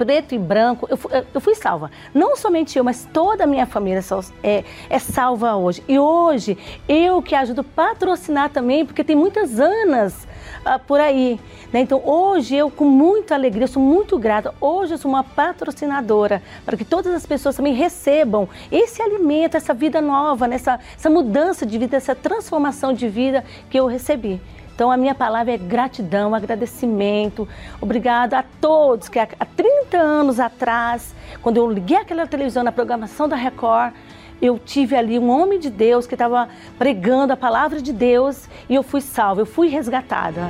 preto 0.01 0.33
e 0.33 0.37
branco, 0.39 0.87
eu, 0.89 0.97
eu 1.31 1.39
fui 1.39 1.53
salva. 1.53 1.91
Não 2.11 2.35
somente 2.35 2.75
eu, 2.75 2.83
mas 2.83 3.07
toda 3.13 3.43
a 3.43 3.47
minha 3.47 3.67
família 3.67 4.01
é, 4.41 4.63
é 4.89 4.97
salva 4.97 5.55
hoje. 5.55 5.83
E 5.87 5.99
hoje, 5.99 6.57
eu 6.89 7.21
que 7.21 7.35
ajudo 7.35 7.63
patrocinar 7.63 8.49
também, 8.49 8.83
porque 8.83 9.03
tem 9.03 9.15
muitas 9.15 9.59
Anas 9.59 10.27
ah, 10.65 10.79
por 10.79 10.99
aí. 10.99 11.39
Né? 11.71 11.81
Então, 11.81 12.01
hoje 12.03 12.55
eu, 12.55 12.71
com 12.71 12.85
muita 12.85 13.35
alegria, 13.35 13.67
sou 13.67 13.81
muito 13.81 14.17
grata. 14.17 14.55
Hoje 14.59 14.95
eu 14.95 14.97
sou 14.97 15.11
uma 15.11 15.23
patrocinadora 15.23 16.41
para 16.65 16.75
que 16.75 16.83
todas 16.83 17.13
as 17.13 17.23
pessoas 17.27 17.55
também 17.55 17.75
recebam 17.75 18.49
esse 18.71 19.03
alimento, 19.03 19.55
essa 19.55 19.75
vida 19.75 20.01
nova, 20.01 20.47
nessa, 20.47 20.79
essa 20.97 21.11
mudança 21.11 21.63
de 21.63 21.77
vida, 21.77 21.95
essa 21.95 22.15
transformação 22.15 22.91
de 22.91 23.07
vida 23.07 23.45
que 23.69 23.79
eu 23.79 23.85
recebi. 23.85 24.41
Então 24.73 24.91
a 24.91 24.97
minha 24.97 25.13
palavra 25.13 25.53
é 25.53 25.57
gratidão, 25.57 26.33
agradecimento. 26.33 27.47
Obrigado 27.79 28.33
a 28.33 28.43
todos 28.43 29.09
que 29.09 29.19
há 29.19 29.27
30 29.27 29.97
anos 29.97 30.39
atrás, 30.39 31.13
quando 31.41 31.57
eu 31.57 31.69
liguei 31.69 31.97
aquela 31.97 32.25
televisão 32.25 32.63
na 32.63 32.71
programação 32.71 33.27
da 33.27 33.35
Record, 33.35 33.93
eu 34.41 34.57
tive 34.57 34.95
ali 34.95 35.19
um 35.19 35.29
homem 35.29 35.59
de 35.59 35.69
Deus 35.69 36.07
que 36.07 36.15
estava 36.15 36.49
pregando 36.79 37.31
a 37.31 37.37
palavra 37.37 37.79
de 37.81 37.93
Deus 37.93 38.49
e 38.67 38.73
eu 38.73 38.81
fui 38.81 38.99
salva, 38.99 39.41
eu 39.41 39.45
fui 39.45 39.67
resgatada. 39.67 40.49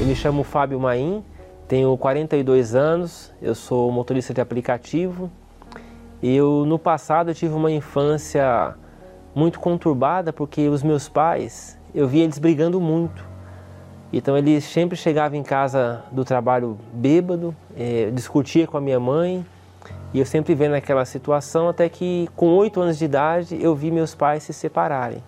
Eu 0.00 0.06
me 0.06 0.16
chamo 0.16 0.42
Fábio 0.42 0.80
Maim, 0.80 1.22
tenho 1.68 1.96
42 1.96 2.74
anos, 2.74 3.32
eu 3.42 3.54
sou 3.54 3.92
motorista 3.92 4.32
de 4.32 4.40
aplicativo. 4.40 5.30
Eu 6.22 6.64
no 6.66 6.78
passado 6.78 7.34
tive 7.34 7.52
uma 7.54 7.70
infância 7.70 8.74
muito 9.34 9.58
conturbada 9.58 10.32
porque 10.32 10.68
os 10.68 10.82
meus 10.82 11.08
pais, 11.08 11.78
eu 11.94 12.06
via 12.06 12.24
eles 12.24 12.38
brigando 12.38 12.80
muito. 12.80 13.24
Então 14.12 14.38
eles 14.38 14.64
sempre 14.64 14.96
chegavam 14.96 15.36
em 15.36 15.42
casa 15.42 16.04
do 16.12 16.24
trabalho 16.24 16.78
bêbado, 16.92 17.54
é, 17.76 18.10
discutia 18.12 18.66
com 18.66 18.76
a 18.76 18.80
minha 18.80 19.00
mãe 19.00 19.44
e 20.12 20.20
eu 20.20 20.24
sempre 20.24 20.54
vendo 20.54 20.74
aquela 20.74 21.04
situação 21.04 21.68
até 21.68 21.88
que 21.88 22.28
com 22.36 22.54
oito 22.54 22.80
anos 22.80 22.96
de 22.96 23.04
idade 23.04 23.58
eu 23.60 23.74
vi 23.74 23.90
meus 23.90 24.14
pais 24.14 24.44
se 24.44 24.52
separarem. 24.52 25.20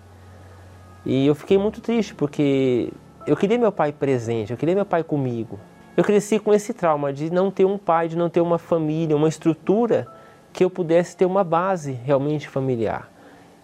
E 1.05 1.27
eu 1.27 1.35
fiquei 1.35 1.57
muito 1.57 1.81
triste 1.81 2.15
porque 2.15 2.93
eu 3.25 3.35
queria 3.35 3.57
meu 3.57 3.71
pai 3.73 3.91
presente, 3.91 4.51
eu 4.51 4.57
queria 4.57 4.73
meu 4.73 4.85
pai 4.85 5.03
comigo. 5.03 5.59
Eu 5.97 6.03
cresci 6.03 6.39
com 6.39 6.53
esse 6.53 6.73
trauma 6.73 7.11
de 7.11 7.29
não 7.29 7.51
ter 7.51 7.65
um 7.65 7.77
pai, 7.77 8.07
de 8.07 8.15
não 8.15 8.29
ter 8.29 8.39
uma 8.39 8.57
família, 8.57 9.15
uma 9.15 9.27
estrutura 9.27 10.07
que 10.53 10.63
eu 10.63 10.69
pudesse 10.69 11.17
ter 11.17 11.25
uma 11.25 11.43
base 11.43 11.91
realmente 11.91 12.47
familiar. 12.47 13.09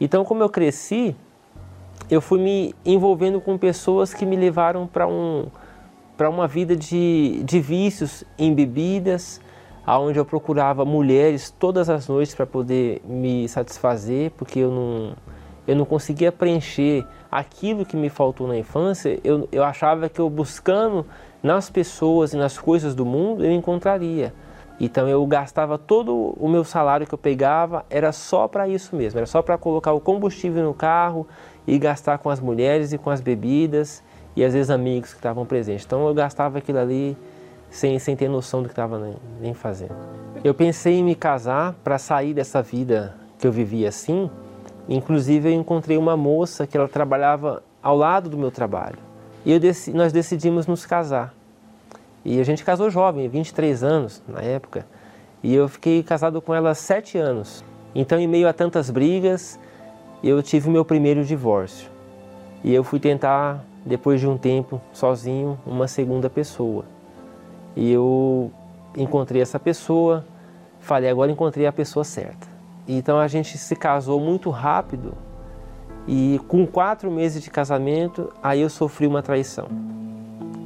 Então, 0.04 0.26
como 0.26 0.44
eu 0.44 0.50
cresci, 0.50 1.16
eu 2.10 2.20
fui 2.20 2.38
me 2.38 2.76
envolvendo 2.86 3.40
com 3.40 3.58
pessoas 3.58 4.14
que 4.14 4.26
me 4.26 4.36
levaram 4.36 4.86
para 4.86 5.08
um, 5.08 5.46
para 6.18 6.30
uma 6.30 6.46
vida 6.46 6.76
de, 6.76 7.42
de 7.46 7.62
vícios 7.62 8.26
em 8.38 8.54
bebidas, 8.54 9.40
aonde 9.86 10.20
eu 10.20 10.26
procurava 10.26 10.84
mulheres 10.84 11.56
todas 11.58 11.90
as 11.90 12.10
noites 12.10 12.36
para 12.36 12.46
poder 12.46 13.02
me 13.08 13.48
satisfazer, 13.48 14.32
porque 14.32 14.60
eu 14.60 14.72
não, 14.72 15.14
eu 15.66 15.74
não 15.74 15.86
conseguia 15.86 16.34
preencher 16.34 17.08
aquilo 17.32 17.86
que 17.86 17.96
me 17.96 18.10
faltou 18.10 18.46
na 18.46 18.58
infância. 18.58 19.18
Eu, 19.24 19.48
eu 19.54 19.64
achava 19.64 20.10
que 20.10 20.20
eu 20.20 20.30
buscando 20.30 21.06
nas 21.42 21.70
pessoas 21.70 22.34
e 22.34 22.38
nas 22.38 22.58
coisas 22.58 22.94
do 22.94 23.06
mundo 23.06 23.46
eu 23.46 23.52
encontraria. 23.54 24.34
Então 24.86 25.08
eu 25.08 25.26
gastava 25.26 25.78
todo 25.78 26.36
o 26.38 26.50
meu 26.50 26.64
salário 26.64 27.08
que 27.08 27.14
eu 27.14 27.18
pegava, 27.18 27.86
era 27.90 28.12
só 28.12 28.48
para 28.48 28.68
isso 28.68 28.96
mesmo, 28.96 29.20
era 29.20 29.26
só 29.26 29.42
para 29.42 29.58
colocar 29.58 29.94
o 29.94 30.00
combustível 30.00 30.64
no 30.64 30.74
carro 30.74 31.28
e 31.66 31.78
gastar 31.80 32.18
com 32.18 32.30
as 32.30 32.40
mulheres 32.40 32.92
e 32.92 32.98
com 32.98 33.10
as 33.10 33.22
bebidas 33.22 34.04
e 34.36 34.44
às 34.44 34.54
vezes 34.54 34.70
amigos 34.70 35.12
que 35.12 35.20
estavam 35.20 35.46
presentes. 35.46 35.86
Então 35.86 36.06
eu 36.08 36.14
gastava 36.14 36.58
aquilo 36.58 36.80
ali 36.80 37.18
sem, 37.70 37.98
sem 37.98 38.16
ter 38.16 38.28
noção 38.28 38.62
do 38.62 38.68
que 38.68 38.74
estava 38.74 39.00
nem, 39.00 39.16
nem 39.40 39.54
fazendo. 39.54 39.96
Eu 40.44 40.54
pensei 40.54 40.96
em 40.96 41.04
me 41.04 41.16
casar 41.16 41.74
para 41.84 41.98
sair 41.98 42.34
dessa 42.34 42.62
vida 42.62 43.16
que 43.40 43.48
eu 43.48 43.52
vivia 43.52 43.90
assim. 43.90 44.30
Inclusive 44.90 45.50
eu 45.50 45.54
encontrei 45.54 45.98
uma 45.98 46.18
moça 46.18 46.68
que 46.68 46.76
ela 46.78 46.90
trabalhava 46.90 47.64
ao 47.82 47.96
lado 47.96 48.30
do 48.30 48.38
meu 48.38 48.52
trabalho. 48.52 48.98
E 49.46 49.52
eu, 49.52 49.60
nós 49.94 50.12
decidimos 50.12 50.68
nos 50.68 50.86
casar. 50.86 51.34
E 52.26 52.40
a 52.40 52.44
gente 52.44 52.64
casou 52.64 52.90
jovem, 52.90 53.28
23 53.28 53.84
anos 53.84 54.24
na 54.28 54.42
época. 54.42 54.86
E 55.42 55.54
eu 55.54 55.68
fiquei 55.68 56.02
casado 56.02 56.42
com 56.42 56.54
ela 56.54 56.74
sete 56.74 57.18
anos. 57.18 57.64
Então, 57.94 58.20
em 58.20 58.28
meio 58.28 58.48
a 58.48 58.54
tantas 58.54 58.90
brigas, 58.90 59.60
eu 60.24 60.42
tive 60.42 60.70
meu 60.70 60.86
primeiro 60.86 61.26
divórcio. 61.26 61.90
E 62.64 62.74
eu 62.74 62.84
fui 62.84 63.00
tentar, 63.00 63.64
depois 63.86 64.22
de 64.22 64.28
um 64.28 64.38
tempo, 64.38 64.82
sozinho, 64.94 65.60
uma 65.66 65.88
segunda 65.88 66.30
pessoa. 66.30 66.86
E 67.76 67.92
eu 67.92 68.52
encontrei 68.96 69.42
essa 69.42 69.60
pessoa, 69.60 70.26
falei, 70.80 71.10
agora 71.10 71.32
encontrei 71.32 71.66
a 71.66 71.74
pessoa 71.74 72.06
certa. 72.06 72.48
Então 72.88 73.20
a 73.20 73.28
gente 73.28 73.58
se 73.58 73.76
casou 73.76 74.20
muito 74.20 74.50
rápido 74.50 75.14
e 76.08 76.40
com 76.48 76.66
quatro 76.68 77.10
meses 77.10 77.42
de 77.42 77.50
casamento, 77.50 78.32
aí 78.42 78.62
eu 78.62 78.70
sofri 78.70 79.08
uma 79.08 79.22
traição. 79.22 79.68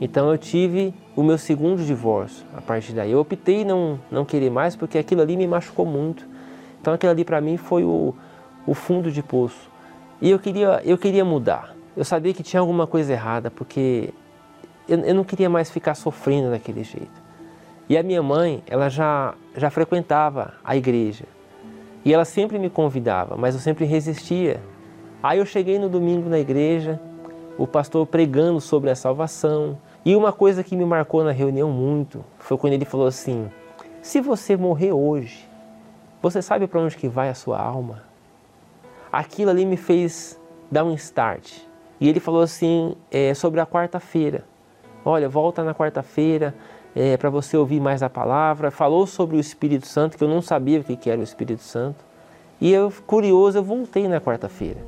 Então 0.01 0.32
eu 0.32 0.38
tive 0.38 0.93
o 1.18 1.24
meu 1.24 1.39
segundo 1.39 1.84
divórcio 1.84 2.45
a 2.55 2.61
partir 2.61 2.93
daí. 2.93 3.11
Eu 3.11 3.20
optei 3.20 3.65
não 3.65 3.99
não 4.11 4.24
querer 4.24 4.51
mais 4.51 4.76
porque 4.76 4.99
aquilo 4.99 5.20
ali 5.20 5.36
me 5.36 5.47
machucou 5.47 5.84
muito. 5.84 6.28
Então 6.80 6.93
aquilo 6.93 7.11
ali 7.11 7.26
para 7.26 7.41
mim 7.41 7.57
foi 7.57 7.84
o, 7.84 8.13
o 8.68 8.76
fundo 8.76 9.11
de 9.11 9.24
poço. 9.24 9.68
E 10.22 10.30
eu 10.30 10.38
queria 10.38 10.80
eu 10.86 10.95
queria 10.95 11.26
mudar. 11.26 11.76
Eu 11.97 12.05
sabia 12.05 12.36
que 12.36 12.43
tinha 12.43 12.59
alguma 12.59 12.86
coisa 12.86 13.11
errada 13.11 13.49
porque 13.49 14.13
eu, 14.88 14.99
eu 14.99 15.15
não 15.15 15.24
queria 15.24 15.49
mais 15.49 15.72
ficar 15.72 15.95
sofrendo 15.95 16.51
daquele 16.51 16.84
jeito. 16.84 17.26
E 17.89 17.97
a 17.97 18.03
minha 18.03 18.22
mãe, 18.22 18.61
ela 18.68 18.88
já 18.88 19.34
já 19.55 19.72
frequentava 19.72 20.53
a 20.63 20.78
igreja. 20.78 21.26
E 22.05 22.13
ela 22.13 22.26
sempre 22.26 22.59
me 22.59 22.70
convidava, 22.70 23.36
mas 23.36 23.55
eu 23.55 23.59
sempre 23.59 23.86
resistia. 23.86 24.61
Aí 25.24 25.39
eu 25.39 25.47
cheguei 25.47 25.80
no 25.80 25.89
domingo 25.89 26.30
na 26.30 26.38
igreja, 26.38 26.99
o 27.57 27.65
pastor 27.65 28.05
pregando 28.05 28.61
sobre 28.61 28.91
a 28.91 28.95
salvação, 28.95 29.80
e 30.06 30.16
uma 30.16 30.32
coisa 30.32 30.64
que 30.64 30.76
me 30.76 30.86
marcou 30.86 31.24
na 31.24 31.32
reunião 31.32 31.70
muito 31.70 32.24
foi 32.39 32.58
quando 32.58 32.74
ele 32.74 32.86
falou 32.86 33.08
assim: 33.08 33.50
se 34.02 34.22
você 34.22 34.56
morrer 34.56 34.91
hoje, 34.91 35.48
você 36.22 36.41
sabe 36.41 36.66
para 36.68 36.80
onde 36.80 36.95
que 36.95 37.08
vai 37.08 37.30
a 37.30 37.34
sua 37.34 37.60
alma? 37.60 38.04
Aquilo 39.12 39.52
ali 39.52 39.66
me 39.66 39.78
fez 39.78 40.39
dar 40.72 40.84
um 40.84 40.93
start. 40.93 41.60
E 42.00 42.08
ele 42.08 42.20
falou 42.20 42.41
assim 42.41 42.95
é, 43.12 43.34
sobre 43.34 43.60
a 43.60 43.66
quarta-feira. 43.66 44.45
Olha, 45.04 45.28
volta 45.28 45.64
na 45.64 45.74
quarta-feira, 45.74 46.54
é, 46.95 47.18
para 47.18 47.30
você 47.30 47.56
ouvir 47.58 47.80
mais 47.80 48.04
a 48.04 48.10
palavra. 48.10 48.72
Falou 48.72 49.08
sobre 49.08 49.38
o 49.38 49.39
Espírito 49.39 49.88
Santo, 49.88 50.18
que 50.18 50.24
eu 50.24 50.28
não 50.28 50.41
sabia 50.41 50.80
o 50.80 50.84
que 50.84 51.10
era 51.10 51.20
o 51.20 51.24
Espírito 51.24 51.64
Santo. 51.64 52.04
E 52.60 52.72
eu, 52.72 52.91
curioso, 53.06 53.58
eu 53.58 53.64
voltei 53.64 54.08
na 54.08 54.20
quarta-feira. 54.20 54.80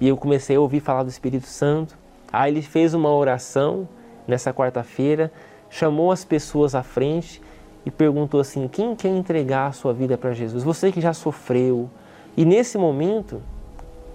E 0.00 0.08
eu 0.08 0.16
comecei 0.16 0.56
a 0.56 0.60
ouvir 0.60 0.80
falar 0.80 1.02
do 1.02 1.08
Espírito 1.08 1.46
Santo. 1.46 1.96
Aí 2.32 2.52
ele 2.52 2.62
fez 2.62 2.94
uma 2.94 3.10
oração 3.10 3.88
nessa 4.26 4.52
quarta-feira, 4.52 5.32
chamou 5.68 6.12
as 6.12 6.24
pessoas 6.24 6.74
à 6.74 6.82
frente 6.82 7.42
e 7.84 7.90
perguntou 7.90 8.40
assim: 8.40 8.68
quem 8.68 8.94
quer 8.94 9.08
entregar 9.08 9.66
a 9.68 9.72
sua 9.72 9.92
vida 9.92 10.16
para 10.16 10.32
Jesus? 10.32 10.62
Você 10.62 10.90
que 10.90 11.00
já 11.00 11.12
sofreu. 11.12 11.90
E 12.36 12.44
nesse 12.44 12.76
momento, 12.76 13.40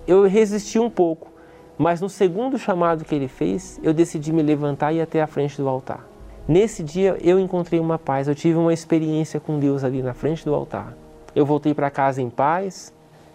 eu 0.06 0.28
resisti 0.28 0.78
um 0.80 0.90
pouco, 0.90 1.32
mas 1.78 2.02
no 2.02 2.10
segundo 2.10 2.58
chamado 2.58 3.06
que 3.06 3.16
ele 3.16 3.28
fez, 3.28 3.80
eu 3.82 3.94
decidi 3.94 4.34
me 4.34 4.42
levantar 4.42 4.92
e 4.92 4.98
ir 4.98 5.02
até 5.02 5.22
a 5.22 5.28
frente 5.28 5.58
do 5.58 5.70
altar. 5.70 6.06
Nesse 6.48 6.82
dia 6.82 7.16
eu 7.22 7.40
encontrei 7.40 7.80
uma 7.80 8.00
paz, 8.00 8.28
eu 8.28 8.34
tive 8.34 8.58
uma 8.58 8.74
experiência 8.74 9.40
com 9.40 9.60
Deus 9.60 9.84
ali 9.84 10.02
na 10.02 10.14
frente 10.14 10.44
do 10.44 10.54
altar. 10.54 10.96
Eu 11.36 11.46
voltei 11.46 11.74
para 11.76 11.92
casa 11.92 12.22
em 12.22 12.30
paz 12.30 12.92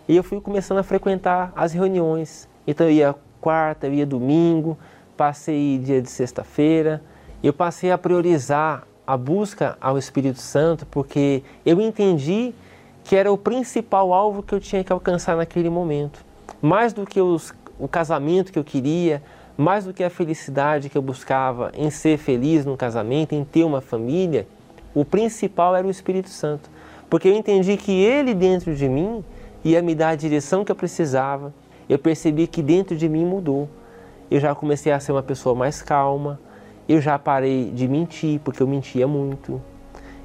e 0.09 0.17
eu 0.17 0.25
fui 0.25 0.41
começando 0.41 0.79
a 0.79 0.83
frequentar 0.83 1.53
as 1.55 1.73
reuniões. 1.73 2.49
Então 2.67 2.87
eu 2.89 2.93
ia 2.93 3.15
quarta, 3.41 3.87
eu 3.87 3.95
ia 3.95 4.05
domingo, 4.05 4.77
passei 5.17 5.79
dia 5.79 6.01
de 6.01 6.11
sexta-feira. 6.11 7.03
Eu 7.43 7.53
passei 7.53 7.91
a 7.91 7.99
priorizar 7.99 8.87
a 9.07 9.17
busca 9.17 9.77
ao 9.81 9.99
Espírito 9.99 10.41
Santo 10.41 10.87
porque 10.87 11.43
eu 11.65 11.81
entendi 11.81 12.55
que 13.03 13.15
era 13.15 13.31
o 13.31 13.37
principal 13.37 14.13
alvo 14.15 14.43
que 14.43 14.55
eu 14.55 14.61
tinha 14.61 14.83
que 14.83 14.93
alcançar 14.93 15.37
naquele 15.37 15.69
momento. 15.69 16.25
Mais 16.61 16.93
do 16.93 17.05
que 17.05 17.21
os, 17.21 17.55
o 17.79 17.87
casamento 17.87 18.51
que 18.51 18.59
eu 18.59 18.65
queria, 18.65 19.23
mais 19.57 19.85
do 19.85 19.93
que 19.93 20.03
a 20.03 20.11
felicidade 20.11 20.89
que 20.89 20.97
eu 20.97 21.03
buscava 21.03 21.71
em 21.75 21.91
ser 21.91 22.17
feliz 22.19 22.65
no 22.65 22.77
casamento, 22.77 23.35
em 23.35 23.45
ter 23.45 23.65
uma 23.65 23.81
família, 23.81 24.47
o 24.95 25.05
principal 25.05 25.77
era 25.77 25.87
o 25.87 25.91
Espírito 25.91 26.31
Santo. 26.31 26.71
Porque 27.11 27.29
eu 27.29 27.35
entendi 27.35 27.77
que 27.77 27.93
ele 27.93 28.33
dentro 28.33 28.75
de 28.75 28.89
mim 28.89 29.23
ia 29.63 29.83
me 29.83 29.95
dar 29.95 30.11
a 30.11 30.17
direção 30.17 30.65
que 30.65 30.73
eu 30.73 30.77
precisava. 30.77 31.53
Eu 31.89 31.99
percebi 31.99 32.47
que 32.47 32.63
dentro 32.63 32.97
de 32.97 33.09
mim 33.09 33.25
mudou. 33.25 33.69
Eu 34.35 34.41
já 34.41 34.53
comecei 34.53 34.91
a 34.91 34.99
ser 34.99 35.13
uma 35.13 35.23
pessoa 35.23 35.55
mais 35.55 35.81
calma. 35.81 36.41
Eu 36.89 37.01
já 37.01 37.17
parei 37.17 37.71
de 37.71 37.87
mentir, 37.87 38.41
porque 38.41 38.61
eu 38.61 38.67
mentia 38.67 39.07
muito. 39.07 39.63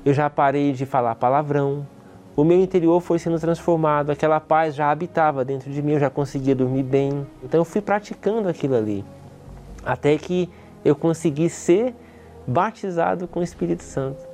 Eu 0.03 0.16
já 0.16 0.28
parei 0.28 0.72
de 0.72 0.84
falar 0.84 1.14
palavrão. 1.14 1.86
O 2.36 2.43
meu 2.43 2.60
interior 2.60 2.99
foi 3.01 3.20
sendo 3.20 3.39
transformado, 3.39 4.10
aquela 4.10 4.39
paz 4.39 4.74
já 4.74 4.89
habitava 4.89 5.45
dentro 5.45 5.70
de 5.70 5.80
mim, 5.84 5.91
eu 5.91 5.99
já 5.99 6.10
conseguia 6.10 6.55
dormir 6.55 6.82
bem. 6.82 7.28
Então 7.43 7.60
eu 7.60 7.66
fui 7.66 7.82
praticando 7.82 8.49
aquilo 8.49 8.76
ali 8.76 9.05
até 9.86 10.18
que 10.18 10.49
eu 10.84 10.95
consegui 10.95 11.47
ser 11.47 11.93
batizado 12.47 13.28
com 13.28 13.41
o 13.41 13.43
Espírito 13.43 13.84
Santo. 13.84 14.28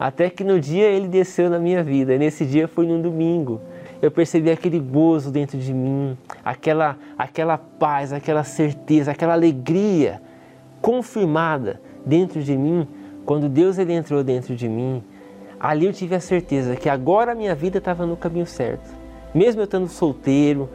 Até 0.00 0.30
que 0.30 0.42
no 0.42 0.58
dia 0.58 0.86
ele 0.88 1.06
desceu 1.06 1.48
na 1.48 1.60
minha 1.60 1.84
vida. 1.84 2.18
Nesse 2.18 2.44
dia 2.44 2.66
foi 2.66 2.88
num 2.88 3.00
domingo. 3.00 3.60
Eu 4.02 4.10
percebi 4.10 4.50
aquele 4.50 4.80
gozo 4.80 5.30
dentro 5.30 5.56
de 5.56 5.72
mim, 5.72 6.18
aquela, 6.44 6.98
aquela 7.16 7.56
paz, 7.56 8.12
aquela 8.12 8.42
certeza, 8.42 9.12
aquela 9.12 9.32
alegria 9.32 10.20
confirmada 10.80 11.80
dentro 12.04 12.42
de 12.42 12.56
mim. 12.56 12.88
Quando 13.24 13.48
Deus 13.48 13.78
ele 13.78 13.92
entrou 13.92 14.24
dentro 14.24 14.56
de 14.56 14.68
mim, 14.68 15.04
ali 15.60 15.86
eu 15.86 15.92
tive 15.92 16.16
a 16.16 16.20
certeza 16.20 16.74
que 16.74 16.88
agora 16.88 17.30
a 17.30 17.34
minha 17.36 17.54
vida 17.54 17.78
estava 17.78 18.04
no 18.04 18.16
caminho 18.16 18.44
certo. 18.44 18.90
Mesmo 19.32 19.60
eu 19.60 19.66
estando 19.66 19.86
solteiro, 19.86 20.68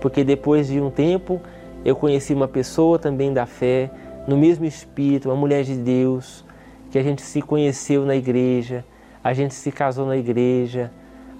porque 0.00 0.24
depois 0.24 0.68
de 0.68 0.80
um 0.80 0.90
tempo 0.90 1.42
eu 1.84 1.94
conheci 1.94 2.32
uma 2.32 2.48
pessoa 2.48 2.98
também 2.98 3.34
da 3.34 3.44
fé, 3.44 3.90
no 4.26 4.38
mesmo 4.38 4.64
espírito, 4.64 5.28
uma 5.28 5.36
mulher 5.36 5.62
de 5.62 5.74
Deus, 5.74 6.42
que 6.90 6.98
a 6.98 7.02
gente 7.02 7.20
se 7.20 7.42
conheceu 7.42 8.06
na 8.06 8.16
igreja, 8.16 8.82
a 9.22 9.34
gente 9.34 9.52
se 9.52 9.70
casou 9.70 10.06
na 10.06 10.16
igreja, 10.16 10.90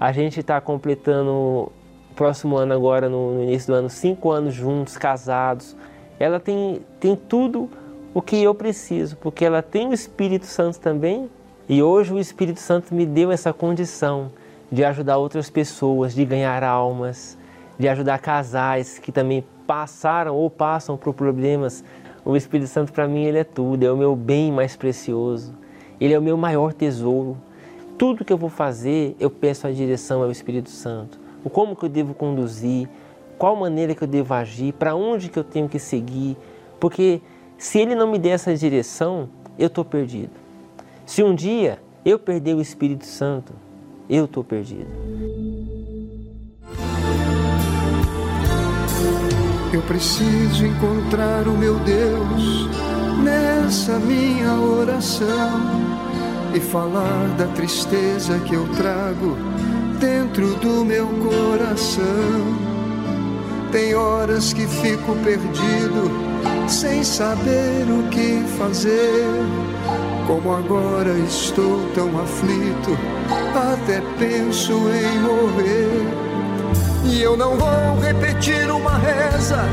a 0.03 0.11
gente 0.11 0.41
está 0.41 0.59
completando 0.59 1.71
próximo 2.13 2.57
ano 2.57 2.73
agora, 2.73 3.07
no, 3.07 3.35
no, 3.35 3.43
início 3.43 3.67
do 3.67 3.77
ano, 3.77 3.89
cinco 3.89 4.31
anos 4.31 4.53
juntos, 4.53 4.97
casados. 4.97 5.77
Ela 6.19 6.41
tem, 6.41 6.81
tem 6.99 7.15
tudo 7.15 7.69
o 8.13 8.21
que 8.21 8.35
eu 8.43 8.53
preciso, 8.53 9.15
porque 9.15 9.45
ela 9.45 9.61
tem 9.61 9.87
o 9.87 9.93
Espírito 9.93 10.45
Santo 10.45 10.77
também, 10.77 11.29
e 11.69 11.81
hoje 11.81 12.13
o 12.13 12.19
Espírito 12.19 12.59
Santo 12.59 12.93
me 12.93 13.05
deu 13.05 13.31
essa 13.31 13.53
condição 13.53 14.29
de 14.69 14.83
ajudar 14.83 15.15
outras 15.15 15.49
pessoas, 15.49 16.13
de 16.13 16.25
ganhar 16.25 16.65
almas, 16.65 17.37
de 17.79 17.87
ajudar 17.87 18.19
casais 18.19 18.99
que 18.99 19.09
também 19.09 19.41
passaram 19.65 20.35
ou 20.35 20.49
passam 20.49 20.97
por 20.97 21.13
problemas, 21.13 21.81
o 22.25 22.35
Espírito 22.35 22.67
Santo 22.67 22.91
para 22.91 23.07
mim 23.07 23.23
ele 23.23 23.37
é 23.37 23.45
tudo, 23.45 23.85
é 23.85 23.89
o 23.89 23.95
meu 23.95 24.17
bem 24.17 24.51
mais 24.51 24.75
precioso. 24.75 25.53
Ele 25.97 26.13
é 26.13 26.19
o 26.19 26.21
meu 26.21 26.35
maior 26.35 26.73
tesouro. 26.73 27.37
Tudo 28.03 28.25
que 28.25 28.33
eu 28.33 28.37
vou 28.37 28.49
fazer, 28.49 29.15
eu 29.17 29.29
peço 29.29 29.65
a 29.65 29.71
direção 29.71 30.21
ao 30.21 30.29
Espírito 30.29 30.69
Santo. 30.69 31.17
O 31.41 31.49
como 31.49 31.73
que 31.73 31.85
eu 31.85 31.89
devo 31.89 32.13
conduzir, 32.13 32.89
qual 33.37 33.55
maneira 33.55 33.95
que 33.95 34.03
eu 34.03 34.07
devo 34.09 34.33
agir, 34.33 34.73
para 34.73 34.93
onde 34.93 35.29
que 35.29 35.39
eu 35.39 35.43
tenho 35.43 35.69
que 35.69 35.79
seguir, 35.79 36.35
porque 36.81 37.21
se 37.57 37.79
ele 37.79 37.95
não 37.95 38.11
me 38.11 38.19
der 38.19 38.31
essa 38.31 38.53
direção, 38.57 39.29
eu 39.57 39.67
estou 39.67 39.85
perdido. 39.85 40.33
Se 41.05 41.23
um 41.23 41.33
dia 41.33 41.79
eu 42.03 42.19
perder 42.19 42.55
o 42.55 42.59
Espírito 42.59 43.05
Santo, 43.05 43.53
eu 44.09 44.25
estou 44.25 44.43
perdido. 44.43 44.91
Eu 49.71 49.81
preciso 49.83 50.65
encontrar 50.65 51.47
o 51.47 51.57
meu 51.57 51.79
Deus 51.79 52.67
nessa 53.23 53.97
minha 53.97 54.59
oração 54.59 56.12
e 56.53 56.59
falar 56.59 57.27
da 57.37 57.47
tristeza 57.47 58.39
que 58.39 58.53
eu 58.53 58.67
trago 58.75 59.35
dentro 59.99 60.55
do 60.55 60.85
meu 60.85 61.07
coração. 61.07 62.03
Tem 63.71 63.95
horas 63.95 64.53
que 64.53 64.67
fico 64.67 65.15
perdido, 65.23 66.11
sem 66.67 67.03
saber 67.03 67.85
o 67.89 68.07
que 68.09 68.43
fazer. 68.57 69.25
Como 70.27 70.53
agora 70.53 71.17
estou 71.27 71.79
tão 71.95 72.09
aflito, 72.21 72.97
até 73.73 74.01
penso 74.19 74.73
em 74.73 75.19
morrer. 75.19 76.33
E 77.05 77.21
eu 77.21 77.35
não 77.35 77.57
vou 77.57 77.99
repetir 77.99 78.69
uma 78.69 78.97
reza, 78.97 79.65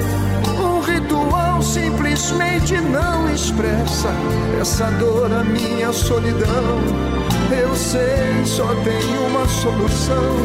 simplesmente 1.62 2.80
não 2.80 3.32
expressa 3.32 4.08
essa 4.60 4.90
dor, 4.92 5.32
a 5.32 5.44
minha 5.44 5.92
solidão. 5.92 6.78
Eu 7.50 7.74
sei, 7.74 8.44
só 8.44 8.66
tem 8.82 9.28
uma 9.28 9.46
solução. 9.46 10.36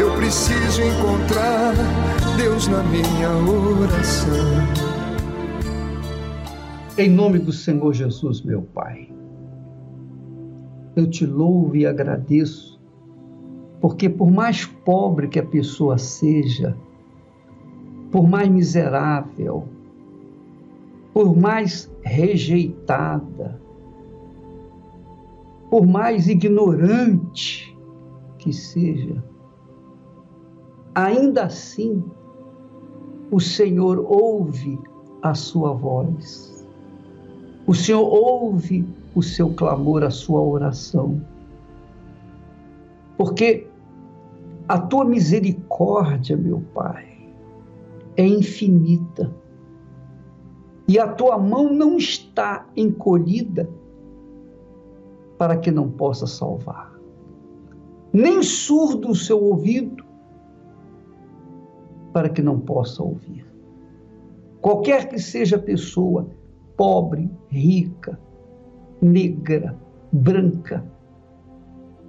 Eu 0.00 0.14
preciso 0.16 0.82
encontrar 0.82 1.74
Deus 2.36 2.68
na 2.68 2.82
minha 2.84 3.30
oração. 3.30 4.32
Em 6.96 7.08
nome 7.08 7.38
do 7.38 7.52
Senhor 7.52 7.92
Jesus, 7.92 8.42
meu 8.42 8.62
Pai, 8.62 9.08
eu 10.96 11.08
te 11.08 11.24
louvo 11.24 11.76
e 11.76 11.86
agradeço 11.86 12.78
porque 13.80 14.08
por 14.08 14.30
mais 14.30 14.64
pobre 14.64 15.28
que 15.28 15.38
a 15.38 15.44
pessoa 15.44 15.98
seja, 15.98 16.76
por 18.10 18.28
mais 18.28 18.48
miserável, 18.48 19.68
por 21.18 21.36
mais 21.36 21.92
rejeitada, 22.02 23.60
por 25.68 25.84
mais 25.84 26.28
ignorante 26.28 27.76
que 28.38 28.52
seja, 28.52 29.20
ainda 30.94 31.46
assim 31.46 32.04
o 33.32 33.40
Senhor 33.40 33.98
ouve 34.08 34.78
a 35.20 35.34
sua 35.34 35.72
voz. 35.72 36.64
O 37.66 37.74
Senhor 37.74 38.06
ouve 38.06 38.86
o 39.12 39.20
seu 39.20 39.50
clamor, 39.54 40.04
a 40.04 40.10
sua 40.10 40.40
oração. 40.40 41.20
Porque 43.16 43.66
a 44.68 44.78
tua 44.78 45.04
misericórdia, 45.04 46.36
meu 46.36 46.62
Pai, 46.72 47.08
é 48.16 48.24
infinita. 48.24 49.34
E 50.88 50.98
a 50.98 51.06
tua 51.06 51.38
mão 51.38 51.70
não 51.70 51.98
está 51.98 52.66
encolhida 52.74 53.68
para 55.36 55.56
que 55.58 55.70
não 55.70 55.90
possa 55.90 56.26
salvar. 56.26 56.98
Nem 58.12 58.42
surdo 58.42 59.10
o 59.10 59.14
seu 59.14 59.38
ouvido 59.38 60.02
para 62.12 62.30
que 62.30 62.40
não 62.40 62.58
possa 62.58 63.02
ouvir. 63.02 63.46
Qualquer 64.62 65.08
que 65.08 65.18
seja 65.18 65.56
a 65.56 65.60
pessoa, 65.60 66.26
pobre, 66.74 67.30
rica, 67.48 68.18
negra, 69.00 69.76
branca, 70.10 70.84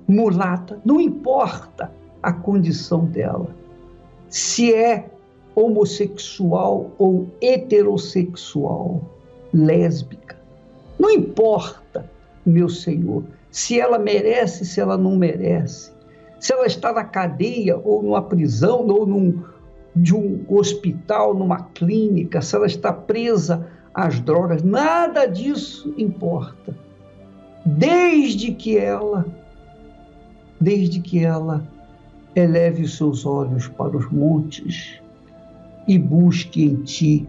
mulata, 0.07 0.81
não 0.85 0.99
importa 0.99 1.91
a 2.23 2.31
condição 2.31 3.05
dela. 3.05 3.55
Se 4.29 4.73
é 4.73 5.11
homossexual 5.59 6.91
ou 6.97 7.27
heterossexual, 7.41 9.01
lésbica, 9.53 10.37
não 10.97 11.09
importa 11.09 12.09
meu 12.45 12.69
Senhor, 12.69 13.23
se 13.51 13.79
ela 13.79 13.99
merece, 13.99 14.65
se 14.65 14.79
ela 14.79 14.97
não 14.97 15.15
merece, 15.15 15.91
se 16.39 16.53
ela 16.53 16.65
está 16.65 16.93
na 16.93 17.03
cadeia 17.03 17.77
ou 17.77 18.01
numa 18.01 18.21
prisão 18.21 18.87
ou 18.87 19.05
num 19.05 19.43
de 19.95 20.15
um 20.15 20.45
hospital, 20.47 21.33
numa 21.33 21.63
clínica, 21.63 22.41
se 22.41 22.55
ela 22.55 22.67
está 22.67 22.93
presa 22.93 23.67
às 23.93 24.19
drogas, 24.19 24.63
nada 24.63 25.25
disso 25.25 25.93
importa. 25.97 26.75
Desde 27.65 28.53
que 28.53 28.77
ela, 28.77 29.25
desde 30.61 31.01
que 31.01 31.23
ela 31.23 31.67
eleve 32.35 32.83
os 32.83 32.95
seus 32.95 33.25
olhos 33.25 33.67
para 33.67 33.97
os 33.97 34.09
montes 34.11 35.01
e 35.89 35.97
busque 35.97 36.63
em 36.63 36.75
ti 36.83 37.27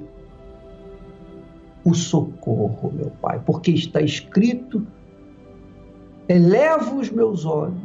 o 1.83 1.95
socorro, 1.95 2.93
meu 2.93 3.11
Pai, 3.23 3.43
porque 3.47 3.71
está 3.71 4.03
escrito: 4.03 4.87
eleva 6.29 6.95
os 6.95 7.11
meus 7.11 7.47
olhos 7.47 7.81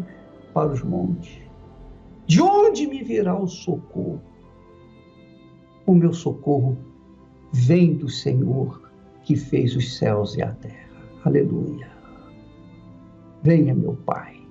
para 0.53 0.73
os 0.73 0.83
montes. 0.83 1.39
De 2.27 2.41
onde 2.41 2.87
me 2.87 3.01
virá 3.03 3.39
o 3.39 3.47
socorro? 3.47 4.21
O 5.85 5.95
meu 5.95 6.11
socorro 6.11 6.77
vem 7.53 7.95
do 7.95 8.09
Senhor 8.09 8.81
que 9.23 9.37
fez 9.37 9.77
os 9.77 9.97
céus 9.97 10.35
e 10.35 10.41
a 10.41 10.51
terra. 10.51 10.89
Aleluia. 11.23 11.87
Venha, 13.43 13.73
meu 13.73 13.93
Pai. 14.05 14.41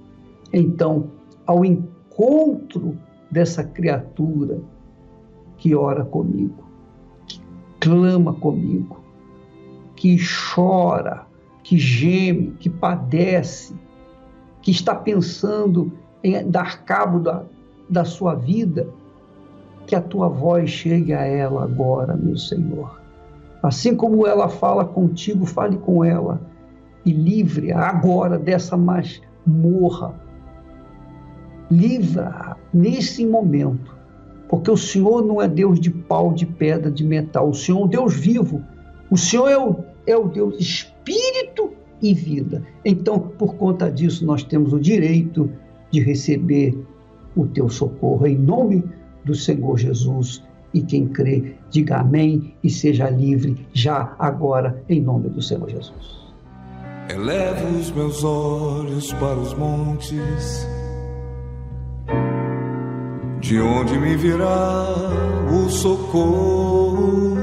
Então, 0.55 1.11
ao 1.45 1.64
encontro 1.66 2.97
dessa 3.31 3.62
criatura 3.62 4.62
que 5.57 5.74
ora 5.74 6.05
comigo, 6.05 6.64
que 7.26 7.40
clama 7.80 8.34
comigo, 8.34 9.00
que 9.96 10.16
chora, 10.18 11.26
que 11.62 11.78
geme, 11.78 12.52
que 12.59 12.68
padece, 12.68 13.74
que 14.61 14.70
está 14.70 14.94
pensando 14.94 15.92
em 16.22 16.48
dar 16.50 16.84
cabo 16.84 17.18
da, 17.18 17.44
da 17.88 18.05
sua 18.05 18.34
vida, 18.34 18.88
que 19.86 19.94
a 19.94 20.00
tua 20.00 20.28
voz 20.28 20.70
chegue 20.70 21.12
a 21.12 21.24
ela 21.24 21.64
agora, 21.64 22.16
meu 22.16 22.36
Senhor. 22.36 23.00
Assim 23.62 23.94
como 23.94 24.26
ela 24.26 24.48
fala 24.48 24.84
contigo, 24.84 25.46
fale 25.46 25.78
com 25.78 26.05
ela 26.05 26.40
e 27.05 27.12
livre-a 27.12 27.88
agora 27.88 28.38
dessa 28.38 28.76
masmorra. 28.76 30.14
Livra-a 31.70 32.57
nesse 32.72 33.26
momento, 33.26 33.93
porque 34.49 34.70
o 34.70 34.76
Senhor 34.76 35.24
não 35.24 35.40
é 35.40 35.49
Deus 35.49 35.80
de 35.80 35.90
pau, 35.90 36.32
de 36.32 36.47
pedra, 36.47 36.90
de 36.90 37.05
metal. 37.05 37.49
O 37.49 37.55
Senhor 37.55 37.80
é 37.80 37.84
o 37.84 37.88
Deus 37.88 38.14
vivo. 38.14 38.62
O 39.11 39.16
Senhor 39.16 39.49
é 39.49 39.59
o, 39.59 39.76
é 40.07 40.16
o 40.16 40.28
Deus 40.28 40.61
espírito 40.61 41.72
e 42.03 42.14
vida. 42.14 42.62
Então, 42.84 43.18
por 43.18 43.55
conta 43.57 43.90
disso, 43.90 44.24
nós 44.24 44.42
temos 44.42 44.72
o 44.72 44.80
direito 44.80 45.51
de 45.90 46.01
receber 46.01 46.76
o 47.36 47.47
teu 47.47 47.68
socorro 47.68 48.26
em 48.26 48.36
nome 48.36 48.84
do 49.24 49.34
Senhor 49.34 49.78
Jesus. 49.78 50.42
E 50.72 50.82
quem 50.82 51.07
crê, 51.07 51.55
diga 51.70 51.99
amém 51.99 52.55
e 52.62 52.68
seja 52.68 53.09
livre 53.09 53.66
já 53.72 54.14
agora, 54.18 54.82
em 54.88 55.01
nome 55.01 55.28
do 55.28 55.40
Senhor 55.40 55.70
Jesus. 55.70 56.24
Elevo 57.09 57.78
os 57.78 57.92
meus 57.92 58.24
olhos 58.24 59.12
para 59.12 59.38
os 59.38 59.55
montes, 59.55 60.66
de 63.45 63.61
onde 63.61 63.99
me 63.99 64.16
virá 64.16 64.86
o 65.53 65.68
socorro. 65.68 67.36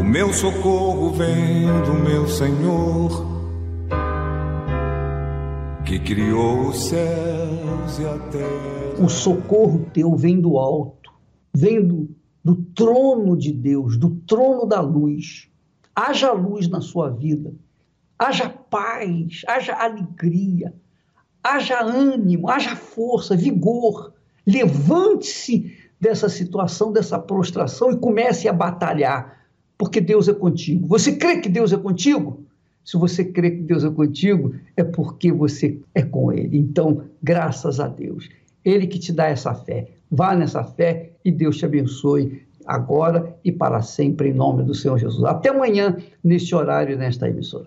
O 0.00 0.02
meu 0.02 0.32
socorro 0.32 1.10
vem 1.10 1.66
do 1.84 1.92
meu 2.02 2.26
Senhor 2.26 3.26
que 5.84 5.98
criou 5.98 6.68
os 6.68 6.84
céus 6.84 7.98
e 7.98 8.06
a 8.06 8.18
terra. 8.30 9.04
O 9.04 9.08
socorro 9.10 9.84
teu 9.92 10.16
vem 10.16 10.40
do 10.40 10.56
alto, 10.56 11.12
vem 11.54 11.86
do, 11.86 12.08
do 12.42 12.56
trono 12.74 13.36
de 13.36 13.52
Deus, 13.52 13.98
do 13.98 14.16
trono 14.26 14.64
da 14.64 14.80
luz. 14.80 15.50
Haja 15.94 16.32
luz 16.32 16.70
na 16.70 16.80
sua 16.80 17.10
vida, 17.10 17.52
haja 18.18 18.48
paz, 18.48 19.42
haja 19.46 19.74
alegria, 19.74 20.72
haja 21.42 21.80
ânimo, 21.82 22.48
haja 22.48 22.76
força, 22.76 23.36
vigor. 23.36 24.12
Levante-se 24.46 25.76
dessa 26.00 26.28
situação, 26.28 26.92
dessa 26.92 27.18
prostração 27.18 27.92
e 27.92 27.96
comece 27.96 28.48
a 28.48 28.52
batalhar, 28.52 29.44
porque 29.76 30.00
Deus 30.00 30.28
é 30.28 30.32
contigo. 30.32 30.86
Você 30.88 31.16
crê 31.16 31.38
que 31.38 31.48
Deus 31.48 31.72
é 31.72 31.76
contigo? 31.76 32.44
Se 32.84 32.96
você 32.96 33.24
crê 33.24 33.50
que 33.50 33.62
Deus 33.62 33.84
é 33.84 33.90
contigo, 33.90 34.54
é 34.76 34.82
porque 34.82 35.30
você 35.30 35.78
é 35.94 36.02
com 36.02 36.32
Ele. 36.32 36.58
Então, 36.58 37.02
graças 37.22 37.78
a 37.78 37.86
Deus. 37.86 38.28
Ele 38.64 38.86
que 38.86 38.98
te 38.98 39.12
dá 39.12 39.26
essa 39.26 39.54
fé. 39.54 39.88
Vá 40.10 40.34
nessa 40.34 40.64
fé 40.64 41.12
e 41.24 41.30
Deus 41.30 41.58
te 41.58 41.64
abençoe 41.64 42.42
agora 42.66 43.36
e 43.44 43.52
para 43.52 43.82
sempre, 43.82 44.30
em 44.30 44.34
nome 44.34 44.62
do 44.62 44.74
Senhor 44.74 44.98
Jesus. 44.98 45.24
Até 45.24 45.50
amanhã, 45.50 45.96
neste 46.22 46.54
horário, 46.54 46.96
nesta 46.98 47.28
emissora. 47.28 47.66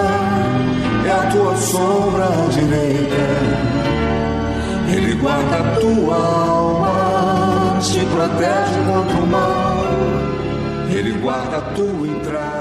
a 1.11 1.31
tua 1.31 1.55
sombra 1.57 2.27
direita. 2.51 3.25
Ele 4.93 5.13
guarda 5.15 5.57
a 5.57 5.75
tua 5.79 6.15
alma, 6.15 7.79
te 7.81 7.99
protege 8.05 8.79
contra 8.87 9.17
o 9.17 9.27
mal. 9.27 9.85
Ele 10.89 11.11
guarda 11.19 11.57
a 11.57 11.61
tua 11.73 12.07
entrada 12.07 12.60